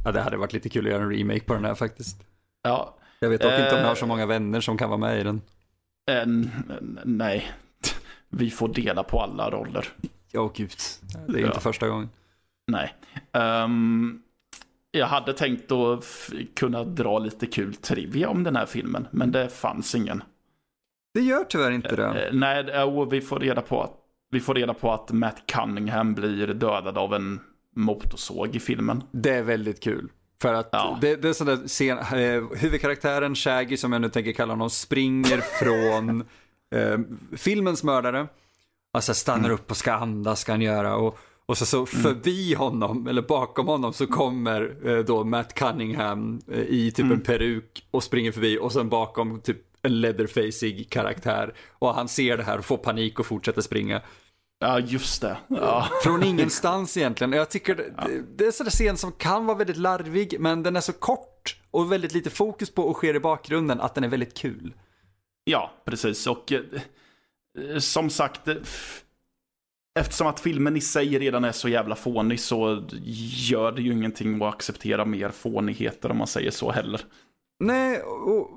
Ja, 0.05 0.13
det 0.13 0.21
hade 0.21 0.37
varit 0.37 0.53
lite 0.53 0.69
kul 0.69 0.87
att 0.87 0.93
göra 0.93 1.03
en 1.03 1.11
remake 1.11 1.41
på 1.41 1.55
den 1.55 1.65
här 1.65 1.75
faktiskt. 1.75 2.17
Ja, 2.63 2.99
jag 3.23 3.31
vet 3.31 3.41
dock 3.41 3.53
inte 3.53 3.75
om 3.75 3.81
jag 3.81 3.89
har 3.89 3.95
så 3.95 4.07
många 4.07 4.27
vänner 4.27 4.61
som 4.61 4.79
kan 4.79 4.89
vara 4.89 4.99
med 4.99 5.21
i 5.21 5.23
den. 5.23 5.41
En, 6.11 6.51
nej, 7.05 7.53
vi 8.29 8.51
får 8.51 8.69
dela 8.69 9.03
på 9.03 9.21
alla 9.21 9.51
roller. 9.51 9.89
Ja, 10.33 10.53
gud. 10.55 10.73
Det 11.29 11.39
är 11.39 11.41
ja. 11.41 11.47
inte 11.47 11.61
första 11.61 11.89
gången. 11.89 12.11
Nej. 12.67 12.95
Um, 13.65 14.23
jag 14.91 15.07
hade 15.07 15.33
tänkt 15.33 15.73
att 15.73 16.05
kunna 16.55 16.85
dra 16.85 17.19
lite 17.19 17.47
kul 17.47 17.75
trivia 17.75 18.29
om 18.29 18.45
den 18.45 18.57
här 18.57 18.67
filmen, 18.67 19.09
men 19.11 19.33
det 19.33 19.49
fanns 19.49 19.95
ingen. 19.95 20.23
Det 21.15 21.21
gör 21.21 21.45
tyvärr 21.45 21.71
inte 21.71 21.97
det. 21.97 22.29
Uh, 22.31 22.39
nej, 22.39 22.85
uh, 22.85 23.09
vi 23.11 23.21
får 23.21 23.41
reda 23.41 23.63
på 23.63 23.83
att 23.83 23.99
vi 24.31 24.41
får 24.41 24.55
reda 24.55 24.75
på 24.75 24.93
att 24.93 25.13
Matt 25.13 25.43
Cunningham 25.47 26.15
blir 26.15 26.47
dödad 26.47 26.99
av 26.99 27.15
en 27.15 27.41
motorsåg 27.77 28.57
i 28.57 28.61
filmen. 28.61 29.03
Det 29.11 29.31
är 29.31 29.43
väldigt 29.43 29.81
kul. 29.83 30.09
För 30.43 30.55
att 30.55 30.69
ja. 30.73 30.99
det, 31.01 31.17
det 31.17 31.29
är 31.29 31.33
sån 31.33 31.47
där 31.47 31.69
scen, 31.69 31.99
eh, 31.99 32.59
huvudkaraktären 32.59 33.35
Shaggy 33.35 33.77
som 33.77 33.93
jag 33.93 34.03
nu 34.03 34.09
tänker 34.09 34.33
kalla 34.33 34.53
honom 34.53 34.71
springer 34.71 35.41
från 35.59 36.21
eh, 36.75 36.99
filmens 37.37 37.83
mördare. 37.83 38.27
Alltså 38.93 39.15
stannar 39.15 39.45
mm. 39.45 39.53
upp 39.53 39.71
och 39.71 39.77
ska 39.77 39.93
andas 39.93 40.41
ska 40.41 40.53
han 40.53 40.61
göra. 40.61 40.97
Och, 40.97 41.19
och 41.47 41.59
så, 41.59 41.67
så 41.67 41.77
mm. 41.77 41.87
förbi 41.87 42.55
honom, 42.55 43.07
eller 43.07 43.23
bakom 43.23 43.67
honom, 43.67 43.93
så 43.93 44.07
kommer 44.07 44.89
eh, 44.89 44.99
då 44.99 45.25
Matt 45.25 45.55
Cunningham 45.55 46.41
eh, 46.53 46.61
i 46.61 46.91
typ 46.91 47.05
mm. 47.05 47.17
en 47.17 47.21
peruk 47.21 47.87
och 47.91 48.03
springer 48.03 48.33
förbi. 48.33 48.59
Och 48.59 48.73
sen 48.73 48.89
bakom 48.89 49.41
typ 49.41 49.59
en 49.83 50.01
leatherfacig 50.01 50.91
karaktär. 50.91 51.55
Och 51.73 51.95
han 51.95 52.09
ser 52.09 52.37
det 52.37 52.43
här 52.43 52.59
och 52.59 52.65
får 52.65 52.77
panik 52.77 53.19
och 53.19 53.27
fortsätter 53.27 53.61
springa. 53.61 54.03
Ja, 54.63 54.81
just 54.81 55.23
det. 55.23 55.37
Ja. 55.49 55.89
Från 56.03 56.23
ingenstans 56.23 56.97
egentligen. 56.97 57.33
Jag 57.33 57.51
tycker 57.51 57.75
det, 57.75 57.93
ja. 57.97 58.09
det 58.37 58.45
är 58.45 58.65
en 58.65 58.71
scen 58.71 58.97
som 58.97 59.13
kan 59.13 59.47
vara 59.47 59.59
väldigt 59.59 59.77
larvig, 59.77 60.37
men 60.41 60.63
den 60.63 60.77
är 60.77 60.81
så 60.81 60.93
kort 60.93 61.61
och 61.71 61.93
väldigt 61.93 62.13
lite 62.13 62.31
fokus 62.31 62.71
på 62.71 62.83
och 62.83 62.97
sker 62.97 63.15
i 63.15 63.21
bakgrunden 63.21 63.81
att 63.81 63.95
den 63.95 64.05
är 64.05 64.09
väldigt 64.09 64.35
kul. 64.35 64.75
Ja, 65.45 65.73
precis. 65.85 66.27
Och 66.27 66.53
eh, 66.53 67.79
som 67.79 68.11
sagt, 68.11 68.49
eh, 68.49 68.57
eftersom 70.01 70.27
att 70.27 70.41
filmen 70.41 70.77
i 70.77 70.81
sig 70.81 71.19
redan 71.19 71.45
är 71.45 71.53
så 71.53 71.69
jävla 71.69 71.97
fånig 71.97 72.41
så 72.41 72.85
gör 73.49 73.73
det 73.73 73.83
ju 73.83 73.93
ingenting 73.93 74.43
att 74.43 74.55
acceptera 74.55 75.05
mer 75.05 75.31
fånigheter 75.31 76.11
om 76.11 76.19
man 76.19 76.27
säger 76.27 76.51
så 76.51 76.73
heller. 76.73 77.01
Nej, 77.61 78.03
och 78.03 78.51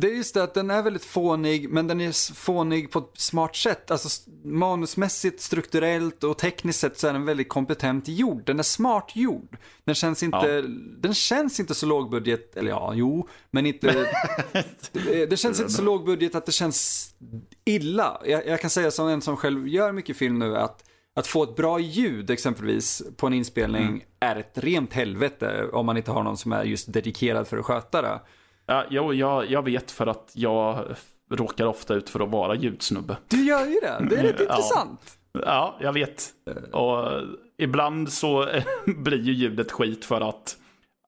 det 0.00 0.06
är 0.06 0.14
just 0.14 0.34
det 0.34 0.42
att 0.42 0.54
den 0.54 0.70
är 0.70 0.82
väldigt 0.82 1.04
fånig, 1.04 1.70
men 1.70 1.86
den 1.86 2.00
är 2.00 2.34
fånig 2.34 2.90
på 2.90 2.98
ett 2.98 3.20
smart 3.20 3.56
sätt. 3.56 3.90
Alltså 3.90 4.30
manusmässigt, 4.44 5.40
strukturellt 5.40 6.24
och 6.24 6.38
tekniskt 6.38 6.80
sett 6.80 6.98
så 6.98 7.08
är 7.08 7.12
den 7.12 7.24
väldigt 7.24 7.48
kompetent 7.48 8.08
gjord. 8.08 8.42
Den 8.46 8.58
är 8.58 8.62
smart 8.62 9.10
gjord. 9.14 9.56
Den 9.84 9.94
känns 9.94 10.22
inte, 10.22 10.46
ja. 10.46 10.62
den 10.98 11.14
känns 11.14 11.60
inte 11.60 11.74
så 11.74 11.86
lågbudget, 11.86 12.56
eller 12.56 12.70
ja, 12.70 12.92
jo, 12.94 13.28
men 13.50 13.66
inte... 13.66 13.86
det 15.30 15.38
känns 15.38 15.60
inte 15.60 15.72
så 15.72 15.82
lågbudget 15.82 16.34
att 16.34 16.46
det 16.46 16.52
känns 16.52 17.10
illa. 17.64 18.20
Jag, 18.24 18.46
jag, 18.46 18.60
kan 18.60 18.70
säga 18.70 18.90
som 18.90 19.08
en 19.08 19.20
som 19.20 19.36
själv 19.36 19.68
gör 19.68 19.92
mycket 19.92 20.16
film 20.16 20.38
nu 20.38 20.56
att 20.56 20.84
att 21.14 21.26
få 21.26 21.42
ett 21.42 21.56
bra 21.56 21.78
ljud 21.78 22.30
exempelvis 22.30 23.02
på 23.16 23.26
en 23.26 23.32
inspelning 23.32 23.82
mm. 23.82 24.00
är 24.20 24.36
ett 24.36 24.58
rent 24.58 24.92
helvete 24.92 25.68
om 25.72 25.86
man 25.86 25.96
inte 25.96 26.10
har 26.10 26.22
någon 26.22 26.36
som 26.36 26.52
är 26.52 26.64
just 26.64 26.92
dedikerad 26.92 27.48
för 27.48 27.58
att 27.58 27.64
sköta 27.64 28.02
det. 28.02 28.20
Ja, 28.68 28.84
jo, 28.90 29.14
jag, 29.14 29.50
jag 29.50 29.62
vet 29.62 29.90
för 29.90 30.06
att 30.06 30.30
jag 30.34 30.84
råkar 31.30 31.66
ofta 31.66 31.94
ut 31.94 32.10
för 32.10 32.20
att 32.20 32.30
vara 32.30 32.54
ljudsnubbe. 32.54 33.16
Du 33.28 33.44
gör 33.44 33.66
ju 33.66 33.80
det, 33.80 34.06
det 34.10 34.16
är 34.16 34.22
rätt 34.22 34.34
ja. 34.38 34.44
intressant. 34.44 35.18
Ja, 35.32 35.76
jag 35.80 35.92
vet. 35.92 36.30
Och 36.72 37.08
ibland 37.58 38.12
så 38.12 38.48
blir 38.86 39.22
ju 39.22 39.32
ljudet 39.32 39.72
skit 39.72 40.04
för 40.04 40.20
att 40.20 40.56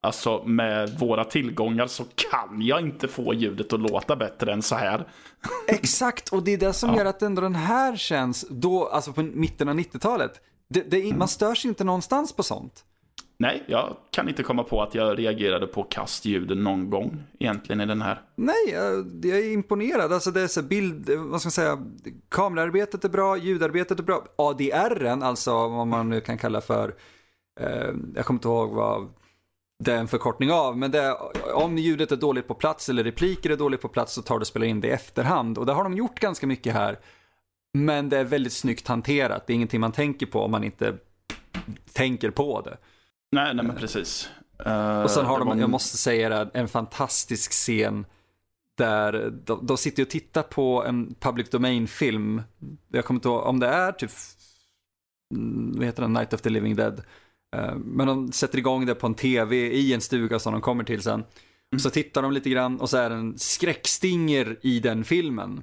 Alltså 0.02 0.42
med 0.44 0.98
våra 0.98 1.24
tillgångar 1.24 1.86
så 1.86 2.04
kan 2.04 2.62
jag 2.62 2.80
inte 2.80 3.08
få 3.08 3.34
ljudet 3.34 3.72
att 3.72 3.80
låta 3.80 4.16
bättre 4.16 4.52
än 4.52 4.62
så 4.62 4.74
här. 4.74 5.08
Exakt, 5.68 6.28
och 6.28 6.42
det 6.42 6.52
är 6.52 6.58
det 6.58 6.72
som 6.72 6.90
ja. 6.90 6.96
gör 6.96 7.04
att 7.04 7.22
ändå 7.22 7.42
den 7.42 7.54
här 7.54 7.96
känns, 7.96 8.46
då, 8.50 8.86
alltså 8.86 9.12
på 9.12 9.22
mitten 9.22 9.68
av 9.68 9.74
90-talet, 9.74 10.40
det, 10.68 10.80
det, 10.90 11.16
man 11.16 11.28
störs 11.28 11.64
inte 11.64 11.84
någonstans 11.84 12.32
på 12.32 12.42
sånt. 12.42 12.84
Nej, 13.40 13.64
jag 13.66 13.96
kan 14.10 14.28
inte 14.28 14.42
komma 14.42 14.64
på 14.64 14.82
att 14.82 14.94
jag 14.94 15.18
reagerade 15.18 15.66
på 15.66 15.82
kastljuden 15.82 16.64
någon 16.64 16.90
gång 16.90 17.22
egentligen 17.38 17.80
i 17.80 17.86
den 17.86 18.02
här. 18.02 18.22
Nej, 18.36 18.70
jag, 18.72 19.06
jag 19.22 19.38
är 19.38 19.52
imponerad. 19.52 20.12
Alltså 20.12 20.30
det 20.30 20.40
är 20.40 20.46
så 20.46 20.62
bild, 20.62 21.10
vad 21.10 21.40
ska 21.40 21.46
man 21.46 21.52
säga, 21.52 21.78
kamerarbetet 22.28 23.04
är 23.04 23.08
bra, 23.08 23.36
ljudarbetet 23.36 23.98
är 23.98 24.02
bra. 24.02 24.24
ADRen, 24.36 25.22
alltså 25.22 25.68
vad 25.68 25.86
man 25.86 26.08
nu 26.08 26.20
kan 26.20 26.38
kalla 26.38 26.60
för, 26.60 26.94
eh, 27.60 27.90
jag 28.14 28.24
kommer 28.26 28.38
inte 28.38 28.48
ihåg 28.48 28.70
vad 28.70 29.08
det 29.84 29.92
är 29.92 29.98
en 29.98 30.08
förkortning 30.08 30.52
av. 30.52 30.78
Men 30.78 30.90
det, 30.90 31.16
om 31.54 31.78
ljudet 31.78 32.12
är 32.12 32.16
dåligt 32.16 32.48
på 32.48 32.54
plats 32.54 32.88
eller 32.88 33.04
repliker 33.04 33.50
är 33.50 33.56
dåligt 33.56 33.80
på 33.80 33.88
plats 33.88 34.14
så 34.14 34.22
tar 34.22 34.34
du 34.34 34.40
och 34.40 34.46
spelar 34.46 34.66
in 34.66 34.80
det 34.80 34.88
i 34.88 34.90
efterhand. 34.90 35.58
Och 35.58 35.66
det 35.66 35.72
har 35.72 35.84
de 35.84 35.94
gjort 35.94 36.20
ganska 36.20 36.46
mycket 36.46 36.74
här. 36.74 36.98
Men 37.74 38.08
det 38.08 38.18
är 38.18 38.24
väldigt 38.24 38.52
snyggt 38.52 38.88
hanterat. 38.88 39.46
Det 39.46 39.52
är 39.52 39.54
ingenting 39.54 39.80
man 39.80 39.92
tänker 39.92 40.26
på 40.26 40.40
om 40.40 40.50
man 40.50 40.64
inte 40.64 40.96
tänker 41.92 42.30
på 42.30 42.60
det. 42.60 42.76
Nej, 43.32 43.54
nej 43.54 43.64
men 43.64 43.76
precis. 43.76 44.30
Uh, 44.66 45.02
och 45.02 45.10
sen 45.10 45.26
har 45.26 45.38
de, 45.38 45.48
var... 45.48 45.56
jag 45.56 45.70
måste 45.70 45.96
säga 45.96 46.28
det, 46.28 46.50
en 46.54 46.68
fantastisk 46.68 47.52
scen 47.52 48.06
där 48.76 49.30
de, 49.30 49.66
de 49.66 49.76
sitter 49.76 50.02
och 50.02 50.10
tittar 50.10 50.42
på 50.42 50.84
en 50.84 51.14
public 51.14 51.50
domain-film. 51.50 52.42
Jag 52.88 53.04
kommer 53.04 53.18
inte 53.18 53.28
ihåg 53.28 53.46
om 53.46 53.60
det 53.60 53.66
är 53.66 53.92
typ, 53.92 54.10
mm, 55.34 55.72
vad 55.76 55.86
heter 55.86 56.02
den, 56.02 56.12
Night 56.12 56.32
of 56.32 56.40
the 56.40 56.50
Living 56.50 56.76
Dead. 56.76 57.02
Uh, 57.56 57.74
men 57.74 58.06
de 58.06 58.32
sätter 58.32 58.58
igång 58.58 58.86
det 58.86 58.94
på 58.94 59.06
en 59.06 59.14
tv 59.14 59.56
i 59.56 59.94
en 59.94 60.00
stuga 60.00 60.38
som 60.38 60.52
de 60.52 60.62
kommer 60.62 60.84
till 60.84 61.02
sen. 61.02 61.24
Mm. 61.72 61.80
Så 61.80 61.90
tittar 61.90 62.22
de 62.22 62.32
lite 62.32 62.50
grann 62.50 62.80
och 62.80 62.90
så 62.90 62.96
är 62.96 63.10
det 63.10 63.16
en 63.16 63.38
skräckstinger 63.38 64.58
i 64.62 64.80
den 64.80 65.04
filmen. 65.04 65.62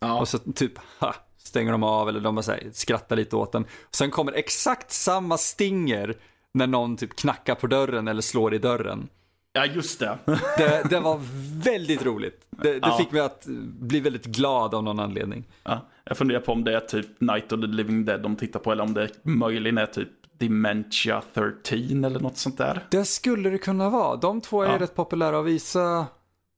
Ja. 0.00 0.20
Och 0.20 0.28
så 0.28 0.38
typ, 0.38 0.72
ha, 1.00 1.14
stänger 1.38 1.72
de 1.72 1.82
av 1.82 2.08
eller 2.08 2.20
de 2.20 2.34
bara 2.34 2.52
här, 2.52 2.70
skrattar 2.72 3.16
lite 3.16 3.36
åt 3.36 3.52
den. 3.52 3.66
Sen 3.90 4.10
kommer 4.10 4.32
exakt 4.32 4.92
samma 4.92 5.38
stinger 5.38 6.16
när 6.54 6.66
någon 6.66 6.96
typ 6.96 7.16
knackar 7.16 7.54
på 7.54 7.66
dörren 7.66 8.08
eller 8.08 8.22
slår 8.22 8.54
i 8.54 8.58
dörren. 8.58 9.08
Ja, 9.52 9.66
just 9.66 10.00
det. 10.00 10.18
det, 10.58 10.86
det 10.90 11.00
var 11.00 11.20
väldigt 11.64 12.04
roligt. 12.04 12.46
Det, 12.50 12.72
det 12.72 12.78
ja. 12.82 12.98
fick 12.98 13.12
mig 13.12 13.20
att 13.20 13.46
bli 13.80 14.00
väldigt 14.00 14.26
glad 14.26 14.74
av 14.74 14.84
någon 14.84 15.00
anledning. 15.00 15.44
Ja, 15.62 15.80
jag 16.04 16.16
funderar 16.16 16.40
på 16.40 16.52
om 16.52 16.64
det 16.64 16.76
är 16.76 16.80
typ 16.80 17.20
Night 17.20 17.52
of 17.52 17.60
the 17.60 17.66
Living 17.66 18.04
Dead 18.04 18.22
de 18.22 18.36
tittar 18.36 18.60
på 18.60 18.72
eller 18.72 18.82
om 18.82 18.94
det 18.94 19.08
möjligen 19.22 19.78
är 19.78 19.86
typ 19.86 20.08
Dementia 20.38 21.22
13 21.34 22.04
eller 22.04 22.20
något 22.20 22.36
sånt 22.36 22.58
där. 22.58 22.84
Det 22.90 23.04
skulle 23.04 23.50
det 23.50 23.58
kunna 23.58 23.90
vara. 23.90 24.16
De 24.16 24.40
två 24.40 24.62
är 24.62 24.68
ja. 24.68 24.78
rätt 24.78 24.94
populära 24.94 25.38
att 25.38 25.46
visa, 25.46 26.06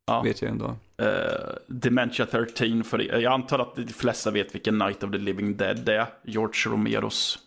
ja. 0.06 0.22
vet 0.22 0.42
jag 0.42 0.50
ändå. 0.50 0.76
Uh, 1.02 1.08
Dementia 1.66 2.26
13, 2.26 2.84
för 2.84 2.98
jag 2.98 3.32
antar 3.32 3.58
att 3.58 3.76
de 3.76 3.86
flesta 3.86 4.30
vet 4.30 4.54
vilken 4.54 4.78
Night 4.78 5.02
of 5.02 5.10
the 5.10 5.18
Living 5.18 5.56
Dead 5.56 5.88
är. 5.88 6.06
George 6.24 6.72
Romeros 6.72 7.38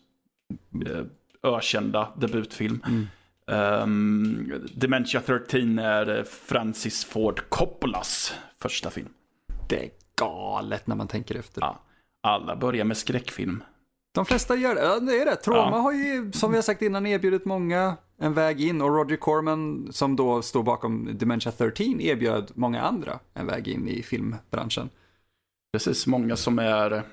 uh, 0.88 1.04
ökända 1.44 2.14
debutfilm. 2.18 2.84
Mm. 2.88 3.08
Um, 3.84 4.68
Dementia 4.74 5.22
13 5.22 5.80
är 5.80 6.24
Francis 6.24 7.06
Ford 7.06 7.42
Coppolas 7.50 8.34
första 8.62 8.90
film. 8.90 9.10
Det 9.70 9.86
är 9.86 9.90
galet 10.16 10.88
när 10.88 10.96
man 10.96 11.08
tänker 11.08 11.36
efter. 11.36 11.62
Ja. 11.62 11.80
Alla 12.24 12.56
börjar 12.56 12.86
med 12.86 12.98
skräckfilm. 12.98 13.64
De 14.12 14.26
flesta 14.26 14.56
gör 14.56 14.76
det. 14.76 14.82
Ja, 14.82 15.00
det 15.00 15.22
är 15.22 15.26
det. 15.26 15.36
Troma 15.36 15.72
ja. 15.72 15.78
har 15.78 15.92
ju, 15.92 16.32
som 16.32 16.52
vi 16.52 16.58
har 16.58 16.62
sagt 16.62 16.82
innan, 16.82 17.06
erbjudit 17.06 17.46
många 17.46 17.98
en 18.18 18.34
väg 18.34 18.62
in 18.62 18.82
och 18.82 18.96
Roger 18.96 19.18
Corman, 19.18 19.88
som 19.92 20.16
då 20.16 20.42
står 20.42 20.64
bakom 20.64 21.18
Dementia 21.18 21.52
13, 21.52 22.02
erbjöd 22.02 22.52
många 22.56 22.82
andra 22.82 23.20
en 23.34 23.48
väg 23.48 23.68
in 23.68 23.88
i 23.88 24.04
filmbranschen. 24.04 24.90
Precis, 25.74 26.08
många 26.08 26.36
som 26.36 26.60
är, 26.60 27.04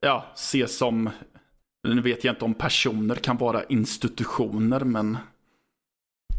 ja, 0.00 0.24
ses 0.34 0.78
som 0.78 1.10
nu 1.84 2.00
vet 2.00 2.24
jag 2.24 2.32
inte 2.32 2.44
om 2.44 2.54
personer 2.54 3.14
kan 3.14 3.36
vara 3.36 3.64
institutioner, 3.64 4.80
men... 4.80 5.18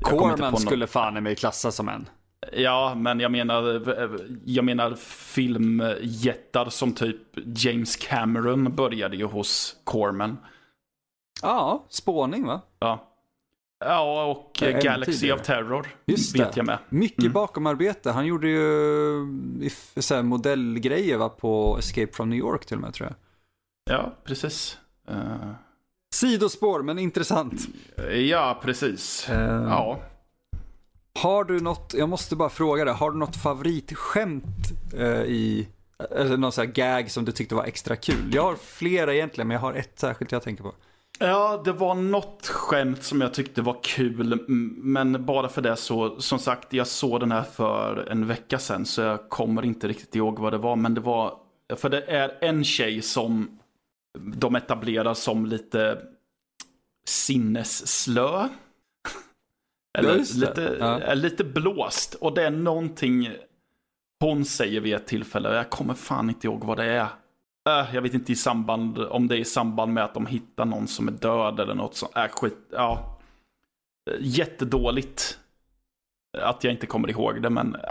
Corman 0.02 0.58
skulle 0.58 0.88
fan 0.88 1.18
i 1.18 1.22
mig 1.22 1.36
klassa 1.36 1.72
som 1.72 1.90
en. 1.90 2.10
Ja, 2.54 2.94
men 2.96 3.20
jag 3.20 3.32
menar, 3.32 3.64
jag 4.46 4.66
menar 4.66 4.96
filmjättar 4.96 6.70
som 6.70 6.94
typ 6.94 7.22
James 7.46 7.96
Cameron 7.96 8.76
började 8.76 9.18
ju 9.18 9.26
hos 9.26 9.76
Corman. 9.84 10.38
Ja, 11.42 11.86
spåning 11.90 12.46
va? 12.46 12.62
Ja. 12.80 13.12
Ja, 13.80 14.26
och 14.26 14.64
äh, 14.64 14.82
Galaxy 14.82 15.12
tidigare. 15.12 15.40
of 15.40 15.46
Terror 15.46 15.88
Just 16.06 16.36
vet 16.36 16.54
det. 16.54 16.60
jag 16.60 16.66
med. 16.66 16.78
Mycket 16.90 17.20
mm. 17.20 17.34
bakomarbete. 17.34 18.12
Han 18.12 18.26
gjorde 18.26 18.48
ju 18.48 19.70
så 19.98 20.16
här, 20.16 20.24
modellgrejer 20.24 21.18
va, 21.18 21.30
på 21.30 21.78
Escape 21.80 22.14
from 22.14 22.30
New 22.30 22.40
York 22.40 22.66
till 22.66 22.78
och 22.78 22.82
med 22.82 22.94
tror 22.94 23.10
jag. 23.10 23.16
Ja, 23.96 24.14
precis. 24.24 24.78
Uh... 25.12 25.52
Sidospår, 26.14 26.82
men 26.82 27.00
intressant. 27.00 27.68
Ja, 28.12 28.60
precis. 28.64 29.30
Uh... 29.30 29.36
Ja. 29.70 30.00
Har 31.20 31.44
du 31.44 31.60
något, 31.60 31.94
jag 31.98 32.10
måste 32.10 32.36
bara 32.36 32.50
fråga 32.50 32.86
dig, 32.86 32.94
har 32.94 33.12
du 33.12 33.18
något 33.18 33.36
favoritskämt 33.36 34.72
uh, 34.94 35.24
i, 35.24 35.68
eller 36.12 36.38
någon 36.38 36.52
sån 36.52 36.66
här 36.66 36.74
gag 36.74 37.12
som 37.12 37.26
du 37.26 37.32
tyckte 37.32 37.56
var 37.56 37.64
extra 37.64 37.96
kul? 37.96 38.32
Jag 38.34 38.44
har 38.44 38.56
flera 38.56 39.14
egentligen, 39.14 39.48
men 39.48 39.56
jag 39.56 39.62
har 39.62 39.74
ett 39.74 40.00
särskilt 40.00 40.32
jag 40.32 40.42
tänker 40.42 40.64
på. 40.64 40.74
Ja, 41.20 41.62
det 41.66 41.72
var 41.72 41.96
något 41.96 42.48
skämt 42.48 43.04
som 43.04 43.22
jag 43.22 43.34
tyckte 43.34 43.62
var 43.62 43.78
kul, 43.84 44.44
men 44.78 45.26
bara 45.26 45.50
för 45.50 45.62
det 45.62 45.76
så, 45.76 46.22
som 46.22 46.40
sagt, 46.40 46.74
jag 46.74 46.88
såg 46.88 47.20
den 47.20 47.32
här 47.32 47.44
för 47.44 48.08
en 48.12 48.28
vecka 48.28 48.60
sedan, 48.60 48.86
så 48.86 49.02
jag 49.02 49.30
kommer 49.30 49.66
inte 49.66 49.88
riktigt 49.88 50.16
ihåg 50.16 50.40
vad 50.40 50.54
det 50.54 50.58
var, 50.58 50.76
men 50.76 50.94
det 50.94 51.02
var, 51.02 51.34
för 51.76 51.90
det 51.90 52.02
är 52.02 52.38
en 52.42 52.64
tjej 52.64 53.02
som 53.02 53.60
de 54.18 54.56
etablerar 54.56 55.14
som 55.14 55.46
lite 55.46 56.02
sinnesslö. 57.08 58.50
Eller 59.98 60.18
lite, 60.18 60.78
ja. 60.80 61.14
lite 61.14 61.44
blåst. 61.44 62.14
Och 62.14 62.34
det 62.34 62.46
är 62.46 62.52
någonting 62.52 63.30
hon 64.20 64.46
säger 64.46 64.82
vid 64.82 64.94
ett 64.94 65.08
tillfälle. 65.08 65.56
Jag 65.56 65.70
kommer 65.70 65.94
fan 65.94 66.30
inte 66.30 66.48
ihåg 66.48 66.64
vad 66.64 66.78
det 66.78 66.86
är. 66.86 67.08
Äh, 67.70 67.96
jag 67.96 68.02
vet 68.02 68.14
inte 68.14 68.32
i 68.32 68.36
samband, 68.36 69.00
om 69.00 69.28
det 69.28 69.36
är 69.36 69.40
i 69.40 69.46
samband 69.46 69.94
med 69.94 70.04
att 70.04 70.14
de 70.14 70.26
hittar 70.26 70.66
någon 70.66 70.88
som 70.88 71.08
är 71.08 71.12
död 71.12 71.60
eller 71.60 71.76
något 71.76 71.96
sånt. 71.96 72.16
Äh, 72.16 72.28
skit, 72.28 72.58
ja. 72.72 73.20
Jättedåligt. 74.20 75.40
Att 76.38 76.64
jag 76.64 76.74
inte 76.74 76.88
kommer 76.88 77.10
ihåg 77.10 77.42
det, 77.42 77.50
men 77.50 77.76
äh, 77.76 77.82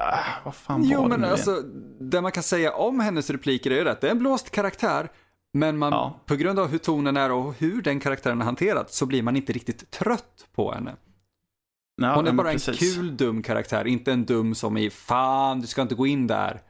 vad 0.45 0.55
fan 0.55 0.81
var 0.81 0.89
jo, 0.89 1.03
det 1.03 1.09
men 1.09 1.21
nu 1.21 1.27
alltså, 1.27 1.63
Det 2.01 2.21
man 2.21 2.33
kan 2.33 2.43
säga 2.43 2.73
om 2.73 3.01
hennes 3.01 3.31
repliker 3.31 3.71
är 3.71 3.83
ju 3.83 3.89
att 3.89 4.01
det 4.01 4.07
är 4.07 4.11
en 4.11 4.19
blåst 4.19 4.51
karaktär. 4.51 5.09
Men 5.57 5.79
man, 5.79 5.93
ja. 5.93 6.21
på 6.27 6.37
grund 6.37 6.59
av 6.59 6.69
hur 6.69 6.79
tonen 6.79 7.17
är 7.17 7.33
och 7.33 7.55
hur 7.55 7.83
den 7.83 8.01
karaktären 8.01 8.41
är 8.41 8.45
hanterad 8.45 8.91
så 8.91 9.07
blir 9.07 9.23
man 9.23 9.37
inte 9.37 9.53
riktigt 9.53 9.91
trött 9.91 10.47
på 10.55 10.73
henne. 10.73 10.97
Ja, 11.97 12.15
Hon 12.15 12.27
är 12.27 12.33
bara 12.33 12.53
precis. 12.53 12.69
en 12.69 12.95
kul 12.95 13.17
dum 13.17 13.43
karaktär, 13.43 13.87
inte 13.87 14.13
en 14.13 14.25
dum 14.25 14.55
som 14.55 14.77
i 14.77 14.91
fan, 14.91 15.61
du 15.61 15.67
ska 15.67 15.83
inte 15.83 15.95
gå 15.95 16.07
in 16.07 16.27
där. 16.27 16.61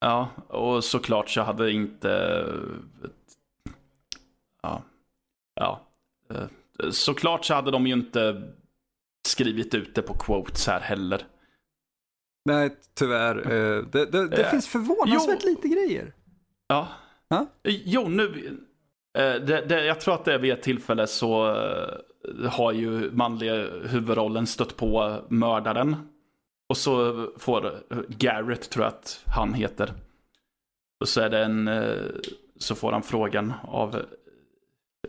Ja, 0.00 0.28
och 0.48 0.84
såklart 0.84 1.30
så 1.30 1.42
hade 1.42 1.72
inte... 1.72 2.44
Ja. 4.62 4.82
Ja. 5.54 5.80
Såklart 6.90 7.44
så 7.44 7.54
hade 7.54 7.70
de 7.70 7.86
ju 7.86 7.92
inte 7.92 8.52
skrivit 9.28 9.74
ut 9.74 9.94
det 9.94 10.02
på 10.02 10.14
quotes 10.14 10.66
här 10.66 10.80
heller. 10.80 11.26
Nej, 12.44 12.76
tyvärr. 12.94 13.36
Eh, 13.36 13.84
det, 13.84 14.06
det, 14.06 14.28
det 14.28 14.50
finns 14.50 14.68
förvånansvärt 14.68 15.40
jo. 15.42 15.48
lite 15.48 15.68
grejer. 15.68 16.12
Ja, 16.66 16.88
ha? 17.32 17.46
Jo, 17.64 18.08
nu... 18.08 18.58
Eh, 19.18 19.34
det, 19.34 19.64
det, 19.68 19.84
jag 19.84 20.00
tror 20.00 20.14
att 20.14 20.24
det 20.24 20.34
är 20.34 20.38
vid 20.38 20.52
ett 20.52 20.62
tillfälle 20.62 21.06
så 21.06 21.54
eh, 21.54 22.50
har 22.50 22.72
ju 22.72 23.10
manliga 23.10 23.54
huvudrollen 23.88 24.46
stött 24.46 24.76
på 24.76 25.20
mördaren. 25.28 25.96
Och 26.68 26.76
så 26.76 27.26
får 27.38 27.82
Garrett, 28.08 28.70
tror 28.70 28.84
jag 28.84 28.92
att 28.92 29.24
han 29.26 29.54
heter. 29.54 29.92
Och 31.00 31.08
så 31.08 31.20
är 31.20 31.30
det 31.30 31.44
en... 31.44 31.68
Eh, 31.68 31.94
så 32.56 32.74
får 32.74 32.92
han 32.92 33.02
frågan 33.02 33.52
av 33.62 34.02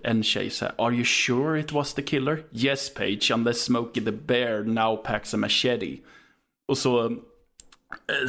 en 0.03 0.23
tjej 0.23 0.49
så 0.49 0.65
här, 0.65 0.73
Are 0.77 0.93
you 0.93 1.05
sure 1.05 1.59
it 1.59 1.71
was 1.71 1.93
the 1.93 2.01
killer? 2.01 2.43
Yes 2.51 2.93
Page, 2.93 3.31
unless 3.33 3.63
Smokey 3.63 4.05
the 4.05 4.11
Bear 4.11 4.63
now 4.63 4.95
packs 4.95 5.33
a 5.33 5.37
machete. 5.37 5.97
Och 6.67 6.77
så 6.77 7.15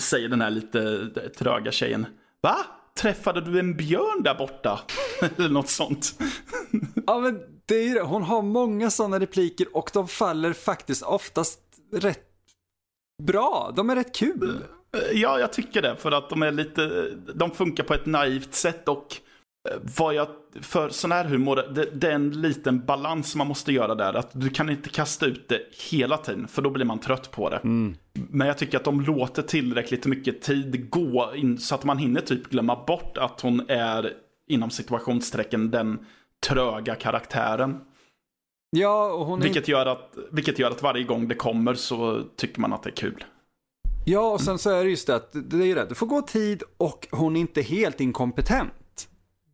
säger 0.01 0.29
den 0.29 0.41
här 0.41 0.51
lite 0.51 1.09
tröga 1.39 1.73
tjejen, 1.73 2.07
Va? 2.41 2.57
Träffade 3.01 3.41
du 3.41 3.59
en 3.59 3.77
björn 3.77 4.23
där 4.23 4.35
borta? 4.35 4.81
Eller 5.37 5.49
något 5.49 5.69
sånt. 5.69 6.21
ja 7.07 7.19
men 7.19 7.41
det 7.67 7.75
är 7.75 7.95
det, 7.95 8.03
hon 8.03 8.23
har 8.23 8.43
många 8.43 8.91
sådana 8.91 9.21
repliker 9.21 9.77
och 9.77 9.91
de 9.93 10.09
faller 10.09 10.53
faktiskt 10.53 11.03
oftast 11.03 11.61
rätt 11.93 12.29
bra. 13.23 13.73
De 13.77 13.91
är 13.91 13.95
rätt 13.95 14.15
kul. 14.15 14.65
Ja, 15.13 15.39
jag 15.39 15.53
tycker 15.53 15.83
det. 15.83 15.97
För 15.97 16.13
att 16.13 16.31
de 16.31 16.43
är 16.43 16.53
lite, 16.53 17.11
de 17.35 17.51
funkar 17.51 17.85
på 17.85 17.95
ett 17.95 18.07
naivt 18.07 18.55
sätt 18.55 18.89
och 18.89 19.17
vad 19.97 20.15
jag, 20.15 20.29
för 20.61 20.89
sån 20.89 21.13
här 21.13 21.25
humor, 21.25 21.57
det, 21.75 21.85
det, 21.93 22.09
är 22.09 22.15
en 22.15 22.41
liten 22.41 22.85
balans 22.85 23.37
man 23.37 23.47
måste 23.47 23.73
göra 23.73 23.95
där. 23.95 24.15
Att 24.15 24.31
du 24.33 24.51
kan 24.51 24.71
inte 24.71 24.89
kasta 24.89 25.27
ut 25.27 25.49
det 25.49 25.61
hela 25.91 26.17
tiden, 26.17 26.49
för 26.49 26.63
då 26.63 26.71
blir 26.71 26.85
man 26.85 26.99
trött 26.99 27.31
på 27.31 27.51
det. 27.51 27.57
Mm. 27.57 27.97
Men 28.13 28.47
jag 28.47 28.59
tycker 28.59 28.79
att 28.79 28.85
de 28.85 29.01
låter 29.01 29.43
tillräckligt 29.43 30.07
mycket 30.07 30.43
tid 30.43 30.91
gå 30.91 31.33
in, 31.35 31.59
så 31.59 31.75
att 31.75 31.85
man 31.85 31.99
hinner 31.99 32.21
typ 32.21 32.51
glömma 32.51 32.85
bort 32.87 33.19
att 33.19 33.41
hon 33.41 33.63
är 33.69 34.13
inom 34.49 34.71
situationstecken 34.71 35.71
den 35.71 35.99
tröga 36.47 36.95
karaktären. 36.95 37.81
Ja, 38.71 39.13
och 39.13 39.27
hon 39.27 39.39
är... 39.39 39.43
vilket, 39.43 39.69
gör 39.69 39.87
att, 39.87 40.17
vilket 40.33 40.59
gör 40.59 40.71
att 40.71 40.83
varje 40.83 41.05
gång 41.05 41.29
det 41.29 41.35
kommer 41.35 41.75
så 41.75 42.23
tycker 42.37 42.61
man 42.61 42.73
att 42.73 42.83
det 42.83 42.91
är 42.91 42.97
kul. 42.97 43.25
Ja, 44.07 44.33
och 44.33 44.41
sen 44.41 44.59
så 44.59 44.71
är 44.71 44.85
det 44.85 44.91
just 44.91 45.07
det 45.07 45.17
att 45.17 45.31
det 45.33 45.57
är 45.57 45.75
det, 45.75 45.85
det 45.89 45.95
får 45.95 46.07
gå 46.07 46.23
tid 46.23 46.63
och 46.77 47.09
hon 47.11 47.37
är 47.37 47.41
inte 47.41 47.63
helt 47.63 48.01
inkompetent. 48.01 48.73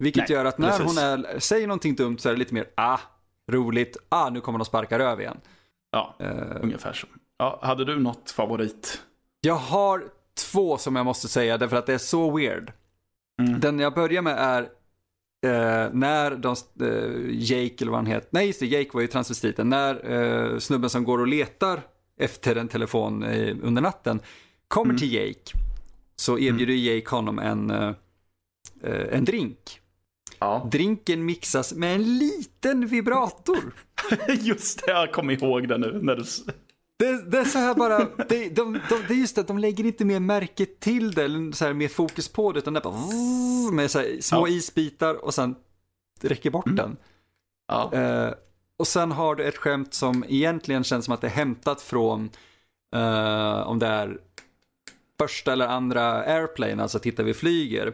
Vilket 0.01 0.29
Nej, 0.29 0.37
gör 0.37 0.45
att 0.45 0.59
när 0.59 0.69
precis. 0.79 0.87
hon 0.87 0.99
är, 0.99 1.39
säger 1.39 1.67
någonting 1.67 1.95
dumt 1.95 2.19
så 2.19 2.29
är 2.29 2.33
det 2.33 2.39
lite 2.39 2.55
mer, 2.55 2.67
ah, 2.75 2.99
roligt, 3.53 3.97
ah, 4.09 4.31
nu 4.31 4.41
kommer 4.41 4.59
de 4.59 4.65
sparka 4.65 4.99
röv 4.99 5.21
igen. 5.21 5.37
Ja, 5.91 6.17
Eh, 6.19 6.57
ungefär 6.63 6.93
så. 6.93 7.07
Ja, 7.39 7.59
hade 7.63 7.85
du 7.85 7.99
något 8.01 8.31
favorit? 8.31 9.03
Jag 9.41 9.55
har 9.55 10.05
två 10.53 10.79
som 10.79 10.97
jag 10.97 11.07
måste 11.07 11.29
säga 11.29 11.59
därför 11.59 11.77
att 11.77 11.87
det 11.87 11.95
är 11.95 11.99
så 11.99 12.37
weird. 12.37 12.73
Mm. 13.43 13.61
Den 13.61 13.79
jag 13.79 13.95
börjar 13.95 14.23
med 14.23 14.37
är 14.39 14.63
eh, 15.47 15.91
när 15.93 16.31
de, 16.37 16.57
eh, 16.81 17.31
Jake 17.31 17.75
eller 17.85 17.91
vad 17.91 17.99
han 18.01 18.07
heter, 18.07 18.29
nej 18.33 18.47
just 18.47 18.61
det, 18.61 18.67
Jake 18.67 18.91
var 18.93 19.01
ju 19.01 19.07
transvestiten, 19.07 19.69
när 19.69 20.11
eh, 20.13 20.59
snubben 20.59 20.91
som 20.91 21.05
går 21.05 21.19
och 21.21 21.27
letar 21.27 21.83
efter 22.17 22.57
en 22.57 22.69
telefon 22.69 23.23
eh, 23.23 23.57
under 23.63 23.83
natten 23.83 24.21
kommer 24.69 24.91
Mm. 24.91 24.99
till 24.99 25.13
Jake 25.15 25.59
så 26.17 26.39
erbjuder 26.39 26.75
Jake 26.75 27.11
honom 27.17 27.39
en, 27.39 27.71
eh, 27.71 27.95
en 29.13 29.25
drink. 29.25 29.80
Ja. 30.41 30.69
Drinken 30.73 31.25
mixas 31.25 31.73
med 31.73 31.95
en 31.95 32.19
liten 32.19 32.87
vibrator. 32.87 33.75
Just 34.29 34.87
det, 34.87 34.93
jag 34.93 35.13
kom 35.13 35.31
ihåg 35.31 35.69
det 35.69 35.79
nu. 35.79 35.99
När 36.03 36.17
du... 36.17 36.23
Det, 36.99 37.31
det 37.31 37.39
är 37.39 37.45
så 37.45 37.59
här 37.59 37.75
bara, 37.75 37.99
det, 38.29 38.49
de, 38.49 38.73
de, 38.89 39.03
det 39.09 39.15
är 39.15 39.19
just 39.19 39.35
det 39.35 39.41
att 39.41 39.47
de 39.49 39.59
lägger 39.59 39.85
inte 39.85 40.05
mer 40.05 40.21
märke 40.21 40.67
till 40.67 41.13
det, 41.13 41.25
eller 41.25 41.53
så 41.53 41.65
här 41.65 41.73
mer 41.73 41.89
fokus 41.89 42.29
på 42.29 42.53
det, 42.53 42.59
utan 42.59 42.75
det 42.75 42.81
är 42.81 42.83
bara 42.85 43.73
med 43.73 43.91
så 43.91 43.99
här 43.99 44.17
små 44.21 44.49
Ja. 44.49 44.55
isbitar 44.55 45.25
och 45.25 45.35
sen 45.35 45.55
räcker 46.21 46.51
bort 46.51 46.67
Mm. 46.67 46.77
den. 46.77 46.97
Ja. 47.69 47.93
Eh, 47.95 48.33
och 48.77 48.87
sen 48.87 49.13
har 49.13 49.35
du 49.35 49.45
ett 49.45 49.57
skämt 49.57 49.95
som 49.95 50.25
egentligen 50.29 50.85
känns 50.85 51.05
som 51.05 51.15
att 51.15 51.21
det 51.21 51.27
är 51.27 51.31
hämtat 51.31 51.81
från, 51.83 52.31
eh, 52.95 53.61
om 53.61 53.79
det 53.79 53.87
är 53.87 54.19
första 55.19 55.53
eller 55.53 55.67
andra 55.67 56.13
airplane, 56.23 56.83
alltså 56.83 56.99
titta 56.99 57.23
vi 57.23 57.35
flyger. 57.35 57.93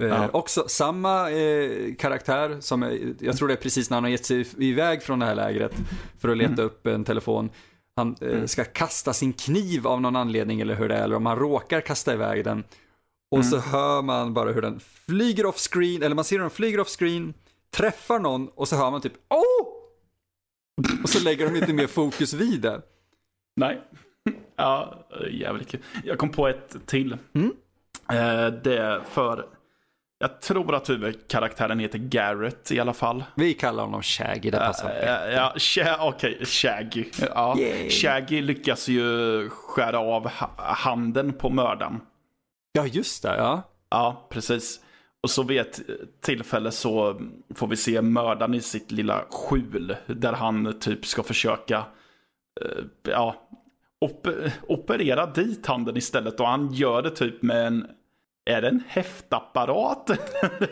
Eh, 0.00 0.06
Ja. 0.08 0.28
Också 0.32 0.64
samma 0.68 1.30
eh, 1.30 1.94
karaktär 1.94 2.56
som, 2.60 2.82
eh, 2.82 2.92
jag 3.20 3.36
tror 3.36 3.48
det 3.48 3.54
är 3.54 3.56
precis 3.56 3.90
när 3.90 3.96
han 3.96 4.04
har 4.04 4.10
gett 4.10 4.26
sig 4.26 4.46
iväg 4.58 5.02
från 5.02 5.18
det 5.18 5.26
här 5.26 5.34
lägret 5.34 5.72
för 6.18 6.28
att 6.28 6.36
leta 6.36 6.52
Mm. 6.52 6.64
upp 6.66 6.86
en 6.86 7.04
telefon. 7.04 7.50
Han 7.96 8.16
eh, 8.20 8.44
ska 8.44 8.64
kasta 8.64 9.12
sin 9.12 9.32
kniv 9.32 9.86
av 9.86 10.00
någon 10.00 10.16
anledning 10.16 10.60
eller 10.60 10.74
hur 10.74 10.88
det 10.88 10.94
är, 10.96 11.04
eller 11.04 11.16
om 11.16 11.26
han 11.26 11.38
råkar 11.38 11.80
kasta 11.80 12.12
iväg 12.14 12.44
den. 12.44 12.64
Och 13.30 13.44
så 13.44 13.56
Mm. 13.56 13.68
hör 13.70 14.02
man 14.02 14.34
bara 14.34 14.52
hur 14.52 14.62
den 14.62 14.80
flyger 14.80 15.46
off 15.46 15.56
screen, 15.72 16.02
eller 16.02 16.14
man 16.16 16.24
ser 16.24 16.36
hur 16.36 16.40
den 16.40 16.50
flyger 16.50 16.80
off 16.80 16.88
screen, 16.88 17.34
träffar 17.76 18.18
någon 18.18 18.48
och 18.48 18.68
så 18.68 18.76
hör 18.76 18.90
man 18.90 19.00
typ 19.00 19.12
åh! 19.28 19.74
Och 21.02 21.08
så 21.08 21.24
lägger 21.24 21.50
de 21.50 21.56
inte 21.56 21.72
mer 21.72 21.86
fokus 21.86 22.32
vid 22.34 22.60
det. 22.60 22.82
Nej. 23.56 23.82
Ja, 24.56 25.06
jävligt 25.30 25.68
kul. 25.68 25.80
Jag 26.04 26.18
kom 26.18 26.28
på 26.28 26.48
ett 26.48 26.76
till. 26.86 27.16
Mm. 27.34 27.52
Eh, 28.12 28.60
Det 28.62 28.78
är 28.78 29.00
för... 29.10 29.46
Jag 30.20 30.40
tror 30.40 30.74
att 30.74 30.90
huvudkaraktären 30.90 31.78
heter 31.78 31.98
Garrett 31.98 32.70
i 32.72 32.80
alla 32.80 32.92
fall. 32.92 33.24
Vi 33.34 33.54
kallar 33.54 33.82
honom 33.84 34.02
Shaggy, 34.02 34.50
det 34.50 34.56
passar. 34.58 34.88
Eh, 34.90 35.34
Ja, 35.34 35.52
Sha- 35.56 35.96
okej, 36.00 36.44
Shaggy. 36.46 37.04
Ja. 37.34 37.58
Yay. 37.58 37.90
Shaggy 37.90 38.42
lyckas 38.42 38.88
ju 38.88 39.48
skära 39.50 39.98
av 39.98 40.28
ha- 40.28 40.54
handen 40.58 41.32
på 41.32 41.50
mördaren. 41.50 42.00
Ja, 42.72 42.86
just 42.86 43.22
det, 43.22 43.36
ja. 43.36 43.62
Ja, 43.90 44.26
precis. 44.30 44.80
Och 45.22 45.30
så 45.30 45.42
vid 45.42 45.60
ett 45.60 45.80
tillfälle 46.22 46.70
så 46.70 47.20
får 47.54 47.66
vi 47.66 47.76
se 47.76 48.02
mördaren 48.02 48.54
i 48.54 48.60
sitt 48.60 48.90
lilla 48.90 49.24
skjul. 49.30 49.96
Där 50.06 50.32
han 50.32 50.78
typ 50.80 51.06
ska 51.06 51.22
försöka 51.22 51.76
eh, 52.60 52.84
ja, 53.02 53.48
op- 54.00 54.26
operera 54.68 55.26
dit 55.26 55.66
handen 55.66 55.96
istället. 55.96 56.40
Och 56.40 56.46
han 56.48 56.72
gör 56.72 57.02
det 57.02 57.10
typ 57.10 57.42
med 57.42 57.66
en, 57.66 57.86
är 58.48 58.62
det 58.62 58.68
en 58.68 58.82
häftapparat? 58.88 60.10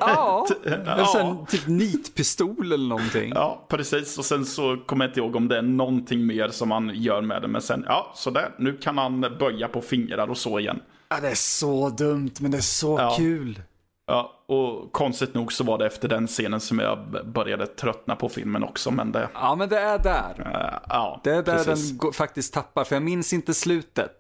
Ja, 0.01 0.47
Ja. 0.87 1.07
sen 1.12 1.47
typ 1.47 1.66
nitpistol 1.66 2.72
eller 2.72 2.89
någonting. 2.89 3.33
Ja, 3.35 3.66
precis. 3.68 4.18
Och 4.18 4.24
sen 4.24 4.45
så 4.45 4.77
kommer 4.87 5.05
jag 5.05 5.11
inte 5.11 5.20
ihåg 5.20 5.37
om 5.37 5.49
det 5.49 5.59
är 5.59 5.62
någonting 5.62 6.27
mer 6.27 6.49
som 6.49 6.70
han 6.70 6.91
gör 6.95 7.22
med 7.22 7.43
det. 7.43 7.49
Men 7.49 7.62
sen, 7.62 7.85
ja, 7.89 8.12
sådär. 8.14 8.55
Nu 8.59 8.77
kan 8.77 8.99
han 8.99 9.20
böja 9.20 9.68
på 9.68 9.81
fingrar 9.81 10.31
och 10.31 10.37
så 10.39 10.59
igen. 10.59 10.81
Ja, 11.09 11.20
det 11.20 11.29
är 11.29 11.35
så 11.35 11.89
dumt, 11.89 12.31
men 12.41 12.51
det 12.51 12.57
är 12.57 12.61
så 12.62 12.99
Ja. 12.99 13.14
kul. 13.16 13.62
Ja, 14.07 14.45
och 14.47 14.93
konstigt 14.93 15.35
nog 15.35 15.53
så 15.53 15.64
var 15.64 15.79
det 15.79 15.87
efter 15.87 16.09
den 16.09 16.27
scenen 16.27 16.61
som 16.61 16.79
jag 16.79 16.99
började 17.27 17.66
tröttna 17.66 18.16
på 18.16 18.29
filmen 18.29 18.64
också. 18.64 18.91
Men 18.91 19.12
det, 19.12 19.29
Ja, 19.35 19.55
men 19.55 19.68
det 19.68 19.79
är 19.79 19.99
där. 19.99 20.53
eh, 20.55 20.79
ja, 20.89 21.20
Det 21.24 21.31
är 21.31 21.43
där 21.43 21.64
precis. 21.64 21.89
den 21.89 21.99
går, 21.99 22.12
faktiskt 22.12 22.55
tappar, 22.55 22.85
för 22.85 22.97
jag 22.97 23.03
minns 23.03 23.33
inte 23.33 23.55
slutet. 23.55 24.12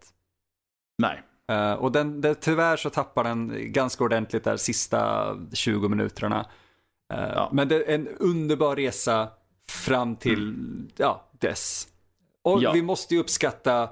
Nej, 1.02 1.22
Eh, 1.52 1.72
och 1.72 1.92
den, 1.92 2.20
det, 2.20 2.34
tyvärr 2.34 2.76
så 2.76 2.90
tappar 2.90 3.24
den 3.24 3.72
ganska 3.72 4.04
ordentligt 4.04 4.44
där 4.44 4.56
sista 4.56 5.28
20 5.52 5.88
minuterna. 5.88 6.46
Eh, 7.14 7.28
Ja. 7.34 7.50
Men 7.52 7.68
det 7.68 7.76
är 7.90 7.94
en 7.94 8.08
underbar 8.08 8.76
resa 8.76 9.28
fram 9.68 10.16
till, 10.16 10.54
ja, 10.96 11.28
dess. 11.40 11.88
Och 12.42 12.62
Ja. 12.62 12.72
vi 12.72 12.82
måste 12.82 13.14
ju 13.14 13.20
uppskatta, 13.20 13.90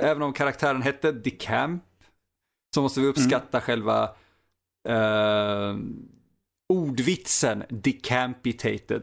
även 0.00 0.22
om 0.22 0.32
karaktären 0.32 0.82
hette 0.82 1.12
DeCamp, 1.12 1.82
så 2.74 2.82
måste 2.82 3.00
vi 3.00 3.06
uppskatta 3.06 3.60
själva 3.60 4.02
eh, 4.88 5.76
ordvitsen 6.68 7.64
decampitated. 7.68 9.02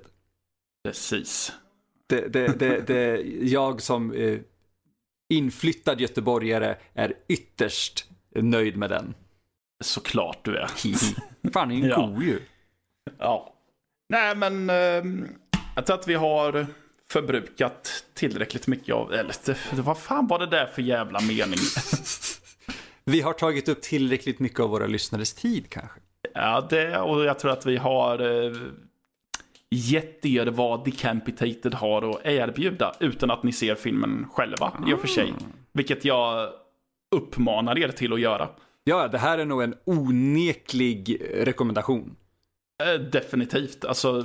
precis. 0.84 1.52
Det, 2.10 2.28
det, 2.28 2.48
det, 2.60 2.82
det, 2.88 3.22
jag 3.42 3.82
som 3.82 4.14
inflyttad 5.30 6.02
göteborgare 6.02 6.76
är 6.94 7.14
ytterst 7.28 8.06
nöjd 8.36 8.78
med 8.78 8.90
den. 8.90 9.14
Såklart 9.84 10.40
du 10.46 10.58
är. 10.58 10.68
Fan, 11.54 11.70
det 11.70 11.76
är 11.76 11.78
en 11.84 11.90
Ja. 11.90 11.96
ko 11.96 12.22
ju. 12.22 12.40
Ja. 13.18 13.54
Nej, 14.10 14.36
men 14.36 14.70
eh, 14.70 15.28
jag 15.76 15.86
tror 15.86 16.00
att 16.00 16.08
vi 16.08 16.14
har 16.14 16.66
förbrukat 17.12 18.04
tillräckligt 18.14 18.68
mycket 18.68 18.96
av, 18.96 19.14
eller 19.14 19.36
vad 19.82 19.98
fan 19.98 20.28
var 20.28 20.40
det 20.40 20.48
där 20.48 20.66
för 20.66 20.82
jävla 20.82 21.20
mening? 21.20 21.60
Vi 23.06 23.22
har 23.22 23.34
tagit 23.34 23.70
upp 23.70 23.82
tillräckligt 23.82 24.40
mycket 24.40 24.60
av 24.60 24.70
våra 24.70 24.88
lyssnares 24.88 25.34
tid 25.34 25.70
kanske. 25.70 26.00
Ja, 26.34 26.68
det, 26.70 26.98
och 27.00 27.26
jag 27.26 27.40
tror 27.40 27.52
att 27.52 27.66
vi 27.66 27.78
har 27.78 28.44
eh, 28.44 28.52
gett 29.70 30.26
er 30.26 30.46
vad 30.46 30.86
Decapitated 30.86 31.74
har 31.74 32.10
att 32.10 32.26
erbjuda 32.26 32.94
utan 33.00 33.32
att 33.32 33.44
ni 33.44 33.52
ser 33.52 33.76
filmen 33.76 34.26
själva 34.32 34.74
i 34.88 34.94
och 34.94 35.00
för 35.00 35.08
sig. 35.08 35.34
Vilket 35.74 36.06
jag 36.06 36.50
uppmanar 37.16 37.78
er 37.78 37.90
till 37.90 38.14
att 38.14 38.20
göra. 38.20 38.50
Ja, 38.84 39.08
det 39.08 39.18
här 39.18 39.38
är 39.38 39.46
nog 39.46 39.64
en 39.64 39.76
oneklig 39.86 41.22
rekommendation. 41.34 42.16
Eh, 42.84 43.02
definitivt. 43.02 43.86
Alltså, 43.86 44.24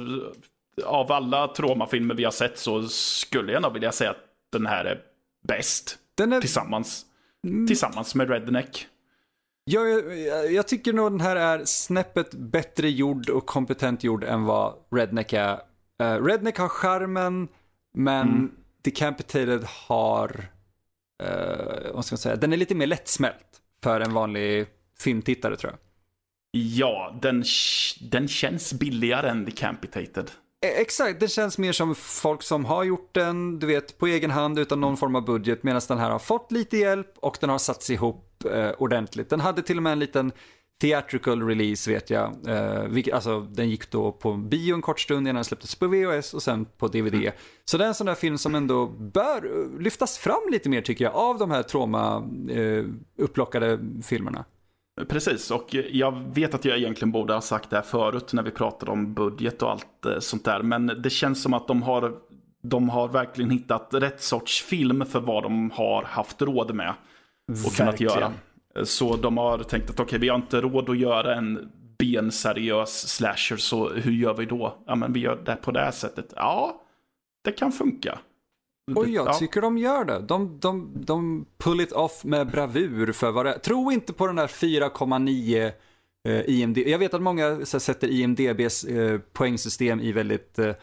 av 0.84 1.12
alla 1.12 1.48
traumafilmer 1.48 2.14
vi 2.14 2.24
har 2.24 2.30
sett 2.30 2.58
så 2.58 2.82
skulle 2.88 3.52
jag 3.52 3.62
nog 3.62 3.72
vilja 3.72 3.92
säga 3.92 4.10
att 4.10 4.24
den 4.52 4.66
här 4.66 4.84
är 4.84 5.00
bäst. 5.48 5.98
Den 6.14 6.32
är, 6.32 6.40
Tillsammans, 6.40 7.06
tillsammans 7.68 8.14
med 8.14 8.30
Redneck. 8.30 8.86
Jag, 9.64 10.18
jag, 10.52 10.68
tycker 10.68 10.92
nog 10.92 11.12
den 11.12 11.20
här 11.20 11.36
är 11.36 11.64
snäppet 11.64 12.34
bättre 12.34 12.90
gjord 12.90 13.28
och 13.28 13.46
kompetent 13.46 14.04
gjord 14.04 14.24
än 14.24 14.44
vad 14.44 14.74
Redneck 14.90 15.32
är. 15.32 15.60
Eh, 16.02 16.24
Redneck 16.24 16.58
har 16.58 16.68
charmen, 16.68 17.48
men 17.94 18.28
Mm. 18.28 18.50
Decapitated 18.82 19.64
har, 19.64 20.46
uh, 21.22 21.94
vad 21.94 22.04
ska 22.04 22.12
man 22.12 22.18
säga, 22.18 22.36
den 22.36 22.52
är 22.52 22.56
lite 22.56 22.74
mer 22.74 22.86
lättsmält 22.86 23.60
för 23.82 24.00
en 24.00 24.12
vanlig 24.12 24.66
filmtittare 24.98 25.56
tror 25.56 25.72
jag. 25.72 25.78
Ja, 26.60 27.18
den, 27.22 27.44
den 28.10 28.28
känns 28.28 28.72
billigare 28.72 29.28
än 29.28 29.44
Decapitated. 29.44 30.30
Eh, 30.62 30.80
Exakt, 30.80 31.20
det 31.20 31.28
känns 31.28 31.58
mer 31.58 31.72
som 31.72 31.94
folk 31.94 32.42
som 32.42 32.64
har 32.64 32.84
gjort 32.84 33.14
den, 33.14 33.58
du 33.58 33.66
vet, 33.66 33.98
på 33.98 34.06
egen 34.06 34.30
hand 34.30 34.58
utan 34.58 34.80
någon 34.80 34.96
form 34.96 35.16
av 35.16 35.24
budget, 35.24 35.62
medan 35.62 35.80
den 35.88 35.98
här 35.98 36.10
har 36.10 36.18
fått 36.18 36.52
lite 36.52 36.76
hjälp 36.76 37.14
och 37.16 37.36
den 37.40 37.50
har 37.50 37.58
satts 37.58 37.90
ihop 37.90 38.44
eh, 38.44 38.70
ordentligt. 38.78 39.30
Den 39.30 39.40
hade 39.40 39.62
till 39.62 39.76
och 39.76 39.82
med 39.82 39.92
en 39.92 39.98
liten 39.98 40.32
theatrical 40.80 41.42
release 41.42 41.90
vet 41.90 42.10
jag, 42.10 42.36
eh, 42.48 42.84
vilket, 42.84 43.14
alltså 43.14 43.40
den 43.40 43.70
gick 43.70 43.90
då 43.90 44.12
på 44.12 44.32
bio 44.32 44.74
en 44.74 44.82
kort 44.82 45.00
stund 45.00 45.26
innan 45.28 45.34
den 45.34 45.44
släpptes 45.44 45.74
på 45.74 45.86
VHS 45.86 46.34
och 46.34 46.42
sen 46.42 46.64
på 46.64 46.88
DVD. 46.88 47.32
Så 47.64 47.78
det 47.78 47.84
är 47.84 47.88
en 47.88 47.94
sån 47.94 48.06
där 48.06 48.14
film 48.14 48.38
som 48.38 48.54
ändå 48.54 48.86
bör 48.86 49.44
eh, 49.44 49.80
lyftas 49.80 50.18
fram 50.18 50.48
lite 50.50 50.68
mer 50.68 50.80
tycker 50.80 51.04
jag, 51.04 51.14
av 51.14 51.38
de 51.38 51.50
här 51.50 51.62
trauma 51.62 52.30
eh, 52.50 52.84
upplockade 53.18 53.78
filmerna. 54.04 54.44
Precis, 55.08 55.50
och 55.50 55.74
jag 55.90 56.34
vet 56.34 56.54
att 56.54 56.64
jag 56.64 56.78
egentligen 56.78 57.12
borde 57.12 57.34
ha 57.34 57.40
sagt 57.40 57.70
det 57.70 57.76
här 57.76 57.82
förut 57.82 58.32
när 58.32 58.42
vi 58.42 58.50
pratade 58.50 58.92
om 58.92 59.14
budget 59.14 59.62
och 59.62 59.70
allt 59.70 60.06
eh, 60.06 60.18
sånt 60.18 60.44
där. 60.44 60.62
Men 60.62 60.86
det 60.86 61.10
känns 61.10 61.42
som 61.42 61.54
att 61.54 61.68
de 61.68 61.82
har, 61.82 62.14
de 62.62 62.88
har 62.88 63.08
verkligen 63.08 63.50
hittat 63.50 63.88
rätt 63.92 64.22
sorts 64.22 64.62
film 64.62 65.06
för 65.06 65.20
vad 65.20 65.42
de 65.42 65.70
har 65.70 66.02
haft 66.02 66.42
råd 66.42 66.74
med. 66.74 66.94
Och 67.66 67.72
kunnat 67.72 68.00
göra. 68.00 68.32
Så 68.84 69.16
de 69.16 69.36
har 69.36 69.58
tänkt 69.58 69.90
att 69.90 70.00
okej, 70.00 70.18
vi 70.18 70.28
har 70.28 70.36
inte 70.36 70.60
råd 70.60 70.90
att 70.90 70.98
göra 70.98 71.34
en 71.34 71.72
benseriös 71.98 73.08
slasher, 73.08 73.56
så 73.56 73.88
hur 73.88 74.12
gör 74.12 74.34
vi 74.34 74.44
då? 74.44 74.78
Ja, 74.86 74.94
men 74.94 75.12
vi 75.12 75.20
gör 75.20 75.36
det 75.44 75.56
på 75.56 75.70
det 75.70 75.80
här 75.80 75.90
sättet. 75.90 76.32
Ja, 76.36 76.82
det 77.44 77.52
kan 77.52 77.72
funka. 77.72 78.18
Och 78.96 79.08
jag 79.08 79.26
Ja. 79.26 79.32
tycker 79.34 79.60
de 79.60 79.78
gör 79.78 80.04
det. 80.04 80.18
De, 80.18 80.58
de, 80.60 80.92
de 80.94 81.46
pull 81.58 81.80
it 81.80 81.92
off 81.92 82.24
med 82.24 82.50
bravur 82.50 83.12
för 83.12 83.30
vad 83.30 83.46
det 83.46 83.52
är. 83.54 83.58
Tro 83.58 83.92
inte 83.92 84.12
på 84.12 84.26
den 84.26 84.36
där 84.36 84.46
4,9 84.46 85.72
eh, 86.28 86.40
IMD. 86.50 86.78
Jag 86.78 86.98
vet 86.98 87.14
att 87.14 87.22
många 87.22 87.44
här, 87.44 87.78
sätter 87.78 88.08
IMDBs 88.08 88.84
eh, 88.84 89.18
poängsystem 89.32 90.00
i 90.00 90.12
väldigt 90.12 90.58
eh, 90.58 90.74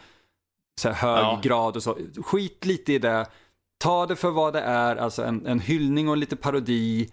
här 0.84 0.92
hög 0.94 1.20
Ja. 1.24 1.40
grad 1.44 1.76
och 1.76 1.84
så. 1.84 1.98
Skit 2.24 2.66
lite 2.66 2.94
i 2.94 3.00
det. 3.00 3.28
Ta 3.84 4.06
det 4.06 4.16
för 4.16 4.32
vad 4.32 4.54
det 4.54 4.62
är, 4.62 4.96
alltså 4.96 5.24
en, 5.24 5.46
en 5.46 5.60
hyllning 5.60 6.10
och 6.10 6.18
lite 6.18 6.36
parodi 6.36 7.10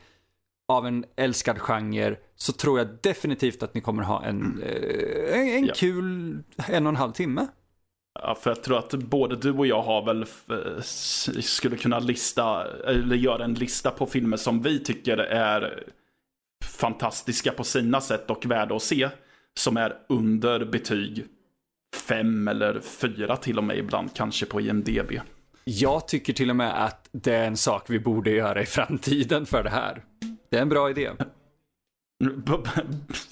av 0.69 0.87
en 0.87 1.05
älskad 1.17 1.59
genre. 1.59 2.17
Så 2.37 2.53
tror 2.53 2.79
jag 2.79 2.89
definitivt 3.03 3.63
att 3.63 3.75
ni 3.75 3.81
kommer 3.81 4.03
ha 4.03 4.25
en, 4.25 4.63
eh, 4.63 5.41
en, 5.41 5.49
en 5.49 5.65
Ja. 5.67 5.75
kul 5.77 6.43
en 6.69 6.87
och 6.87 6.91
en 6.91 6.97
halv 6.97 7.13
timme. 7.13 7.47
Ja, 8.23 8.35
för 8.41 8.51
jag 8.51 8.63
tror 8.63 8.79
att 8.79 8.95
både 8.95 9.37
du 9.37 9.53
och 9.53 9.67
jag 9.67 9.83
har 9.83 10.05
väl 10.05 10.23
eh, 10.23 10.83
skulle 11.41 11.77
kunna 11.77 11.99
lista, 11.99 12.65
eller 12.87 13.17
göra 13.17 13.45
en 13.45 13.55
lista 13.55 13.91
på 13.91 14.07
filmer 14.07 14.37
som 14.37 14.63
vi 14.63 14.79
tycker 14.79 15.19
är 15.19 15.85
fantastiska 16.65 17.53
på 17.53 17.65
sina 17.65 18.01
sätt 18.01 18.31
och 18.31 18.47
värda 18.47 18.77
att 18.77 18.83
se. 18.83 19.09
Som 19.59 19.77
är 19.77 19.97
under 20.09 20.65
betyg 20.65 21.25
fem 22.09 22.49
eller 22.49 22.81
fyra 22.81 23.37
till 23.37 23.59
och 23.59 23.65
med 23.65 23.79
ibland 23.79 24.15
kanske 24.15 24.47
på 24.47 24.61
IMDB. 24.61 25.13
Jag 25.65 26.09
tycker 26.09 26.33
till 26.33 26.51
och 26.51 26.57
med 26.57 26.85
att 26.85 27.09
det 27.13 27.35
är 27.35 27.47
en 27.47 27.57
sak 27.57 27.91
vi 27.91 27.99
borde 27.99 28.31
göra 28.31 28.63
i 28.63 28.67
framtiden 28.67 29.47
för 29.47 29.63
det 29.63 29.71
här. 29.71 30.05
Det 30.51 30.57
är 30.57 30.63
en 30.63 30.69
bra 30.69 30.91
idé. 30.91 31.11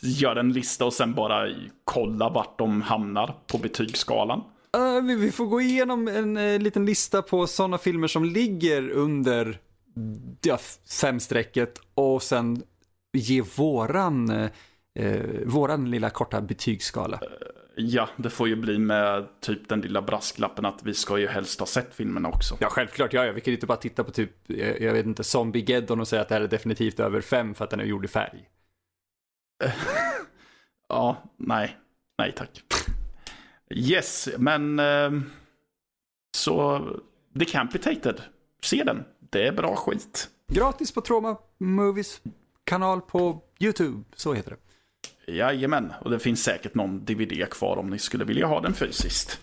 Gör 0.00 0.36
en 0.36 0.52
lista 0.52 0.84
och 0.84 0.92
sen 0.92 1.14
bara 1.14 1.48
kolla 1.84 2.28
vart 2.28 2.58
de 2.58 2.82
hamnar 2.82 3.34
på 3.46 3.58
betygsskalan. 3.58 4.44
Uh, 4.74 5.16
vi, 5.16 5.32
får 5.32 5.46
gå 5.46 5.60
igenom 5.60 6.08
en 6.08 6.36
eh, 6.36 6.58
liten 6.58 6.86
lista 6.86 7.22
på 7.22 7.46
sådana 7.46 7.78
filmer 7.78 8.08
som 8.08 8.24
ligger 8.24 8.90
under 8.90 9.58
ja, 10.42 10.58
femstrecket 11.00 11.80
och 11.94 12.22
sen 12.22 12.62
ge 13.12 13.42
våran, 13.42 14.30
eh, 14.98 15.20
våran 15.46 15.90
lilla 15.90 16.10
korta 16.10 16.40
betygsskala. 16.40 17.20
Ja, 17.76 18.08
det 18.16 18.30
får 18.30 18.48
ju 18.48 18.56
bli 18.56 18.78
med 18.78 19.26
typ 19.40 19.68
den 19.68 19.80
lilla 19.80 20.02
brasklappen 20.02 20.64
att 20.64 20.82
vi 20.82 20.94
ska 20.94 21.18
ju 21.18 21.26
helst 21.26 21.60
ha 21.60 21.66
sett 21.66 21.94
filmerna 21.94 22.28
också. 22.28 22.56
Ja, 22.60 22.68
självklart. 22.70 23.12
Ja, 23.12 23.26
ja. 23.26 23.32
Vi 23.32 23.40
kan 23.40 23.54
inte 23.54 23.66
bara 23.66 23.78
titta 23.78 24.04
på 24.04 24.10
typ, 24.10 24.50
eh, 24.50 24.84
jag 24.84 24.92
vet 24.92 25.06
inte, 25.06 25.22
Zombie-Geddon 25.22 26.00
och 26.00 26.08
säga 26.08 26.22
att 26.22 26.28
det 26.28 26.34
här 26.34 26.42
är 26.42 26.48
definitivt 26.48 27.00
över 27.00 27.20
fem 27.20 27.54
för 27.54 27.64
att 27.64 27.70
den 27.70 27.80
är 27.80 27.84
gjord 27.84 28.04
i 28.04 28.08
färg. 28.08 28.48
Ja, 30.88 31.22
nej. 31.36 31.76
Nej 32.18 32.32
tack. 32.36 32.73
Yes, 33.76 34.28
men 34.38 34.78
eh, 34.78 35.12
så 36.36 36.80
Decapitated. 37.32 38.20
Se 38.62 38.84
den. 38.84 39.04
Det 39.30 39.46
är 39.46 39.52
bra 39.52 39.76
skit. 39.76 40.28
Gratis 40.52 40.92
på 40.92 41.00
Troma 41.00 41.36
Movies 41.58 42.20
kanal 42.64 43.00
på 43.00 43.42
YouTube, 43.60 44.04
så 44.16 44.34
heter 44.34 44.50
det. 44.50 44.56
Jajamän, 45.32 45.92
och 46.00 46.10
det 46.10 46.18
finns 46.18 46.42
säkert 46.42 46.74
någon 46.74 47.04
DVD 47.04 47.48
kvar 47.50 47.76
om 47.76 47.90
ni 47.90 47.98
skulle 47.98 48.24
vilja 48.24 48.46
ha 48.46 48.60
den 48.60 48.74
fysiskt. 48.74 49.40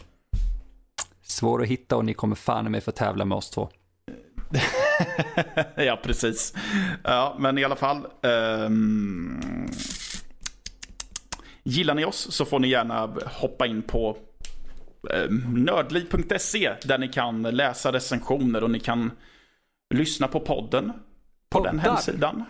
Svår 1.22 1.62
att 1.62 1.68
hitta 1.68 1.98
och 1.98 2.06
ni 2.06 2.14
kommer 2.14 2.36
fan 2.36 2.72
med 2.72 2.84
få 2.84 2.92
tävla 2.92 3.26
med 3.26 3.38
oss 3.38 3.50
två. 3.50 3.70
ja, 5.76 6.00
precis. 6.04 6.54
Ja, 7.04 7.36
men 7.40 7.58
i 7.58 7.64
alla 7.64 7.76
fall. 7.76 8.08
ehm, 8.22 9.68
gillar 11.64 11.96
ni 11.96 12.06
oss 12.06 12.32
så 12.32 12.46
får 12.46 12.60
ni 12.60 12.68
gärna 12.68 13.08
hoppa 13.26 13.68
in 13.68 13.82
på 13.82 14.18
um, 15.02 15.66
nördliv.se 15.66 16.74
där 16.84 16.98
ni 16.98 17.08
kan 17.08 17.42
läsa 17.42 17.92
recensioner 17.92 18.64
och 18.64 18.72
ni 18.72 18.80
kan 18.80 19.12
lyssna 19.94 20.28
på 20.28 20.40
podden 20.40 20.92
på 21.50 21.64
den 21.64 21.80
Poddar? 21.80 21.92
hemsidan. 21.92 22.44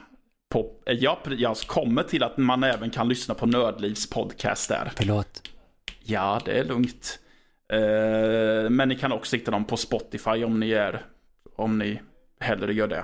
På, 0.49 0.71
ja, 0.85 1.17
jag 1.37 1.57
kommer 1.57 2.03
till 2.03 2.23
att 2.23 2.37
man 2.37 2.63
även 2.63 2.89
kan 2.89 3.09
lyssna 3.09 3.33
på 3.33 3.45
Nördlivs 3.45 4.09
podcast 4.09 4.69
där. 4.69 4.91
Förlåt. 4.95 5.41
Ja, 6.03 6.41
det 6.45 6.51
är 6.51 6.63
lugnt. 6.63 7.19
Eh, 7.73 8.69
men 8.69 8.89
ni 8.89 8.95
kan 8.95 9.11
också 9.11 9.35
hitta 9.35 9.51
dem 9.51 9.65
på 9.65 9.77
Spotify 9.77 10.43
om 10.43 10.59
ni 10.59 10.71
är 10.71 11.05
om 11.55 11.77
ni 11.77 12.01
hellre 12.39 12.73
gör 12.73 12.87
det. 12.87 13.03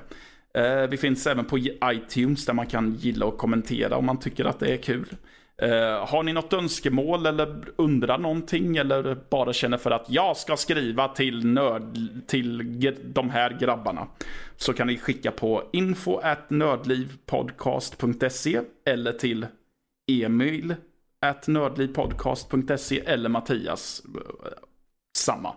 Eh, 0.61 0.89
vi 0.89 0.97
finns 0.97 1.27
även 1.27 1.45
på 1.45 1.57
iTunes 1.83 2.45
där 2.45 2.53
man 2.53 2.67
kan 2.67 2.95
gilla 2.95 3.25
och 3.25 3.37
kommentera 3.37 3.97
om 3.97 4.05
man 4.05 4.19
tycker 4.19 4.45
att 4.45 4.59
det 4.59 4.73
är 4.73 4.77
kul. 4.77 5.15
Eh, 5.61 6.07
har 6.07 6.23
ni 6.23 6.33
något 6.33 6.53
önskemål 6.53 7.25
eller 7.25 7.63
undrar 7.75 8.17
någonting 8.17 8.77
eller 8.77 9.17
bara 9.29 9.53
känner 9.53 9.77
för 9.77 9.91
att 9.91 10.05
jag 10.09 10.37
ska 10.37 10.57
skriva 10.57 11.07
till 11.07 11.45
nörd 11.45 11.97
till 12.27 12.93
de 13.13 13.29
här 13.29 13.57
grabbarna 13.59 14.07
så 14.55 14.73
kan 14.73 14.87
ni 14.87 14.97
skicka 14.97 15.31
på 15.31 15.63
info 15.73 16.17
at 16.17 16.49
nördlivpodcast.se 16.49 18.61
eller 18.85 19.11
till 19.11 19.47
Emil 20.11 20.75
at 21.21 21.47
nördlivpodcast.se 21.47 22.99
eller 22.99 23.29
Mattias. 23.29 24.03
Eh, 24.05 24.11
samma. 25.17 25.53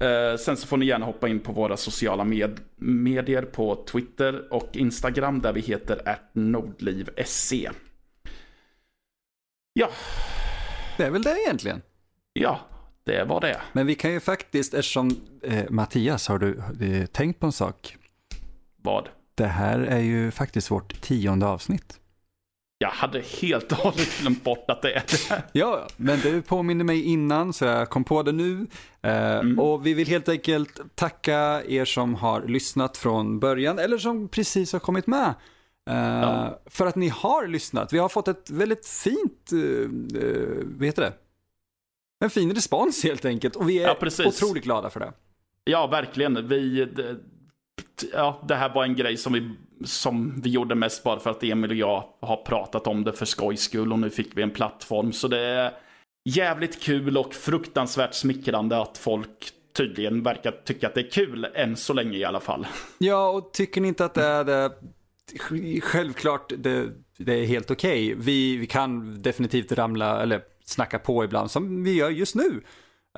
Eh, 0.00 0.36
sen 0.38 0.56
så 0.56 0.66
får 0.66 0.76
ni 0.76 0.86
gärna 0.86 1.06
hoppa 1.06 1.28
in 1.28 1.40
på 1.40 1.52
våra 1.52 1.76
sociala 1.76 2.24
med 2.24 2.60
medier 2.76 3.42
på 3.42 3.84
Twitter 3.84 4.52
och 4.52 4.76
Instagram 4.76 5.40
där 5.40 5.52
vi 5.52 5.60
heter 5.60 6.08
at 6.08 6.30
nordliv.se. 6.32 7.70
Ja, 9.76 9.88
Det 10.96 11.04
är 11.04 11.10
väl 11.10 11.22
det 11.22 11.36
egentligen. 11.44 11.82
ja, 12.32 12.60
det 13.04 13.24
var 13.24 13.40
det. 13.40 13.60
Men 13.72 13.86
vi 13.86 13.94
kan 13.94 14.12
ju 14.12 14.20
faktiskt, 14.20 14.74
eftersom 14.74 15.16
eh, 15.42 15.64
Mattias, 15.70 16.28
har 16.28 16.38
du 16.38 16.62
eh, 16.80 17.06
tänkt 17.06 17.40
på 17.40 17.46
en 17.46 17.52
sak? 17.52 17.96
Vad? 18.82 19.08
Det 19.34 19.46
här 19.46 19.78
är 19.80 19.98
ju 20.00 20.30
faktiskt 20.30 20.70
vårt 20.70 21.00
tionde 21.00 21.46
avsnitt. 21.46 22.00
Jag 22.78 22.88
hade 22.90 23.20
helt 23.40 23.72
och 23.72 23.78
hållet 23.78 24.20
glömt 24.20 24.44
bort 24.44 24.64
att 24.70 24.82
det 24.82 24.92
är 24.94 25.02
det. 25.28 25.42
Ja, 25.52 25.86
men 25.96 26.20
det 26.20 26.42
påminner 26.42 26.84
mig 26.84 27.02
innan 27.02 27.52
så 27.52 27.64
jag 27.64 27.90
kom 27.90 28.04
på 28.04 28.22
det 28.22 28.32
nu. 28.32 28.66
Eh, 29.02 29.40
Och 29.58 29.86
vi 29.86 29.94
vill 29.94 30.08
helt 30.08 30.28
enkelt 30.28 30.80
tacka 30.94 31.62
er 31.68 31.84
som 31.84 32.14
har 32.14 32.42
lyssnat 32.42 32.96
från 32.96 33.40
början 33.40 33.78
eller 33.78 33.98
som 33.98 34.28
precis 34.28 34.72
har 34.72 34.80
kommit 34.80 35.06
med. 35.06 35.34
Ja. 35.86 36.60
För 36.66 36.86
att 36.86 36.96
ni 36.96 37.08
har 37.08 37.46
lyssnat. 37.46 37.92
Vi 37.92 37.98
har 37.98 38.08
fått 38.08 38.28
ett 38.28 38.50
väldigt 38.50 38.86
fint, 38.86 39.50
uh, 39.52 39.88
vad 40.64 40.86
heter 40.86 41.02
det? 41.02 41.12
En 42.24 42.30
fin 42.30 42.54
respons 42.54 43.04
helt 43.04 43.24
enkelt 43.24 43.56
och 43.56 43.68
vi 43.68 43.78
är 43.82 43.96
Ja, 44.00 44.26
otroligt 44.26 44.64
glada 44.64 44.90
för 44.90 45.00
det. 45.00 45.12
Ja, 45.64 45.86
verkligen. 45.86 46.48
Vi, 46.48 46.84
det, 46.84 47.16
ja, 48.12 48.42
det 48.48 48.54
här 48.54 48.74
var 48.74 48.84
en 48.84 48.94
grej 48.94 49.16
som 49.16 49.32
vi, 49.32 49.50
som 49.84 50.40
vi 50.40 50.50
gjorde 50.50 50.74
mest 50.74 51.04
bara 51.04 51.20
för 51.20 51.30
att 51.30 51.42
Emil 51.44 51.70
och 51.70 51.76
jag 51.76 52.04
har 52.20 52.36
pratat 52.36 52.86
om 52.86 53.04
det 53.04 53.12
för 53.12 53.26
skojs 53.26 53.60
skull 53.60 53.92
och 53.92 53.98
nu 53.98 54.10
fick 54.10 54.36
vi 54.36 54.42
en 54.42 54.50
plattform. 54.50 55.12
Så 55.12 55.28
det 55.28 55.40
är 55.40 55.72
jävligt 56.24 56.82
kul 56.82 57.18
och 57.18 57.34
fruktansvärt 57.34 58.14
smickrande 58.14 58.82
att 58.82 58.98
folk 58.98 59.50
tydligen 59.76 60.22
verkar 60.22 60.50
tycka 60.64 60.86
att 60.86 60.94
det 60.94 61.00
är 61.00 61.10
kul, 61.10 61.46
än 61.54 61.76
så 61.76 61.92
länge 61.92 62.18
i 62.18 62.24
alla 62.24 62.40
fall. 62.40 62.66
Ja, 62.98 63.28
och 63.28 63.52
tycker 63.52 63.80
ni 63.80 63.88
inte 63.88 64.04
att 64.04 64.14
det 64.14 64.24
är 64.24 64.44
det, 64.44 64.70
självklart 65.82 66.52
det, 66.58 66.90
det 67.18 67.32
är 67.34 67.46
helt 67.46 67.70
okej. 67.70 68.14
Vi, 68.14 68.56
vi 68.56 68.66
kan 68.66 69.22
definitivt 69.22 69.72
ramla, 69.72 70.22
eller 70.22 70.42
snacka 70.64 70.98
på 70.98 71.24
ibland, 71.24 71.50
som 71.50 71.84
vi 71.84 71.94
gör 71.94 72.10
just 72.10 72.34
nu. 72.34 72.62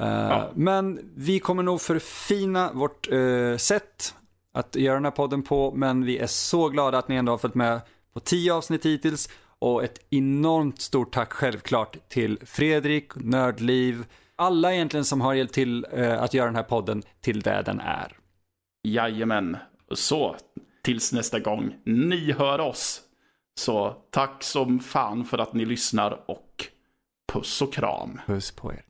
Eh, 0.00 0.44
Men 0.54 1.12
vi 1.16 1.38
kommer 1.40 1.62
nog 1.62 1.80
förfina 1.80 2.72
vårt 2.72 3.12
eh, 3.12 3.56
sätt 3.56 4.14
att 4.52 4.76
göra 4.76 4.94
den 4.94 5.04
här 5.04 5.10
podden 5.10 5.42
på, 5.42 5.72
men 5.74 6.04
vi 6.04 6.18
är 6.18 6.26
så 6.26 6.68
glada 6.68 6.98
att 6.98 7.08
ni 7.08 7.16
ändå 7.16 7.32
har 7.32 7.38
följt 7.38 7.54
med 7.54 7.80
på 8.12 8.20
tio 8.20 8.54
avsnitt 8.54 8.86
hittills. 8.86 9.28
Och 9.58 9.84
ett 9.84 9.98
enormt 10.10 10.80
stort 10.80 11.14
tack 11.14 11.32
självklart 11.32 12.08
till 12.08 12.38
Fredrik, 12.44 13.10
Nördliv, 13.14 14.04
alla 14.36 14.74
egentligen 14.74 15.04
som 15.04 15.20
har 15.20 15.34
hjälpt 15.34 15.54
till 15.54 15.86
eh, 15.92 16.22
att 16.22 16.34
göra 16.34 16.46
den 16.46 16.56
här 16.56 16.62
podden 16.62 17.02
till 17.20 17.40
det 17.40 17.62
den 17.66 17.80
är. 17.80 18.16
Jajamän. 18.88 19.56
Så, 19.94 20.36
tills 20.86 21.12
nästa 21.12 21.38
gång 21.38 21.74
ni 21.84 22.32
hör 22.32 22.60
oss. 22.60 23.00
Så 23.58 23.96
tack 24.10 24.42
som 24.42 24.78
fan 24.80 25.24
för 25.24 25.38
att 25.38 25.52
ni 25.52 25.64
lyssnar 25.64 26.30
och 26.30 26.66
puss 27.32 27.62
och 27.62 27.72
kram. 27.72 28.20
Puss 28.26 28.50
på 28.50 28.72
er. 28.72 28.84